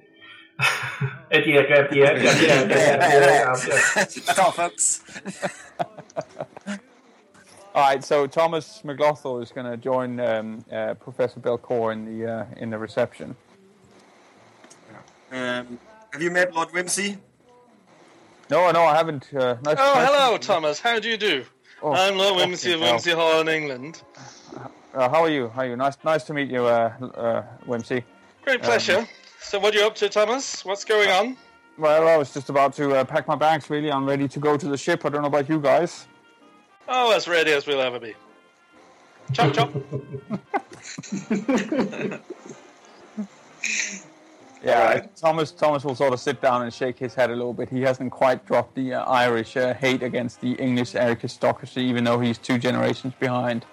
[1.31, 4.03] At the end, at the end, at the end, at the end, yeah.
[4.03, 5.01] That's all, folks.
[7.73, 12.29] All right, so Thomas McLaughlin is going to join um, uh, Professor Belcourt in the
[12.29, 13.35] uh, in the reception.
[15.31, 15.79] Um,
[16.11, 17.17] have you met Lord Whimsy?
[18.49, 19.33] No, no, I haven't.
[19.33, 20.79] Uh, nice, Oh, nice- hello, Thomas.
[20.81, 21.45] How do you do?
[21.81, 22.93] Oh, I'm Lord Whimsy of fucking hell.
[22.95, 24.01] Whimsy Hall in England.
[24.93, 25.47] Uh, how are you?
[25.47, 25.75] How are you?
[25.77, 28.03] Nice, nice to meet you, uh, uh, Whimsy.
[28.43, 29.07] Great pleasure.
[29.39, 30.65] so, what are you up to, Thomas?
[30.65, 31.37] What's going on?
[31.77, 33.69] Well, I was just about to uh, pack my bags.
[33.69, 35.05] Really, I'm ready to go to the ship.
[35.05, 36.05] I don't know about you guys.
[36.93, 38.13] Oh, as ready as we'll ever be.
[39.33, 39.73] Chop chop.
[44.63, 45.15] Yeah, Alright.
[45.15, 45.51] Thomas.
[45.51, 47.69] Thomas will sort of sit down and shake his head a little bit.
[47.69, 52.19] He hasn't quite dropped the uh, Irish uh, hate against the English aristocracy, even though
[52.19, 53.65] he's two generations behind.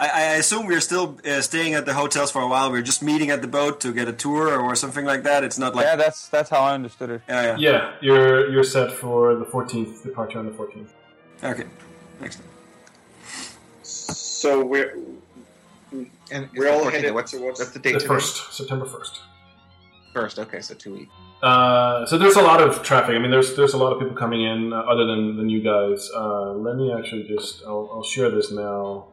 [0.00, 2.72] I, I assume we're still uh, staying at the hotels for a while.
[2.72, 5.44] We're just meeting at the boat to get a tour or something like that.
[5.44, 7.22] It's not like yeah, that's that's how I understood it.
[7.28, 7.56] yeah, yeah.
[7.58, 10.88] Yeah, you're you're set for the 14th departure on the 14th.
[11.44, 11.64] Okay,
[12.22, 12.50] excellent.
[13.82, 14.96] So we're
[16.30, 18.08] And We're all 14th, headed what's, towards- what's the date The today?
[18.08, 19.18] first, September 1st.
[20.12, 21.12] First, okay, so two weeks.
[21.42, 23.16] Uh, so there's a lot of traffic.
[23.16, 25.60] I mean, there's there's a lot of people coming in uh, other than, than you
[25.60, 26.08] guys.
[26.14, 29.06] Uh, let me actually just I'll, I'll share this now.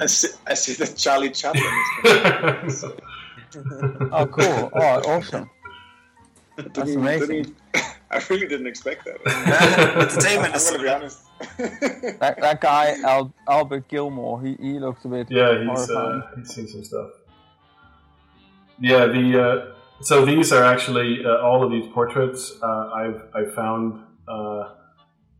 [0.00, 1.64] I see, I see that Charlie Chaplin
[2.64, 2.84] is
[4.12, 4.70] Oh, cool!
[4.74, 5.50] Oh, awesome!
[6.56, 7.54] That's amazing.
[8.10, 9.18] I really didn't expect that.
[9.96, 11.22] Entertainment I'm gonna be honest.
[12.20, 16.48] That, that guy Al, Albert Gilmore, he, he looks a bit yeah, he's uh, he's
[16.48, 17.10] seen some stuff.
[18.80, 23.44] Yeah, the uh, so these are actually uh, all of these portraits uh, I've I
[23.54, 24.70] found uh,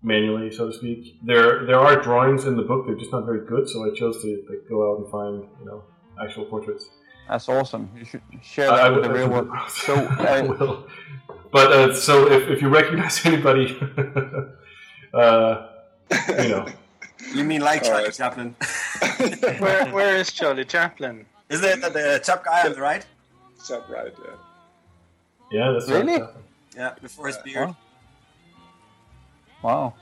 [0.02, 1.18] manually, so to speak.
[1.24, 2.86] There there are drawings in the book.
[2.86, 5.66] They're just not very good, so I chose to like, go out and find you
[5.66, 5.82] know
[6.22, 6.88] actual portraits.
[7.28, 7.90] That's awesome.
[7.96, 9.50] You should share that I with will- the real world.
[9.68, 10.88] So, I uh, will.
[11.50, 13.76] But uh, so if, if you recognize anybody,
[15.14, 15.68] uh,
[16.42, 16.66] you know,
[17.34, 18.14] You mean like Charlie Alright.
[18.14, 18.54] Chaplin?
[19.60, 21.26] Where Where is Charlie Chaplin?
[21.50, 23.04] Isn't it the, the top guy on the right?
[23.66, 24.36] Chap, right, yeah.
[25.50, 26.20] yeah, that's Really?
[26.20, 26.30] Right.
[26.76, 27.74] Yeah, before his beard.
[29.62, 29.94] Wow.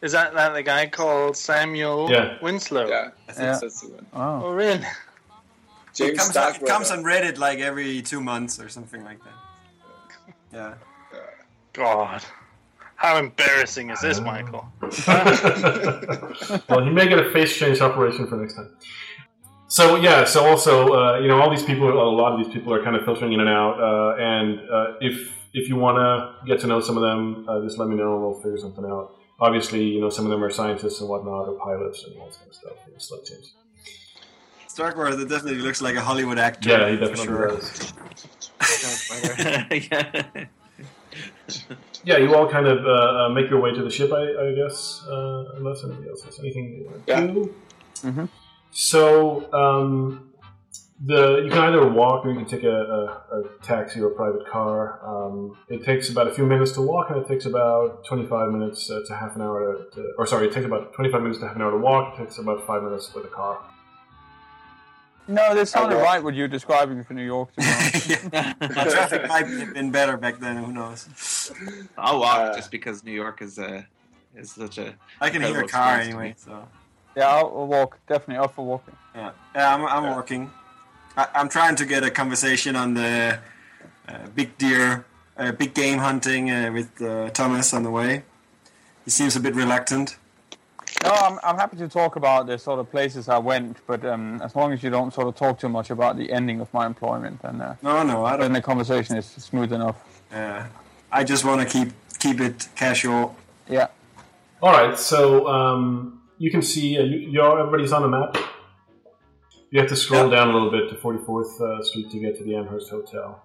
[0.00, 2.38] Is that, that the guy called Samuel Yeah.
[2.40, 2.86] Winslow?
[2.88, 3.58] Yeah, I think Yeah.
[3.60, 4.06] that's the one.
[4.12, 4.42] Oh.
[4.44, 4.80] Oh, really?
[6.00, 6.66] It comes, on, it Starkweather.
[6.72, 10.34] comes on Reddit like every two months or something like that.
[10.50, 10.74] Yeah.
[11.74, 12.22] God.
[12.96, 14.64] How embarrassing is this, Michael?
[16.68, 18.70] well, he may get a face change operation for next time.
[19.68, 22.72] So yeah, so also uh, you know all these people, a lot of these people
[22.72, 26.46] are kind of filtering in and out, uh, and uh, if if you want to
[26.46, 28.84] get to know some of them, uh, just let me know and we'll figure something
[28.84, 29.16] out.
[29.40, 32.36] Obviously, you know some of them are scientists and whatnot, or pilots and all this
[32.36, 32.72] kind of stuff.
[32.86, 33.54] You know, slut teams.
[34.68, 36.70] Starkweather definitely looks like a Hollywood actor.
[36.70, 37.48] Yeah, he definitely sure.
[37.48, 37.92] does.
[39.90, 40.30] yeah.
[42.04, 44.52] Yeah, you all kind of uh, uh, make your way to the ship, I, I
[44.54, 46.78] guess, uh, unless anybody else has anything.
[46.78, 47.26] you want to Yeah.
[47.26, 47.54] do.
[48.02, 48.28] Mhm.
[48.72, 50.31] So um,
[51.04, 54.14] the you can either walk or you can take a, a, a taxi or a
[54.14, 55.00] private car.
[55.04, 58.50] Um, it takes about a few minutes to walk, and it takes about twenty five
[58.50, 61.22] minutes uh, to half an hour to, to, or sorry, it takes about twenty five
[61.22, 62.14] minutes to half an hour to walk.
[62.14, 63.58] It takes about five minutes with a car.
[65.28, 66.04] No, this sounded well.
[66.04, 67.50] right what you're describing for New York.
[67.54, 68.08] To be honest.
[68.32, 68.54] yeah.
[68.60, 70.56] The traffic might have been better back then.
[70.56, 71.52] Who knows?
[71.96, 73.82] I'll walk Uh, just because New York is uh,
[74.36, 74.94] is such a.
[75.20, 76.34] I can hear a car anyway.
[76.36, 76.66] So
[77.16, 77.98] yeah, I'll, I'll walk.
[78.08, 78.96] Definitely I'll for walking.
[79.14, 79.74] yeah, yeah.
[79.74, 80.50] I'm, I'm working.
[81.16, 83.38] I, I'm trying to get a conversation on the
[84.08, 85.04] uh, big deer,
[85.36, 88.22] uh, big game hunting uh, with uh, Thomas on the way.
[89.04, 90.16] He seems a bit reluctant.
[91.02, 94.40] No, I'm, I'm happy to talk about the sort of places I went, but um,
[94.42, 96.86] as long as you don't sort of talk too much about the ending of my
[96.86, 98.52] employment, then, uh, No, no, I then don't.
[98.52, 99.96] the conversation is smooth enough.
[100.32, 100.64] Uh,
[101.10, 103.34] I just want to keep keep it casual.
[103.68, 103.88] Yeah.
[104.62, 108.36] All right, so um, you can see uh, you, you're, everybody's on the map.
[109.72, 110.36] You have to scroll Yeah.
[110.36, 113.42] down a little bit to 44th uh, Street to get to the Amherst Hotel.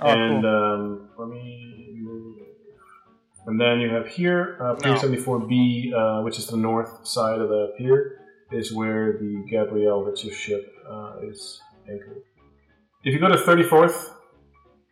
[0.00, 0.50] Oh, and cool.
[0.54, 2.38] um, let me move.
[3.46, 4.98] And then you have here uh, Pier No.
[4.98, 8.20] 74B, uh, which is the north side of the pier,
[8.50, 12.22] is where the Gabrielle Ritzer ship uh, is anchored.
[13.04, 14.12] If you go to 34th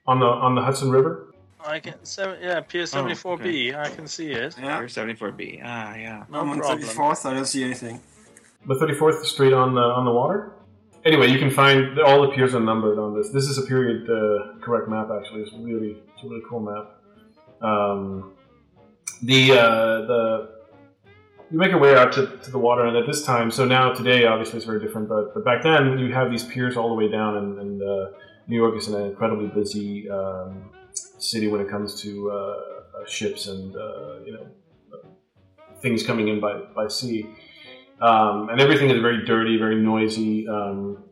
[0.07, 1.35] on the on the Hudson River,
[1.67, 4.55] I can, seven, yeah, Pier 74B, I can see it.
[4.57, 4.79] Yeah.
[4.79, 5.61] You're 74B.
[5.65, 6.25] Ah, yeah.
[6.31, 6.87] No I'm on problem.
[6.89, 7.27] 34th.
[7.29, 8.01] I don't see anything.
[8.67, 10.53] The 34th Street on the on the water.
[11.05, 13.31] Anyway, you can find all the piers are numbered on this.
[13.31, 15.09] This is a period uh, correct map.
[15.17, 16.91] Actually, it's really it's a really cool map.
[17.63, 18.33] Um,
[19.23, 19.57] the uh,
[20.07, 20.57] the
[21.51, 23.93] you make your way out to, to the water, and at this time, so now
[23.93, 25.09] today, obviously, it's very different.
[25.09, 28.07] But, but back then, you have these piers all the way down, and, and uh,
[28.49, 33.47] New York is an incredibly busy um, city when it comes to uh, uh, ships
[33.47, 34.47] and uh, you know
[35.81, 37.27] things coming in by by sea,
[38.01, 40.47] um, and everything is very dirty, very noisy.
[40.49, 41.05] Um,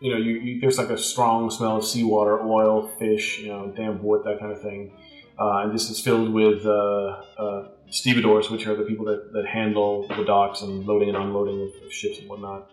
[0.00, 3.72] you know, you, you, there's like a strong smell of seawater, oil, fish, you know,
[3.76, 4.92] damp wood, that kind of thing.
[5.38, 9.46] Uh, and this is filled with uh, uh, stevedores, which are the people that, that
[9.46, 12.70] handle the docks and loading and unloading of, of ships and whatnot.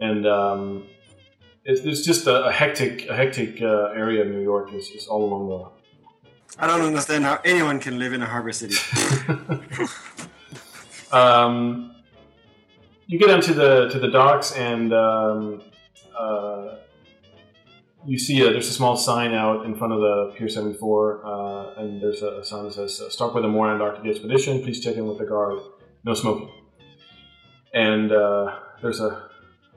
[0.00, 0.86] And um,
[1.64, 4.70] it's, it's just a, a hectic, a hectic uh, area in New York.
[4.72, 5.80] It's, it's all along the
[6.58, 8.74] I don't understand how anyone can live in a harbor city.
[11.12, 11.94] um,
[13.06, 15.62] you get onto the to the docks and um,
[16.18, 16.76] uh,
[18.06, 21.80] you see a, there's a small sign out in front of the Pier 74, uh,
[21.80, 24.62] and there's a, a sign that says uh, "Starkweather Moore Antarctic Expedition.
[24.62, 25.58] Please check in with the guard.
[26.04, 26.50] No smoking."
[27.74, 29.28] And uh, there's a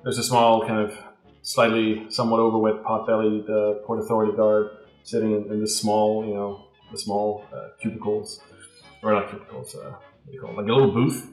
[0.03, 0.97] there's a small kind of
[1.41, 4.69] slightly somewhat overweight pot-bellied uh, port authority guard
[5.03, 8.39] sitting in, in this small you know the small uh, cubicles
[9.01, 9.75] or not cubicles
[10.29, 11.29] you call it like a little booth.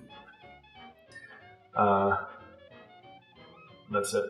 [1.74, 2.16] Uh,
[3.90, 4.24] that's it.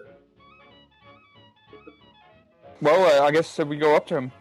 [2.81, 4.33] Well, uh, I guess uh, we go up to him.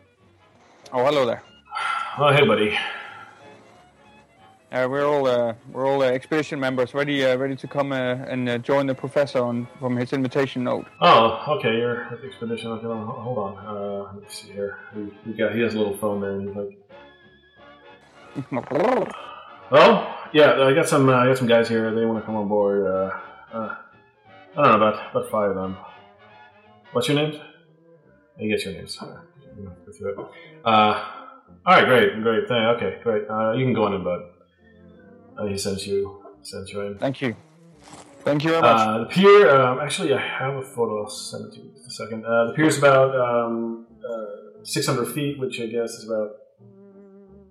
[0.94, 1.44] Oh, hello there.
[2.18, 2.78] Oh, hey, buddy.
[4.72, 7.96] Uh, we're all uh, we're all uh, expedition members, ready uh, ready to come uh,
[8.28, 10.86] and uh, join the professor on from his invitation note.
[11.02, 12.70] Oh, okay, you're at the expedition.
[12.74, 13.58] Okay, well, hold on.
[13.66, 14.78] Uh, let me see here.
[14.94, 16.56] He, he got he has a little phone there, and he's
[18.54, 18.72] like,
[19.72, 21.94] "Oh, yeah, I got some uh, I got some guys here.
[21.94, 22.86] They want to come on board.
[22.86, 23.20] Uh,
[23.54, 23.76] uh,
[24.56, 25.78] I don't know about about five of them.
[26.92, 27.36] What's your names?
[28.38, 28.98] You get your names.
[29.02, 29.22] Uh,
[29.86, 30.18] go through it.
[30.66, 31.06] Uh,
[31.66, 32.48] all right, great, great.
[32.48, 32.58] Thing.
[32.58, 33.30] okay, great.
[33.30, 34.22] Uh, you can go on in, bud.
[35.38, 36.98] Uh, he sends you sends you in.
[36.98, 37.36] Thank you.
[38.24, 38.82] Thank you very much.
[38.82, 41.04] Uh, the pier, um, actually, I have a photo.
[41.04, 42.26] I'll send it to you in a second.
[42.26, 46.32] Uh, the pier is about um, uh, 600 feet, which I guess is about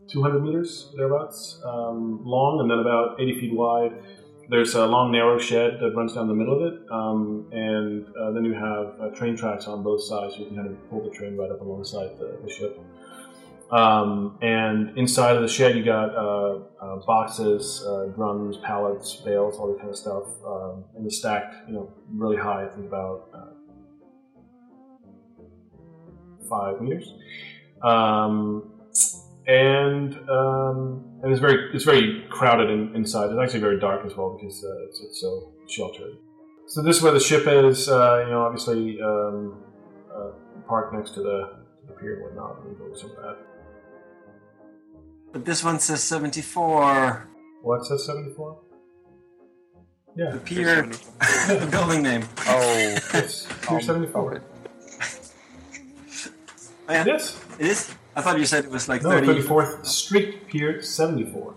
[0.08, 3.92] 200 meters, thereabouts, um, long, and then about 80 feet wide.
[4.50, 8.32] There's a long, narrow shed that runs down the middle of it, um, and uh,
[8.32, 10.34] then you have uh, train tracks on both sides.
[10.34, 12.80] So you can kind of pull the train right up alongside the, the ship.
[13.70, 19.58] Um, and inside of the shed, you got uh, uh, boxes, uh, drums, pallets, bales,
[19.58, 22.64] all that kind of stuff, um, and it's stacked, you know, really high.
[22.64, 23.52] I think about uh,
[26.48, 27.12] five meters.
[27.82, 28.77] Um,
[29.48, 33.30] and um, and it's very it's very crowded in, inside.
[33.30, 36.12] It's actually very dark as well because uh, it's, it's so sheltered.
[36.66, 37.88] So this is where the ship is.
[37.88, 39.64] Uh, you know, obviously um,
[40.14, 40.30] uh,
[40.68, 41.38] parked next to the,
[41.80, 42.62] to the pier and whatnot.
[42.64, 43.36] We'll go over some of that.
[45.32, 47.26] but this one says 74.
[47.62, 48.60] What says seventy four?
[50.14, 50.82] Yeah, The pier,
[51.48, 52.24] the building name.
[52.46, 54.34] oh, it's pier um, seventy four.
[54.34, 54.44] okay.
[56.90, 57.38] Oh, yeah, Yes.
[57.58, 57.94] it is.
[58.18, 59.26] I thought you said it was like No, 30.
[59.26, 61.54] thirty fourth Street, Pier seventy four.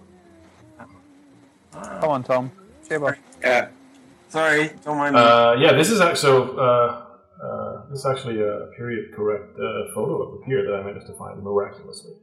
[1.74, 2.52] Come on, Tom.
[2.84, 3.16] Say about.
[3.42, 3.70] Yeah.
[4.30, 5.22] Sorry, don't mind me.
[5.22, 6.58] Uh, yeah, this is actually so.
[6.58, 7.06] Uh,
[7.44, 11.08] uh, this is actually a period correct uh, photo of the pier that I managed
[11.08, 12.14] to find miraculously.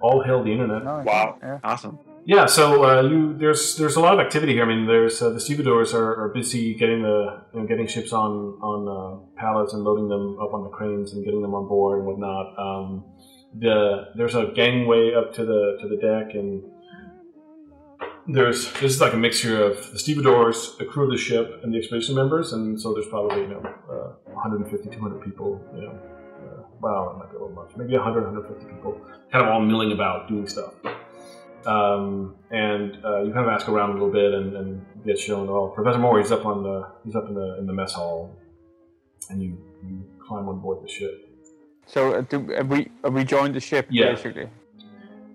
[0.00, 0.82] All hail the internet.
[0.84, 1.36] No, Wow.
[1.42, 1.58] Yeah.
[1.62, 1.98] Awesome.
[2.28, 4.62] Yeah, so uh, you there's there's a lot of activity here.
[4.62, 8.12] I mean, there's uh, the stevedores are, are busy getting the you know, getting ships
[8.12, 11.66] on on uh, pallets and loading them up on the cranes and getting them on
[11.66, 12.46] board and whatnot.
[12.58, 13.04] Um,
[13.58, 16.62] the there's a gangway up to the to the deck and
[18.26, 21.72] there's this is like a mixture of the stevedores, the crew of the ship, and
[21.72, 25.64] the expedition members, and so there's probably you know uh, 150, 200 people.
[25.74, 25.98] You know,
[26.44, 29.00] uh, well, that might be a little much, maybe 100, 150 people,
[29.32, 30.74] kind of all milling about doing stuff.
[31.66, 35.48] Um, and uh, you kind of ask around a little bit and, and get shown.
[35.48, 38.36] Oh, Professor Moore, he's up on the he's up in the in the mess hall,
[39.30, 41.28] and you, you climb on board the ship.
[41.86, 44.12] So uh, do, uh, we uh, we joined the ship Yeah.
[44.14, 44.48] basically.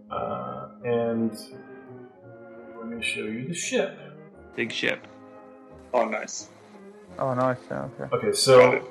[0.10, 1.32] Uh, and
[2.78, 3.98] let me show you the ship.
[4.56, 5.06] Big ship.
[5.94, 6.50] Oh, nice.
[7.20, 7.58] Oh, nice.
[7.70, 8.16] yeah, Okay.
[8.18, 8.90] Okay, so.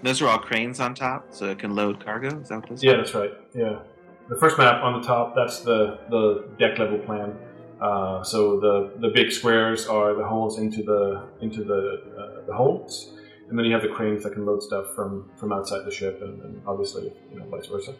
[0.00, 2.38] Those are all cranes on top, so it can load cargo.
[2.40, 2.96] Is that what those yeah, are?
[2.98, 3.32] that's right.
[3.52, 3.80] Yeah,
[4.28, 7.36] the first map on the top that's the the deck level plan.
[7.80, 12.52] Uh, so the the big squares are the holes into the into the uh, the
[12.52, 13.12] holds,
[13.48, 16.20] and then you have the cranes that can load stuff from from outside the ship,
[16.22, 17.94] and, and obviously you know vice versa.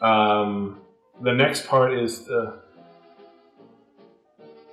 [0.00, 0.80] Um,
[1.20, 2.60] the next part is the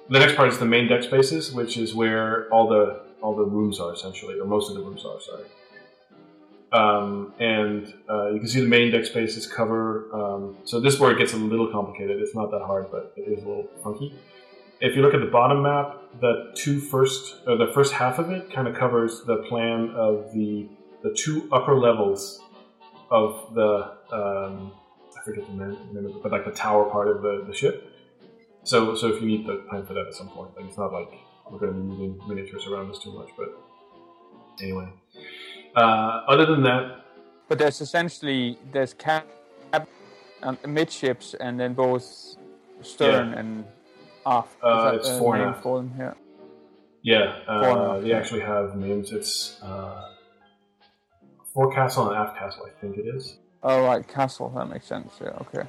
[0.10, 3.44] the next part is the main deck spaces, which is where all the all the
[3.44, 5.20] rooms are essentially, or most of the rooms are.
[5.20, 5.44] Sorry.
[6.72, 10.14] Um, and uh, you can see the main deck spaces cover.
[10.14, 12.22] Um, so this it gets a little complicated.
[12.22, 14.14] It's not that hard, but it is a little funky.
[14.82, 18.32] If you look at the bottom map, the two first, or the first half of
[18.32, 20.70] it, kind of covers the plan of the
[21.02, 22.42] the two upper levels
[23.10, 24.72] of the um,
[25.20, 27.92] I forget the name, but like the tower part of the, the ship.
[28.64, 30.94] So, so if you need the time for that at some point, like it's not
[30.94, 31.12] like
[31.50, 33.30] we're going to be moving miniatures around this too much.
[33.38, 33.50] But
[34.62, 34.90] anyway,
[35.76, 35.82] uh,
[36.28, 36.96] other than that,
[37.48, 39.24] But there's essentially there's cab
[40.42, 42.06] and midships, and then both
[42.82, 43.40] stern Yeah.
[43.40, 43.66] and
[44.26, 44.56] aft.
[44.64, 45.64] Uh, it's fore and aft.
[45.64, 45.94] for them?
[46.00, 46.14] Yeah.
[47.02, 49.12] yeah, uh, they actually have names.
[49.12, 50.12] It's uh,
[51.54, 53.38] forecastle and aft castle, I think it is.
[53.64, 54.50] Oh right, castle.
[54.56, 55.14] That makes sense.
[55.22, 55.30] Yeah.
[55.42, 55.68] Okay.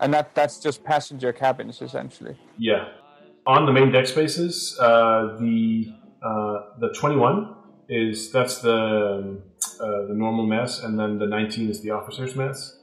[0.00, 2.36] And that that's just passenger cabins essentially.
[2.58, 2.88] Yeah.
[3.46, 7.54] On the main deck spaces, uh, the uh, the 21
[7.88, 9.40] is that's the
[9.80, 12.78] uh, the normal mess, and then the 19 is the officers' mess.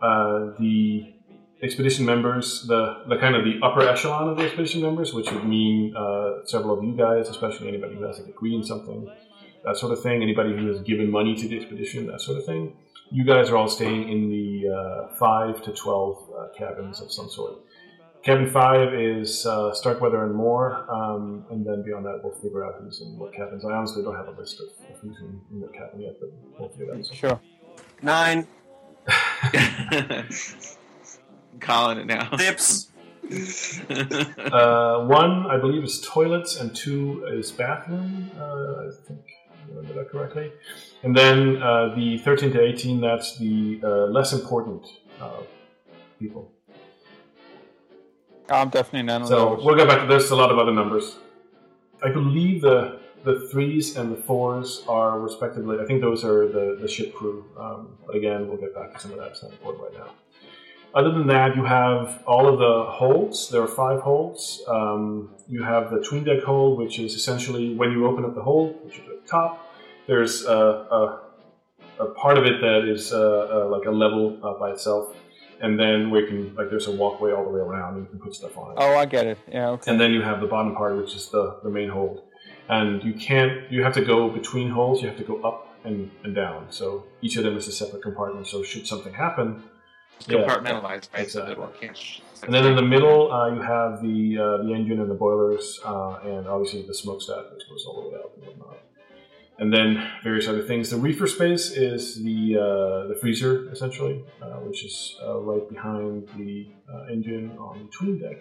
[0.00, 1.14] Uh, the
[1.62, 5.44] expedition members, the the kind of the upper echelon of the expedition members, which would
[5.44, 9.10] mean uh, several of you guys, especially anybody who has a degree in something,
[9.64, 10.22] that sort of thing.
[10.22, 12.76] Anybody who has given money to the expedition, that sort of thing.
[13.10, 17.28] You guys are all staying in the uh, five to twelve uh, cabins of some
[17.28, 17.58] sort.
[18.24, 22.76] Cabin five is uh, Starkweather and more, um, and then beyond that, we'll figure out
[22.80, 23.64] who's in what cabins.
[23.64, 26.30] I honestly don't have a list of, of who's in, in what cabin yet, but
[26.58, 27.14] we'll figure that out.
[27.14, 27.40] Sure.
[28.00, 28.46] Nine
[31.60, 32.28] Calling it now.
[32.30, 32.88] tips.
[34.52, 38.30] Uh, one, I believe, is toilets, and two is bathroom.
[38.38, 40.52] Uh, I think I remember that correctly.
[41.02, 44.86] And then uh, the 13 to 18, that's the uh, less important
[45.20, 45.40] uh,
[46.18, 46.52] people.
[48.48, 50.30] I'm definitely none So we'll go back to this.
[50.30, 51.16] A lot of other numbers.
[52.02, 55.78] I believe the the threes and the fours are respectively.
[55.80, 57.44] I think those are the, the ship crew.
[57.58, 59.28] Um, but again, we'll get back to some of that.
[59.28, 60.12] It's not important right now.
[60.94, 63.48] Other than that, you have all of the holds.
[63.48, 64.62] There are five holds.
[64.68, 68.42] Um, you have the twin deck hold, which is essentially when you open up the
[68.42, 69.72] hold, which is at the top.
[70.06, 71.20] There's a, a,
[72.00, 75.16] a part of it that is uh, uh, like a level uh, by itself,
[75.62, 78.20] and then we can like there's a walkway all the way around, and you can
[78.20, 78.74] put stuff on it.
[78.78, 79.38] Oh, I get it.
[79.50, 79.70] Yeah.
[79.70, 79.90] Okay.
[79.90, 82.22] And then you have the bottom part, which is the, the main hold.
[82.68, 86.10] And you can't, you have to go between holds, you have to go up and,
[86.24, 86.66] and down.
[86.70, 88.46] So each of them is a separate compartment.
[88.46, 89.62] So should something happen,
[90.28, 90.38] yeah.
[90.38, 91.30] Compartmentalized, right?
[91.30, 91.56] So that Exactly.
[91.56, 91.98] one can't.
[92.44, 95.80] And then in the middle, uh, you have the uh, the engine and the boilers,
[95.84, 98.78] uh, and obviously the smokestack, which goes all the way out and whatnot.
[99.62, 100.90] And then various other things.
[100.90, 106.28] The reefer space is the uh, the freezer essentially, uh, which is uh, right behind
[106.36, 108.38] the uh, engine on the tween deck.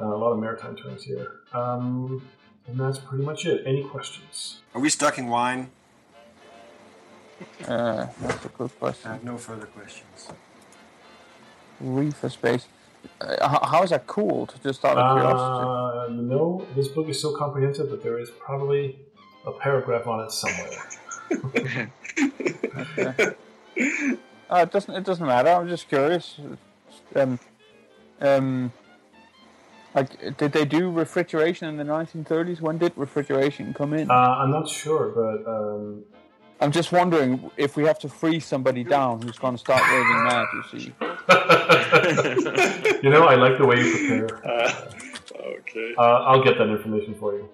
[0.00, 2.22] Uh, a lot of maritime terms here, um,
[2.68, 3.64] and that's pretty much it.
[3.66, 4.60] Any questions?
[4.76, 5.62] Are we stuck in wine?
[7.66, 8.78] Uh, that's a good question.
[8.78, 9.10] I question.
[9.10, 10.18] have no further questions.
[11.80, 12.66] Reefer space.
[13.20, 14.54] Uh, how, how is that cooled?
[14.62, 15.66] Just out of curiosity.
[15.66, 19.00] Uh, you know, this book is so comprehensive that there is probably
[19.46, 20.88] a paragraph on it somewhere.
[21.44, 21.88] Okay.
[24.50, 24.94] Uh, it doesn't.
[24.96, 25.48] It doesn't matter.
[25.48, 26.40] I'm just curious.
[27.14, 27.38] Um,
[28.20, 28.72] um,
[29.94, 32.60] like, did they do refrigeration in the 1930s?
[32.60, 34.10] When did refrigeration come in?
[34.10, 36.02] Uh, I'm not sure, but um,
[36.60, 40.24] I'm just wondering if we have to freeze somebody down who's going to start raving
[40.24, 40.46] mad.
[40.52, 40.86] You see.
[43.02, 44.46] you know, I like the way you prepare.
[44.46, 44.90] Uh,
[45.60, 45.94] okay.
[45.96, 47.48] Uh, I'll get that information for you.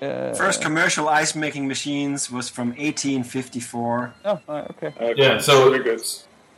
[0.00, 4.14] Uh, First commercial ice making machines was from 1854.
[4.24, 4.86] Oh, right, okay.
[4.88, 5.14] okay.
[5.16, 6.00] Yeah, so very good.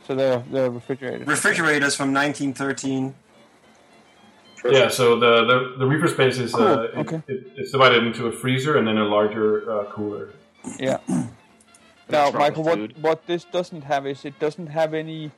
[0.07, 1.27] So they're they're refrigerated.
[1.27, 3.13] Refrigerators from 1913.
[4.71, 7.21] yeah, so the the, the reefer space is uh, Cool, it- okay.
[7.27, 10.29] it, it's divided into a freezer and then a larger uh, cooler.
[10.79, 10.99] Yeah.
[12.09, 13.01] now, Michael, what food.
[13.03, 15.31] what this doesn't have is it doesn't have any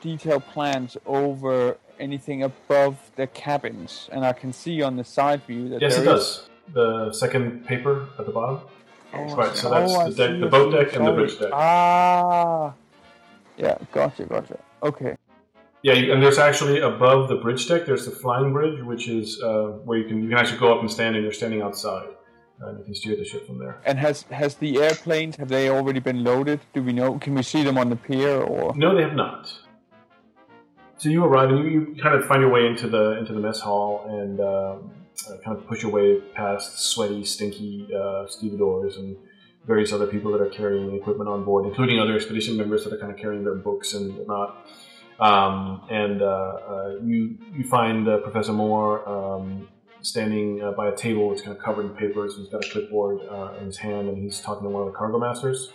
[0.00, 5.68] detailed plans over anything above the cabins, and I can see on the side view
[5.70, 6.44] that Yes, it there is- does.
[6.72, 8.60] The second paper at the bottom.
[9.14, 11.50] Oh, Right, so that's I the deck- the boat deck and the bridge deck.
[11.52, 12.74] Ah,
[13.56, 14.58] yeah, gotcha, gotcha.
[14.82, 15.16] Okay,
[15.82, 17.86] Yeah, and there's actually above the bridge deck.
[17.86, 20.80] There's the flying bridge, which is uh, where you can you can actually go up
[20.80, 22.08] and stand, and you're standing outside,
[22.60, 23.76] and you can steer the ship from there.
[23.86, 26.60] and has has the airplanes have they already been loaded?
[26.74, 27.18] Do we know?
[27.18, 28.74] Can we see them on the pier or?
[28.76, 29.52] No, they have not.
[30.98, 33.40] So you arrive and you, you kind of find your way into the into the
[33.40, 34.78] mess hall and um, uh,
[35.44, 39.16] kind of push your way past sweaty, stinky uh, stevedores and
[39.66, 42.98] various other people that are carrying equipment on board, including other expedition members that are
[42.98, 44.66] kind of carrying their books and whatnot.
[45.20, 49.68] Um, and uh, uh, you you find uh, Professor Moore um,
[50.00, 52.36] standing uh, by a table that's kind of covered in papers.
[52.36, 54.98] He's got a clipboard uh, in his hand, and he's talking to one of the
[54.98, 55.72] cargo masters.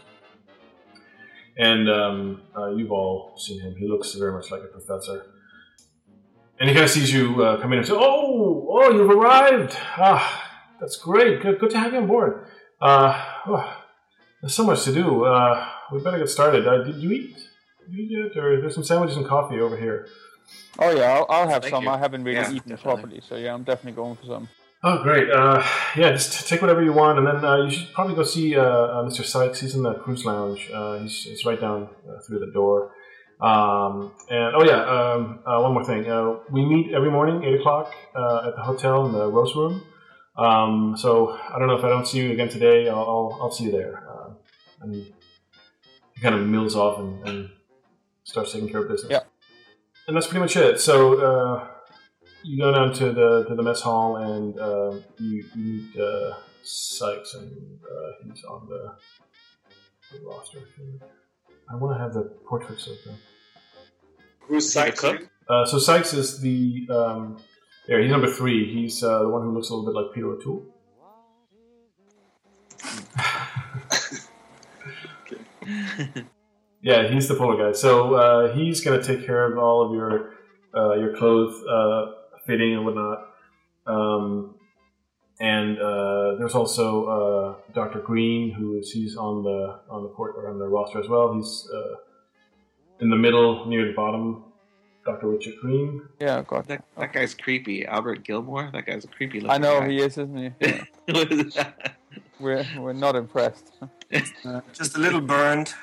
[1.58, 3.76] And um, uh, you've all seen him.
[3.76, 5.33] He looks very much like a professor.
[6.60, 9.76] And he kind of sees you uh, come in and says, "Oh, oh, you've arrived!
[9.98, 11.42] Ah, that's great.
[11.42, 12.48] Good, good to have you on board.
[12.82, 13.78] Uh, oh,
[14.42, 15.26] there's so much to do.
[15.26, 16.68] Uh, we better get started.
[16.68, 17.36] Uh, did you eat?
[17.36, 18.44] Did you eat yet?
[18.44, 20.08] Or there's some sandwiches and coffee over here.
[20.80, 21.84] Oh yeah, I'll, I'll have Thank some.
[21.84, 21.90] you.
[21.90, 22.84] I haven't really Yeah, eaten definitely.
[22.84, 24.50] properly, so yeah, I'm definitely going for some.
[24.86, 25.32] Oh, great.
[25.32, 25.66] Uh,
[25.96, 28.62] yeah, just take whatever you want, and then uh, you should probably go see uh,
[28.64, 29.24] uh, Mr.
[29.24, 29.62] Sykes.
[29.62, 30.70] He's in the cruise lounge.
[30.74, 32.92] Uh, he's, he's right down uh, through the door.
[33.44, 36.10] Um, and oh yeah, um, uh, one more thing.
[36.10, 39.84] Uh, we meet every morning, eight o'clock, uh, at the hotel in the roast room.
[40.38, 42.88] Um, so I don't know if I don't see you again today.
[42.88, 44.04] I'll, I'll, I'll see you there.
[44.10, 44.30] Uh,
[44.82, 47.50] and he kind of mills off and, and
[48.24, 49.12] starts taking care of business.
[49.12, 49.20] Yeah.
[50.08, 50.80] And that's pretty much it.
[50.80, 51.20] So.
[51.20, 51.68] Uh,
[52.44, 56.34] you go down to the to the mess hall and uh, you, you meet uh,
[56.62, 58.96] Sykes and uh, he's on the,
[60.12, 60.60] the roster.
[61.70, 63.18] I want to have the portraits open.
[64.48, 65.04] Who's Is Sykes?
[65.04, 67.38] Uh, so Sykes is the um,
[67.88, 68.74] yeah he's number three.
[68.74, 70.66] He's uh, the one who looks a little bit like Peter O'Toole.
[76.82, 77.72] yeah, he's the polar guy.
[77.78, 80.34] So uh, he's gonna take care of all of your
[80.76, 82.12] uh, your clothes uh,
[82.46, 83.30] fitting and whatnot.
[83.86, 84.56] Um,
[85.40, 88.00] and uh, there's also uh, Dr.
[88.00, 91.34] Green, who is he's on the on the court or on the roster as well.
[91.34, 91.96] He's uh,
[93.00, 94.44] in the middle near the bottom.
[95.06, 95.28] Dr.
[95.28, 96.02] Richard Green.
[96.22, 96.66] Yeah, God.
[96.68, 97.86] That, that guy's creepy.
[97.86, 98.70] Albert Gilmore.
[98.72, 99.90] That guy's a creepy looking I know guy.
[99.90, 100.82] he is, isn't he?
[101.56, 101.72] Yeah.
[102.40, 103.72] we're we're not impressed.
[104.46, 105.74] Uh, just a little burned.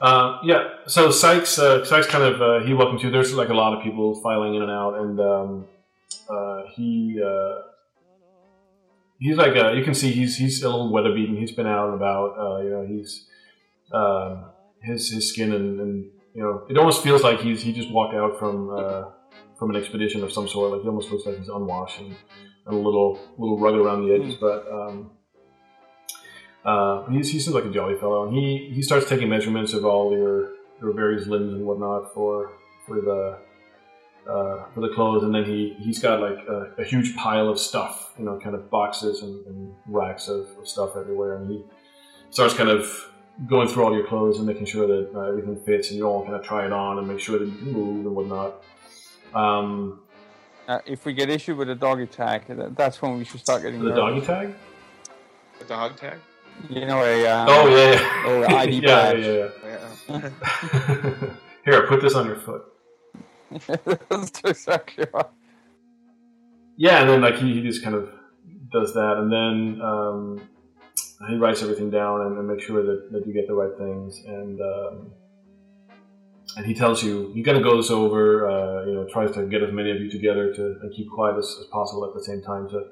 [0.00, 3.10] Uh, yeah, so Sykes, uh, Sykes kind of uh, he welcomes you.
[3.10, 5.66] There's like a lot of people filing in and out, and um,
[6.28, 7.60] uh, he uh,
[9.18, 11.36] he's like uh, you can see he's he's a little weather beaten.
[11.36, 12.38] He's been out and about.
[12.38, 13.26] Uh, you know, he's
[13.92, 14.46] um
[14.84, 18.14] his his skin and, and you know it almost feels like he's he just walked
[18.14, 19.04] out from uh,
[19.58, 20.72] from an expedition of some sort.
[20.72, 22.14] Like he almost looks like he's unwashed and,
[22.66, 24.66] and a little little rugged around the edges, but.
[24.70, 25.10] Um,
[26.64, 29.84] uh, he's, he seems like a jolly fellow, and he, he starts taking measurements of
[29.84, 32.52] all your your various limbs and whatnot for
[32.86, 33.38] for the
[34.30, 37.58] uh, for the clothes, and then he he's got like a, a huge pile of
[37.58, 41.62] stuff, you know, kind of boxes and, and racks of, of stuff everywhere, and he
[42.30, 43.10] starts kind of
[43.46, 46.22] going through all your clothes and making sure that uh, everything fits, and you all
[46.22, 48.62] kind of try it on and make sure that you can move and whatnot.
[49.34, 50.00] Um,
[50.68, 53.62] Uh, if we get issued with a doggy tag, that, that's when we should start
[53.62, 54.26] getting the nervous.
[54.26, 54.54] doggy tag?
[55.58, 56.18] The dog tag?
[56.70, 58.26] You know, a um, Oh yeah, yeah.
[58.30, 59.24] or ID yeah, badge.
[59.24, 59.48] yeah,
[60.08, 60.30] Yeah.
[60.72, 61.30] yeah.
[61.64, 62.62] Here, put this on your foot.
[64.08, 65.26] that's exactly right.
[66.76, 68.08] Yeah, and then like he, he just kind of
[68.72, 70.48] does that, and then um,
[71.28, 74.22] he writes everything down and, and makes sure that, that you get the right things,
[74.26, 75.12] and um,
[76.56, 79.62] and he tells you he kind of goes over, uh, you know, tries to get
[79.62, 82.42] as many of you together to and keep quiet as, as possible at the same
[82.42, 82.84] time to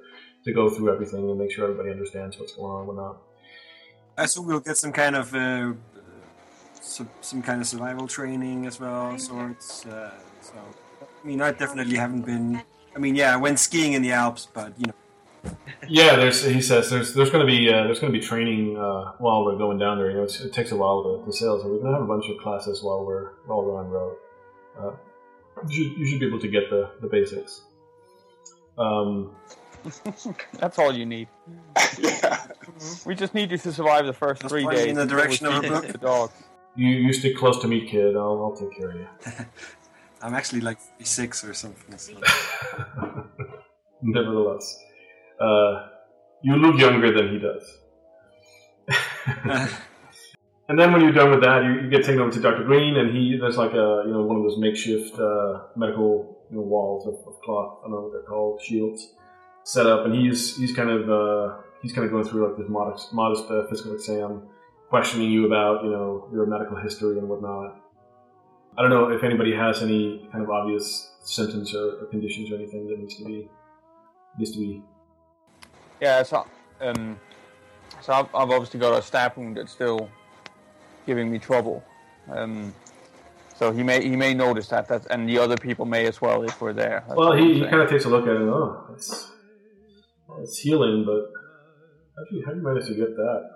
[0.44, 3.16] to go through everything and make sure everybody understands what's going on and whatnot.
[4.18, 5.72] I assume we'll get some kind of uh,
[6.80, 9.86] some, some kind of survival training as well, sorts.
[9.86, 10.10] Uh,
[10.40, 10.54] so,
[11.00, 12.62] I mean, I definitely haven't been.
[12.94, 14.94] I mean, yeah, I went skiing in the Alps, but you know,
[15.89, 18.77] Yeah, there's he says there's there's going to be uh, there's going to be training
[18.78, 20.10] uh, while we're going down there.
[20.10, 22.02] You know, it's, it takes a while to, to sail, so we're going to have
[22.02, 24.16] a bunch of classes while we're while we're on road.
[24.78, 24.93] Uh,
[25.69, 27.62] you should you should be able to get the the basics.
[28.78, 29.35] Um,
[30.59, 31.28] That's all you need.
[31.98, 32.47] yeah.
[33.05, 34.86] We just need you to survive the first Just three days.
[34.86, 35.86] in the direction of a feed book.
[35.89, 36.32] The dogs.
[36.77, 38.16] you you stick close to me, kid.
[38.16, 39.09] I'll I'll take care of you.
[40.23, 41.98] I'm actually like six or something.
[41.98, 42.12] So.
[44.02, 44.78] Nevertheless,
[45.40, 45.88] uh,
[46.42, 47.78] you look younger than he does.
[50.72, 52.64] And then when you're done with that, you, you get taken over to Dr.
[52.64, 56.56] Green, and he there's like a you know one of those makeshift uh, medical you
[56.56, 57.80] know, walls of, of cloth.
[57.80, 59.12] I don't know what they're called, shields
[59.64, 62.70] set up, and he's he's kind of uh, he's kind of going through like this
[62.70, 64.48] modest modest uh, physical exam,
[64.88, 67.76] questioning you about you know your medical history and whatnot.
[68.78, 72.54] I don't know if anybody has any kind of obvious symptoms or, or conditions or
[72.54, 73.50] anything that needs to be
[74.38, 74.82] needs to be.
[76.02, 76.44] Yeah, so
[76.80, 77.16] um,
[78.00, 80.10] so I've, I've obviously got a stab wound that's still
[81.06, 81.84] giving me trouble.
[82.28, 82.74] Um,
[83.54, 86.42] so he may he may notice that that, and the other people may as well
[86.42, 87.04] if we're there.
[87.06, 88.42] That's Well, he, he kind of takes a look at it.
[88.42, 89.30] Oh, it's
[90.40, 91.30] it's healing, but
[92.16, 93.50] how do you how do you manage to get that?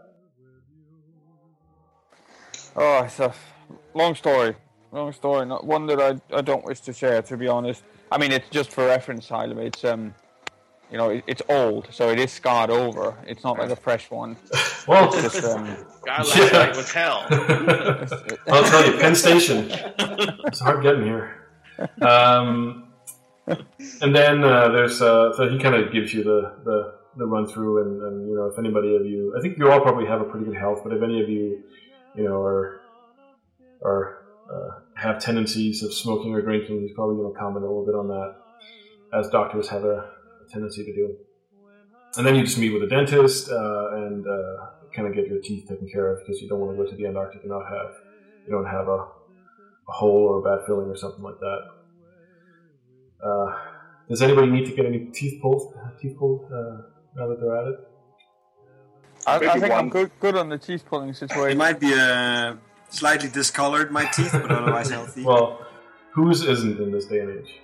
[2.77, 3.35] Oh, it's a
[3.93, 4.55] long story.
[4.93, 5.47] Long story.
[5.47, 7.83] Not one that I, I don't wish to share, to be honest.
[8.13, 9.61] I mean, it's just for reference, Tyler.
[9.63, 10.15] It's um,
[10.91, 13.17] you know, it, it's old, so it is scarred over.
[13.27, 14.37] It's not like a fresh one.
[14.89, 15.67] Well, It's just um,
[16.05, 16.47] God, last Yeah.
[16.53, 17.27] night was hell.
[18.49, 19.69] I'll tell you, Penn Station.
[19.69, 21.35] It's hard getting here.
[22.01, 22.93] Um,
[24.01, 27.49] and then uh, there's uh, so he kind of gives you the the, the run
[27.49, 30.21] through, and, and you know if anybody of you, I think you all probably have
[30.21, 31.65] a pretty good health, but if any of you,
[32.15, 32.81] you know, are
[33.85, 34.19] are
[34.49, 36.81] uh, have tendencies of smoking or drinking.
[36.83, 38.37] He's probably going to comment a little bit on that,
[39.19, 40.11] as doctors have a,
[40.47, 41.17] a tendency to do.
[42.17, 45.41] And then you just meet with a dentist uh, and uh, kind of get your
[45.41, 47.65] teeth taken care of because you don't want to go to the Antarctic and not
[47.69, 47.95] have
[48.47, 49.07] you don't have a,
[49.89, 51.61] a hole or a bad filling or something like that.
[53.23, 53.59] Uh,
[54.09, 55.75] does anybody need to get any teeth pulled?
[56.01, 56.83] Teeth pulled uh,
[57.17, 57.79] now that they're at it?
[59.27, 61.51] I, I think I'm good good on the teeth pulling situation.
[61.51, 62.55] It might be uh,
[62.91, 65.25] slightly discolored, my teeth, but otherwise healthy.
[65.25, 65.67] Well,
[66.15, 67.61] whose isn't in this day and age?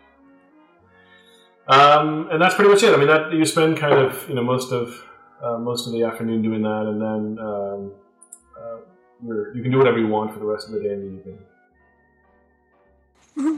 [1.69, 2.93] Um, and that's pretty much it.
[2.93, 5.05] I mean, that you spend kind of you know most of
[5.43, 7.93] uh, most of the afternoon doing that, and then um,
[8.59, 8.79] uh,
[9.25, 11.09] you're, you can do whatever you want for the rest of the day and the
[11.21, 11.39] evening.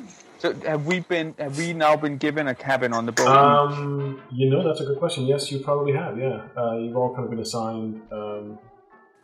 [0.44, 3.28] So have we been have we now been given a cabin on the boat?
[3.28, 5.24] Um, you know, that's a good question.
[5.24, 6.18] Yes, you probably have.
[6.18, 8.02] Yeah, uh, you've all kind of been assigned.
[8.12, 8.58] Um,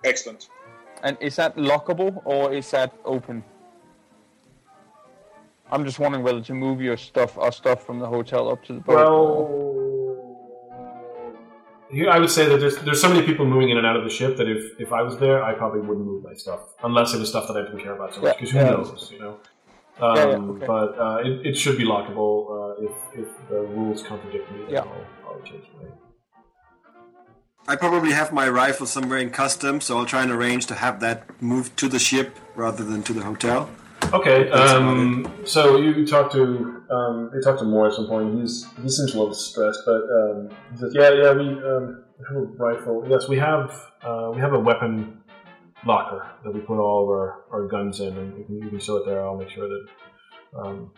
[0.02, 0.48] Excellent.
[1.02, 3.44] and is that lockable or is that open?
[5.72, 8.72] I'm just wondering whether to move your stuff our stuff from the hotel up to
[8.74, 8.96] the boat.
[8.96, 9.70] well,
[11.90, 14.04] here I would say that there's there's so many people moving in and out of
[14.04, 17.14] the ship that if, if I was there, I probably wouldn't move my stuff unless
[17.14, 18.26] it was stuff that I didn't care about so much.
[18.28, 18.70] Yeah, Because who yeah.
[18.70, 19.36] knows, you know?
[20.00, 20.66] Um, Yeah, yeah, okay.
[20.66, 22.34] But uh, it, it should be lockable.
[22.80, 22.92] Uh, if
[23.22, 24.80] if the rules contradict me, then Yeah.
[24.80, 25.88] I'll, I'll change my.
[27.68, 31.00] I probably have my rifle somewhere in customs, so I'll try and arrange to have
[31.00, 33.68] that moved to the ship rather than to the hotel.
[34.12, 38.40] Okay, um, so you, talked to um, you talked to Moore at some point.
[38.40, 42.36] He's he seems a little stressed, but um, he says, "Yeah, yeah, we um, have
[42.36, 43.06] a rifle.
[43.08, 43.70] Yes, we have
[44.02, 45.22] uh, we have a weapon
[45.86, 48.80] locker that we put all of our, our guns in, and you can, you can
[48.80, 49.24] show it there.
[49.24, 49.86] I'll make sure that."
[50.58, 50.90] Um,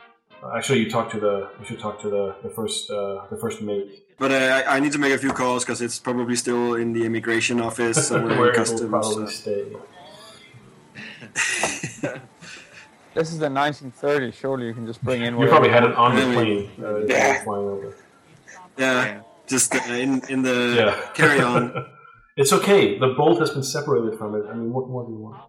[0.57, 3.61] actually, you talk to the you should talk to the the first uh, the first
[3.61, 6.93] mate But uh, I, need to make a few calls because it's probably still in
[6.95, 8.91] the immigration office somewhere where in it will customs.
[8.91, 9.77] probably so- stay.
[13.15, 14.35] This is the 1930s.
[14.35, 15.37] Surely you can just bring in.
[15.37, 15.45] One.
[15.47, 16.71] You probably had it on the plane.
[16.83, 17.43] Uh, Yeah.
[17.45, 17.93] flying
[18.79, 21.13] yeah, just uh, in in the yeah.
[21.15, 21.87] carry on.
[22.37, 22.99] it's okay.
[22.99, 24.45] The bolt has been separated from it.
[24.51, 25.43] I mean, what more do you want?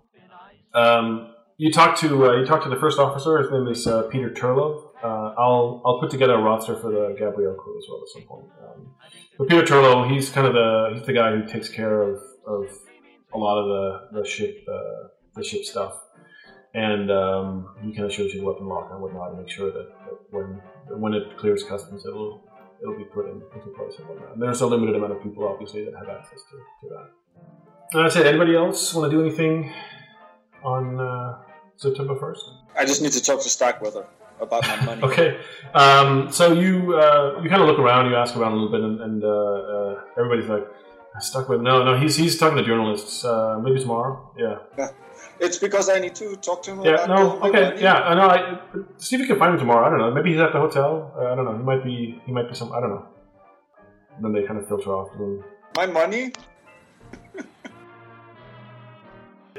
[0.73, 3.37] Um, you talked to uh, you talked to the first officer.
[3.37, 4.89] His name is uh, Peter Turlov.
[5.01, 8.23] Uh, I'll I'll put together a roster for the Gabrielle crew as well at some
[8.23, 8.45] point.
[8.61, 8.95] Um,
[9.37, 12.65] but Peter Turlov, he's kind of the he's the guy who takes care of, of
[13.33, 13.67] a lot of
[14.11, 15.93] the the ship uh, the ship stuff,
[16.73, 19.71] and um, he kind of shows you the weapon lock and whatnot, to make sure
[19.71, 20.61] that, that when
[20.99, 22.43] when it clears customs, it'll
[22.81, 24.33] it'll be put in, into place and whatnot.
[24.33, 27.09] And there's a limited amount of people, obviously, that have access to, to that.
[27.93, 28.25] And that's it.
[28.25, 29.71] Anybody else want to do anything
[30.63, 31.37] on uh,
[31.75, 32.39] September 1st?
[32.77, 34.05] I just need to talk to Starkweather
[34.41, 35.01] about my money.
[35.03, 35.39] Okay.
[35.73, 38.81] Um, so you uh, you kind of look around, you ask around a little bit,
[38.81, 40.67] and, and uh, uh, everybody's like,
[41.19, 41.97] stuck with no, no.
[41.97, 43.23] He's he's talking to journalists.
[43.23, 44.33] Uh, maybe tomorrow.
[44.37, 44.89] Yeah.
[45.45, 47.03] It's because I need to talk to him Yeah.
[47.03, 47.49] about No.
[47.49, 47.81] Okay.
[47.81, 47.95] Yeah.
[48.09, 48.27] I know.
[48.35, 48.59] I
[48.97, 49.85] see if you can find him tomorrow.
[49.85, 50.11] I don't know.
[50.11, 51.11] Maybe he's at the hotel.
[51.17, 51.57] Uh, I don't know.
[51.57, 52.21] He might be.
[52.25, 52.71] He might be some.
[52.71, 53.05] I don't know.
[54.21, 55.09] then they kind of filter off.
[55.19, 55.43] And
[55.75, 56.31] My money?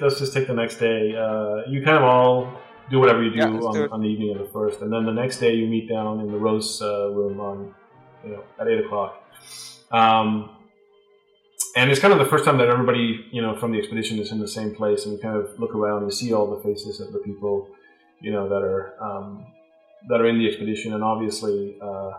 [0.00, 1.14] let's just take the next day.
[1.14, 2.52] Uh, you kind of all
[2.90, 4.92] do whatever you do Yeah, let's do on, on the evening of the first, and
[4.92, 7.74] then the next day you meet down in the Rose uh, room on,
[8.24, 9.22] you know, at eight o'clock.
[9.90, 10.50] Um,
[11.76, 14.30] and it's kind of the first time that everybody, you know, from the expedition is
[14.32, 17.00] in the same place, and you kind of look around and see all the faces
[17.00, 17.68] of the people,
[18.20, 19.46] you know, that are um,
[20.08, 21.78] that are in the expedition, and obviously.
[21.80, 22.12] Uh,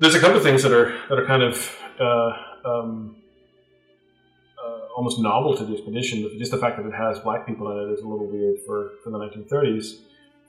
[0.00, 2.32] there's a couple of things that are that are kind of uh,
[2.64, 3.16] um,
[4.58, 6.28] uh, almost novel to the expedition.
[6.38, 8.92] Just the fact that it has black people in it is a little weird for,
[9.04, 10.00] for the 1930s.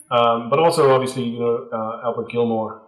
[0.10, 2.82] Um, but also, obviously, you know, uh, Albert Gilmore.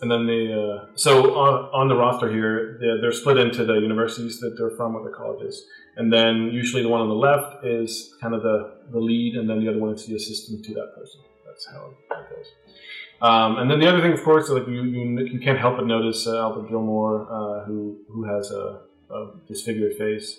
[0.00, 3.74] And then the uh, so on, on the roster here, they're, they're split into the
[3.74, 5.64] universities that they're from, or the colleges,
[5.96, 9.48] and then usually the one on the left is kind of the, the lead, and
[9.48, 11.20] then the other one is the assistant to that person.
[11.46, 12.46] That's how it goes.
[13.22, 15.86] Um, and then the other thing, of course, like you, you, you can't help but
[15.86, 18.80] notice uh, Albert Gilmore, uh, who who has a,
[19.10, 20.38] a disfigured face.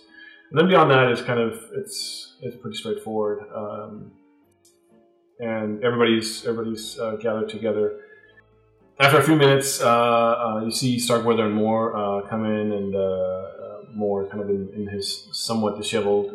[0.52, 4.12] And then beyond that is kind of it's it's pretty straightforward, um,
[5.40, 8.02] and everybody's everybody's uh, gathered together.
[9.00, 12.96] After a few minutes, uh, uh, you see Starkweather and Moore uh, come in, and
[13.94, 16.32] Moore kind of in, in his somewhat disheveled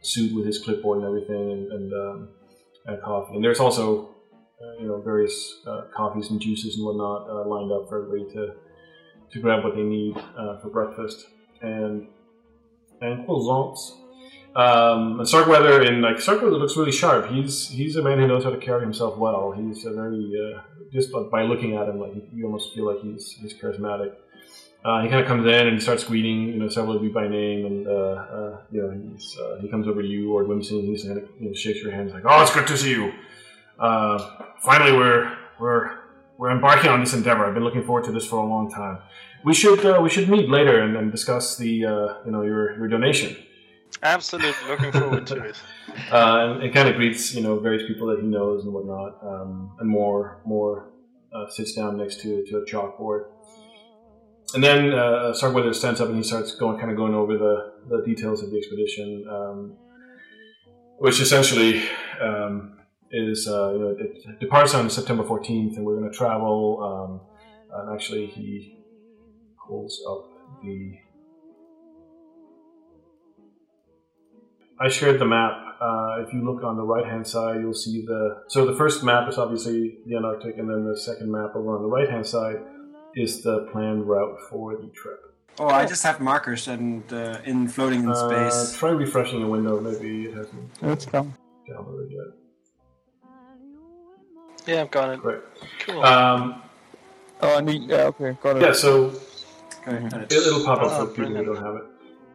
[0.00, 2.28] suit with his clipboard and everything, and, and, um,
[2.86, 3.34] and coffee.
[3.34, 4.14] And there's also
[4.78, 5.60] you know various
[5.92, 8.54] coffees and juices and whatnot lined up for everybody to
[9.32, 10.14] to grab what they need
[10.62, 11.26] for breakfast
[11.62, 12.06] and
[13.00, 13.90] and croissants.
[14.56, 17.30] Um, and Starkweather and like Starkweather looks really sharp.
[17.30, 19.52] He's he's a man who knows how to carry himself well.
[19.52, 20.60] He's a very uh,
[20.92, 24.14] just by looking at him, like you almost feel like he's he's charismatic.
[24.84, 27.26] Uh, he kind of comes in and starts greeting, you know, several of you by
[27.26, 30.96] name, and uh, uh, you know, uh, he comes over to you or Whimsy, and
[30.96, 33.12] he you know, shakes your hand, he's like, "Oh, it's good to see you.
[33.78, 34.18] Uh,
[34.60, 35.90] finally, we're we're
[36.38, 37.44] we're embarking on this endeavor.
[37.44, 38.98] I've been looking forward to this for a long time.
[39.44, 42.88] We should uh, we should meet later and, and discuss the you know your your
[42.88, 43.36] donation."
[44.02, 45.56] Absolutely looking forward to it.
[46.12, 49.74] Uh, and kind of greets you know various people that he knows and whatnot, um,
[49.80, 50.90] and more more
[51.34, 53.24] uh, sits down next to to a chalkboard.
[54.54, 57.72] And then uh, Starkweather stands up and he starts going, kind of going over the,
[57.88, 59.76] the details of the expedition, um,
[60.98, 61.82] which essentially
[62.20, 62.78] um,
[63.10, 66.82] is uh, you know, it departs on September 14th, and we're going to travel.
[66.82, 68.78] Um, and actually, he
[69.66, 70.30] pulls up
[70.62, 70.98] the.
[74.80, 75.52] I shared the map.
[75.80, 78.42] Uh, if you look on the right hand side, you'll see the.
[78.48, 81.82] So the first map is obviously the Antarctic, and then the second map over on
[81.82, 82.58] the right hand side
[83.14, 85.20] is the planned route for the trip.
[85.60, 88.14] Oh, I just have markers and uh, in floating in Uh,
[88.50, 88.76] space.
[88.78, 89.80] try refreshing the window.
[89.80, 91.34] Maybe it hasn't Let's come.
[91.68, 92.34] downloaded yet.
[94.66, 95.20] Yeah, I've got it.
[95.20, 95.40] Great.
[95.80, 96.02] Cool.
[96.04, 96.62] Um,
[97.40, 97.82] Oh, I need.
[97.88, 98.62] Yeah, okay, got it.
[98.62, 99.12] yeah, so
[99.86, 100.46] Okay, got it, it.
[100.46, 101.54] it'll pop up Oh, for people who brilliant.
[101.54, 101.84] don't have it.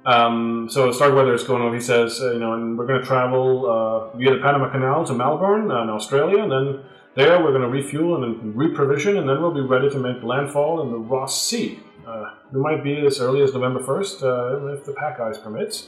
[0.05, 1.73] Um, so Starkweather is going on.
[1.73, 5.05] He says, uh, you know, and we're going to travel uh, via the Panama Canal
[5.05, 6.84] to Melbourne uh, in Australia, and then
[7.15, 10.21] there we're going to refuel and then reprovision, and then we'll be ready to make
[10.23, 11.80] landfall in the Ross Sea.
[12.05, 15.88] Uh, we might be as early as November 1st, uh, if the pack ice permits.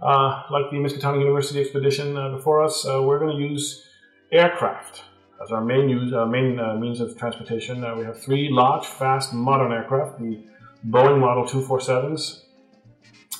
[0.00, 3.88] Uh, like the Miskatonic University expedition uh, before us, uh, we're going to use
[4.30, 5.02] aircraft
[5.42, 7.84] as our main use, uh, main uh, means of transportation.
[7.84, 10.40] Uh, we have three large, fast, modern aircraft: the
[10.86, 12.42] Boeing Model 247s.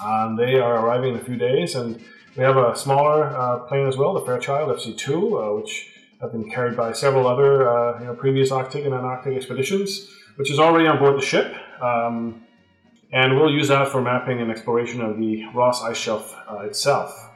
[0.04, 2.02] Um, they are arriving in a few days, and
[2.36, 6.50] we have a smaller uh, plane as well, the Fairchild FC2, uh, which have been
[6.50, 10.86] carried by several other uh, you know, previous Arctic and Antarctic expeditions, which is already
[10.86, 11.54] on board the ship.
[11.80, 12.42] Um,
[13.12, 17.30] and we'll use that for mapping and exploration of the Ross Ice Shelf uh, itself.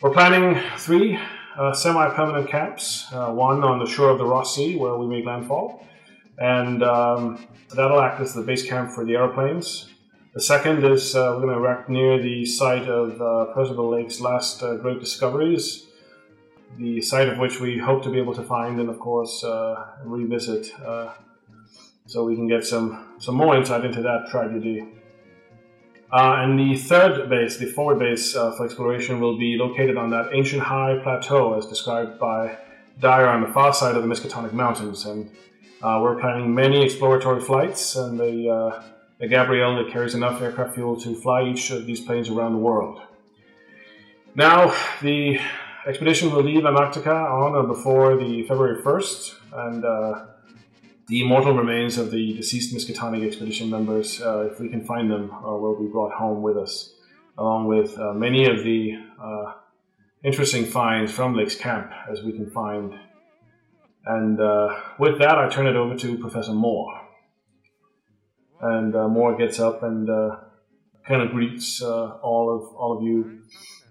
[0.00, 1.18] We're planning three
[1.56, 5.24] uh, semi-permanent camps, uh, one on the shore of the Ross Sea where we make
[5.24, 5.86] landfall,
[6.38, 9.88] and um, that'll act as the base camp for the aeroplanes.
[10.34, 14.18] The second is uh, we're going to erect near the site of uh, Percival Lake's
[14.20, 15.88] last uh, great discoveries,
[16.78, 19.88] the site of which we hope to be able to find and, of course, uh,
[20.04, 21.12] revisit, uh,
[22.06, 24.88] so we can get some some more insight into that tragedy.
[26.10, 30.30] Uh, and the third base, the forward base for exploration, will be located on that
[30.32, 32.56] ancient high plateau as described by
[33.00, 35.04] Dyer on the far side of the Miskatonic Mountains.
[35.04, 35.30] And
[35.82, 38.82] uh, we're planning many exploratory flights, and the, uh,
[39.18, 43.00] the Gabrielle carries enough aircraft fuel to fly each of these planes around the world.
[44.34, 45.38] Now, the
[45.86, 50.24] expedition will leave Antarctica on or before the February 1st, and uh,
[51.08, 55.30] the immortal remains of the deceased Miskatonic expedition members, uh, if we can find them,
[55.32, 56.94] uh, will be brought home with us,
[57.36, 59.52] along with uh, many of the uh,
[60.22, 62.94] interesting finds from Lake's Camp, as we can find.
[64.04, 67.00] And uh, with that, I turn it over to Professor Moore.
[68.60, 70.36] And uh, Moore gets up and uh,
[71.06, 73.42] kind of greets uh, all of all of you,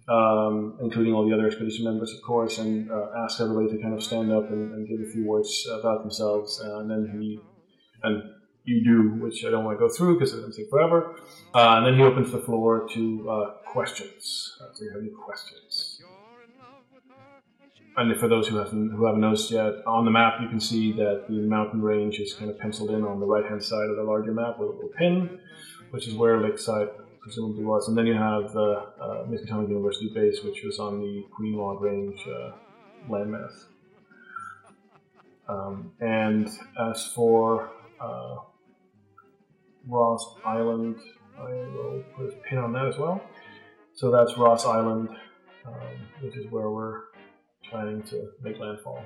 [0.08, 3.94] um, including all the other expedition members, of course, and uh, asks everybody to kind
[3.94, 6.62] of stand up and, and give a few words about themselves.
[6.64, 7.40] Uh, and then he,
[8.04, 8.24] and
[8.64, 11.16] you do, which I don't want to go through because it's going to take forever.
[11.54, 14.58] Uh, and then he opens the floor to uh, questions.
[14.62, 15.91] Uh, so you have any questions?
[17.98, 20.94] And for those who haven't who haven't noticed yet, on the map you can see
[20.94, 23.98] that the mountain range is kind of penciled in on the right hand side of
[23.98, 25.40] the larger map with a little pin,
[25.92, 26.90] which is where Lakeside
[27.20, 27.90] presumably was.
[27.90, 31.82] And then you have the uh, Miskatonic University base, which was on the Queen Log
[31.82, 32.52] Range uh,
[33.10, 33.66] landmass.
[35.50, 36.48] Um, and
[36.80, 37.70] as for
[38.00, 38.38] uh,
[39.86, 40.96] Ross Island,
[41.38, 43.22] I will put a pin on that as well.
[43.94, 45.10] So that's Ross Island,
[45.66, 45.74] um,
[46.22, 47.11] which is where we're
[47.72, 49.04] planning to make landfall.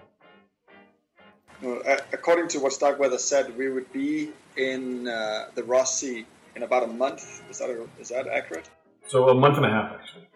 [1.62, 1.82] Well,
[2.12, 6.26] according to what Starkweather said, we would be in uh, the Ross Sea
[6.56, 7.44] in about a month.
[7.50, 8.70] Is that a, is that accurate?
[9.08, 10.28] So a month and a half, actually.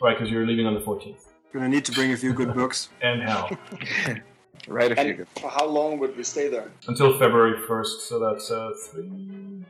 [0.00, 1.24] Right, because you're leaving on the 14th.
[1.52, 2.88] Gonna need to bring a few good books.
[3.02, 3.50] And how?
[4.66, 5.04] Right, a few.
[5.04, 6.70] And for how long would we stay there?
[6.88, 9.64] Until February 1st, so that's uh, three,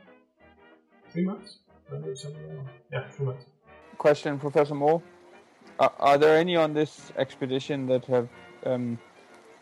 [1.11, 1.59] three months?
[1.89, 2.73] Maybe something like that.
[2.91, 3.45] Yeah, three months.
[3.97, 5.01] Question, Professor Moore.
[5.79, 8.27] Are, are there any on this expedition that have
[8.65, 8.99] um,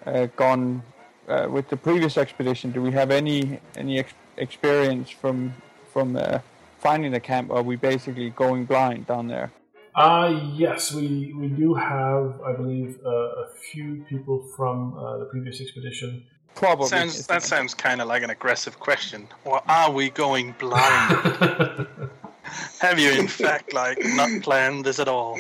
[0.06, 0.82] uh, gone
[1.28, 2.72] uh, with the previous expedition?
[2.72, 5.54] Do we have any any ex- experience from
[5.94, 6.40] from uh,
[6.80, 7.52] finding the camp?
[7.52, 9.52] Or are we basically going blind down there?
[9.96, 15.26] Uh, yes, we, we do have, I believe, uh, a few people from uh, the
[15.26, 16.24] previous expedition.
[16.54, 16.88] Probably.
[16.88, 19.28] Sounds that the- sounds kind of like an aggressive question.
[19.44, 21.88] Or are we going blind?
[22.80, 25.38] Have you, in fact, like not planned this at all?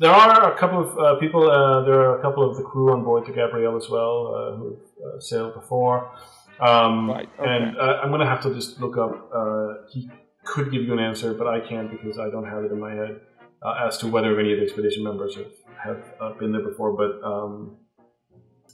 [0.00, 1.50] There are a couple of uh, people.
[1.50, 4.56] Uh, there are a couple of the crew on board the Gabrielle as well uh,
[4.56, 6.10] who've uh, sailed before.
[6.58, 7.50] Um, Right, okay.
[7.50, 9.30] And uh, I'm going to have to just look up.
[9.34, 10.10] Uh, he
[10.44, 12.94] could give you an answer, but I can't because I don't have it in my
[12.94, 13.20] head
[13.62, 15.52] uh, as to whether any of the expedition members have,
[15.84, 16.96] have uh, been there before.
[16.96, 17.76] But um,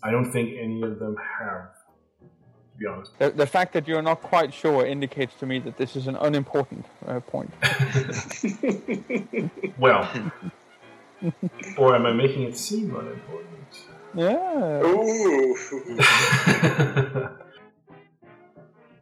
[0.04, 1.70] I don't think any of them have.
[2.76, 3.18] To be honest.
[3.18, 6.16] The, the fact that you're not quite sure indicates to me that this is an
[6.16, 7.52] unimportant uh, point.
[9.78, 10.08] Well.
[11.78, 13.46] or am I making it seem unimportant?
[14.14, 14.80] Yeah.
[14.84, 15.56] Ooh.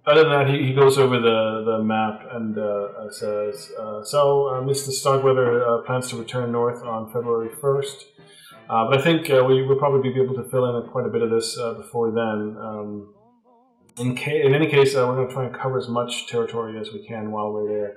[0.06, 4.04] Other than that, he, he goes over the, the map and uh, uh, says, uh,
[4.04, 4.90] So, uh, Mr.
[4.90, 8.02] Starkweather uh, plans to return north on February 1st.
[8.68, 11.10] Uh, but I think uh, we will probably be able to fill in quite a
[11.10, 12.56] bit of this uh, before then.
[12.60, 13.14] Um,
[13.98, 16.78] in, ca- in any case, uh, we're going to try and cover as much territory
[16.78, 17.96] as we can while we're there.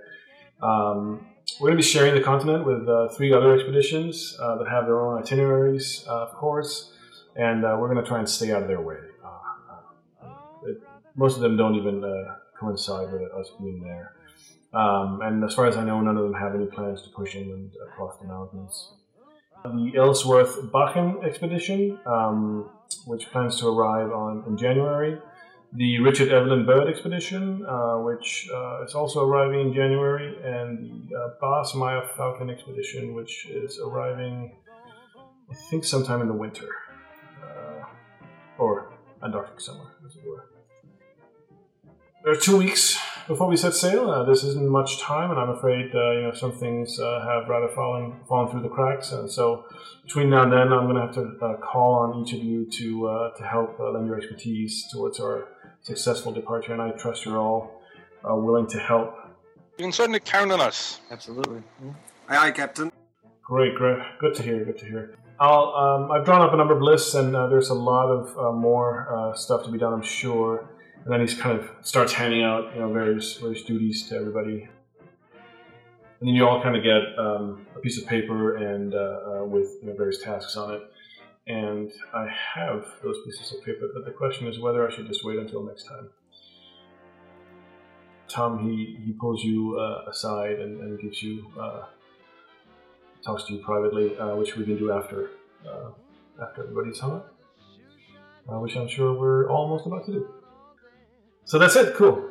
[0.61, 1.27] Um,
[1.59, 4.85] we're going to be sharing the continent with uh, three other expeditions uh, that have
[4.85, 6.93] their own itineraries, uh, of course,
[7.35, 8.97] and uh, we're going to try and stay out of their way.
[9.23, 10.27] Uh,
[10.65, 10.77] it,
[11.15, 12.03] most of them don't even
[12.59, 14.13] coincide with us being there.
[14.73, 17.35] Um, and as far as I know, none of them have any plans to push
[17.35, 18.93] inland across the mountains.
[19.63, 22.69] The Ellsworth Balchen expedition, um,
[23.05, 25.17] which plans to arrive on in January.
[25.77, 31.15] The Richard Evelyn Byrd expedition, uh, which uh, is also arriving in January, and the
[31.15, 34.55] uh, Bas Maya Falcon expedition, which is arriving,
[35.51, 36.67] I think, sometime in the winter,
[37.43, 37.83] uh,
[38.57, 38.91] or
[39.23, 40.49] Antarctic summer, as it were.
[42.23, 44.09] There are two weeks before we set sail.
[44.09, 47.67] Uh, this isn't much time, and I'm afraid uh, you know some things have rather
[47.67, 49.11] fallen fallen through the cracks.
[49.11, 49.65] And so,
[50.03, 53.31] between now and then, I'm going to have to call on each of you to
[53.37, 55.49] to help lend your expertise towards our
[55.87, 56.73] successful departure.
[56.73, 57.81] And I trust you're all
[58.29, 59.09] uh, willing to help.
[59.77, 60.99] You can certainly count on us.
[61.11, 61.63] Absolutely.
[62.29, 62.91] Aye, aye, Captain.
[63.43, 64.65] Great, great, good to hear.
[64.65, 65.15] Good to hear.
[65.39, 68.37] I'll, um, I've drawn up a number of lists, and uh, there's a lot of
[68.37, 70.69] uh, more uh, stuff to be done, I'm sure.
[71.03, 74.67] And then he kind of starts handing out, you know, various various duties to everybody.
[76.19, 79.45] And then you all kind of get um, a piece of paper and uh, uh,
[79.45, 80.81] with you know, various tasks on it.
[81.47, 85.23] And I have those pieces of paper, but the question is whether I should just
[85.23, 86.09] wait until next time.
[88.27, 91.85] Tom, he, he pulls you uh, aside and, and gives you uh,
[93.25, 95.31] talks to you privately, uh, which we can do after
[95.65, 95.91] uh,
[96.41, 97.33] after everybody's hung up,
[98.49, 100.27] uh, which I'm sure we're almost about to do.
[101.45, 101.95] So that's it.
[101.95, 102.29] Cool.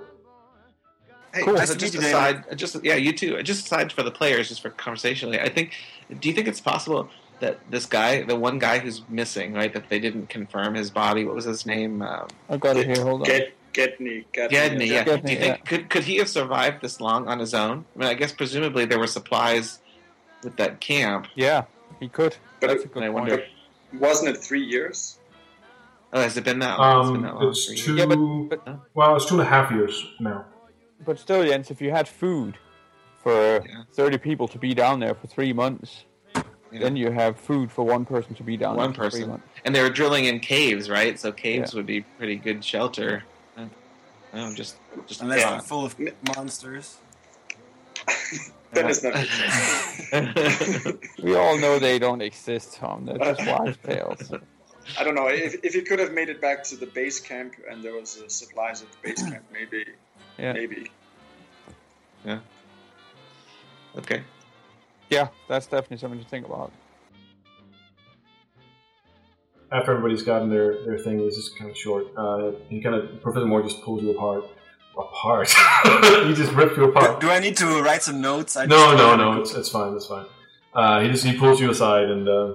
[1.35, 1.57] Hey, Cool.
[1.57, 3.43] just, Nice to just aside, just yeah, you too.
[3.43, 5.73] Just aside for the players, just for conversationally, I think.
[6.21, 7.09] Do you think it's possible
[7.41, 11.25] that this guy, the one guy who's missing, right, that they didn't confirm his body?
[11.25, 12.03] What was his name?
[12.03, 13.03] Um, I've got it here.
[13.05, 13.27] Hold on.
[13.27, 14.25] Get Gedney.
[14.33, 14.57] Gedney.
[14.57, 14.87] Gedney.
[14.87, 15.05] Yeah.
[15.05, 17.85] Gedney, Do you think could could he have survived this long on his own?
[17.95, 19.81] I mean, I guess presumably there were supplies
[20.43, 21.27] with that camp.
[21.35, 21.65] Yeah,
[22.01, 22.37] he could.
[22.61, 23.15] But That's a good I point.
[23.31, 23.45] wonder.
[23.99, 25.19] Wasn't it three years?
[26.13, 27.01] Oh, has it been that long?
[27.01, 27.49] it's been Um, that long.
[27.51, 27.97] it's two.
[27.97, 30.45] Yeah, but- but- well, it's two and a half years now.
[31.05, 32.57] But still, Jens, if you had food
[33.23, 33.83] for Yeah.
[33.93, 36.05] 30 people to be down there for three months,
[36.77, 36.85] Yeah.
[36.85, 39.43] then you have food for one person to be down One there for three person.
[39.65, 41.19] And they were drilling in caves, right?
[41.19, 41.79] So caves Yeah.
[41.79, 43.25] would be pretty good shelter.
[43.57, 43.67] Uh,
[44.35, 44.77] No, just
[45.07, 45.97] just Unless they're full of
[46.37, 46.99] monsters.
[48.73, 49.27] Then not.
[51.23, 53.07] We all know they don't exist, Tom.
[53.07, 54.33] They're just wives' tales.
[54.99, 55.29] I don't know.
[55.29, 58.21] If, if you could have made it back to the base camp and there was
[58.21, 59.85] uh, supplies at the base camp, maybe.
[60.39, 60.53] Yeah.
[60.53, 60.91] Maybe.
[63.97, 64.23] okay.
[65.11, 66.73] Yeah, that's definitely something to think about.
[69.73, 72.07] After everybody's gotten their, their thing, this is kind of short.
[72.17, 74.45] Uh, he kind of Professor Moore just pulls you apart.
[74.97, 75.49] Apart.
[76.27, 77.21] he just rips you apart.
[77.21, 78.57] Do I need to write some notes?
[78.57, 79.41] I No, no, no.
[79.41, 79.95] It's, it's fine.
[79.95, 80.27] It's fine.
[80.73, 82.55] Uh, he just he pulls you aside and, uh,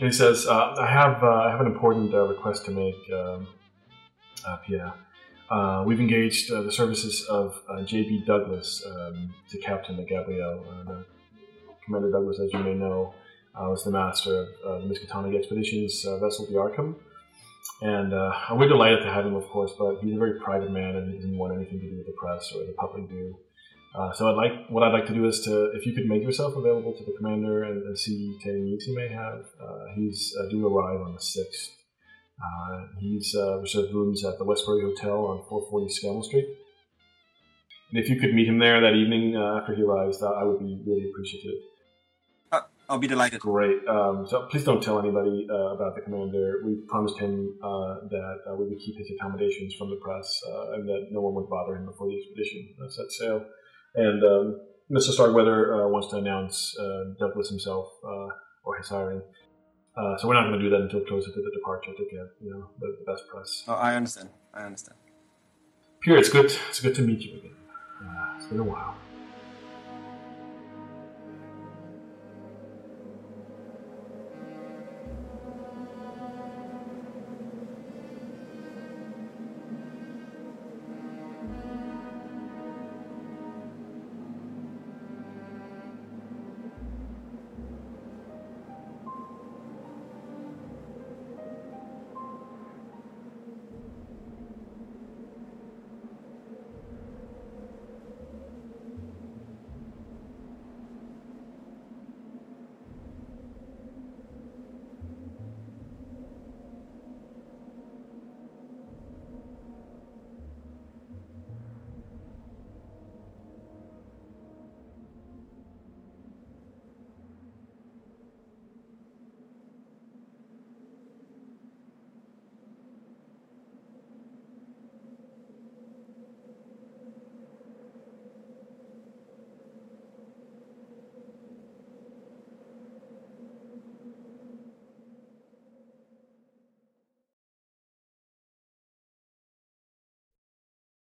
[0.00, 3.46] he says, uh, "I have uh, I have an important uh, request to make, um,
[4.46, 4.94] uh, Pierre.
[5.50, 8.24] Uh, we've engaged uh, the services of uh, J.B.
[8.26, 10.64] Douglas um, to captain the Gabrielle.
[11.90, 13.12] Commander Douglas, as you may know,
[13.54, 16.94] uh, was the master of uh, the Miskatonic Expedition's uh, vessel, the Arkham.
[17.82, 20.94] And uh, we're delighted to have him, of course, but he's a very private man
[20.94, 23.36] and he doesn't want anything to do with the press or the public view.
[23.92, 26.22] Uh, so I'd like what I'd like to do is to if you could make
[26.22, 29.46] yourself available to the commander and, and see any needs he may have.
[29.60, 31.70] Uh, he's due to arrive on the sixth.
[32.40, 36.46] Uh, he's reserved rooms at the Westbury Hotel on 440 Scammell Street.
[37.90, 40.80] And if you could meet him there that evening after he arrives, I would be
[40.86, 41.58] really appreciative.
[42.90, 43.40] I'll be delighted.
[43.40, 43.86] Great.
[43.86, 46.60] Um, so please don't tell anybody uh, about the commander.
[46.66, 50.72] We promised him uh, that uh, we would keep his accommodations from the press uh,
[50.72, 53.44] and that no one would bother him before the expedition uh, set sail.
[53.94, 54.60] And um,
[54.90, 55.12] Mr.
[55.12, 58.28] Starkweather uh, wants to announce uh, Douglas himself uh,
[58.64, 59.22] or his hiring.
[59.96, 62.26] Uh, so we're not going to do that until closer to the departure to get
[62.40, 63.64] you know the, the best press.
[63.68, 64.30] Oh, I understand.
[64.52, 64.98] I understand.
[66.02, 66.46] Pierre, it's good.
[66.70, 67.54] It's good to meet you again.
[68.02, 68.96] Uh, it's been a while.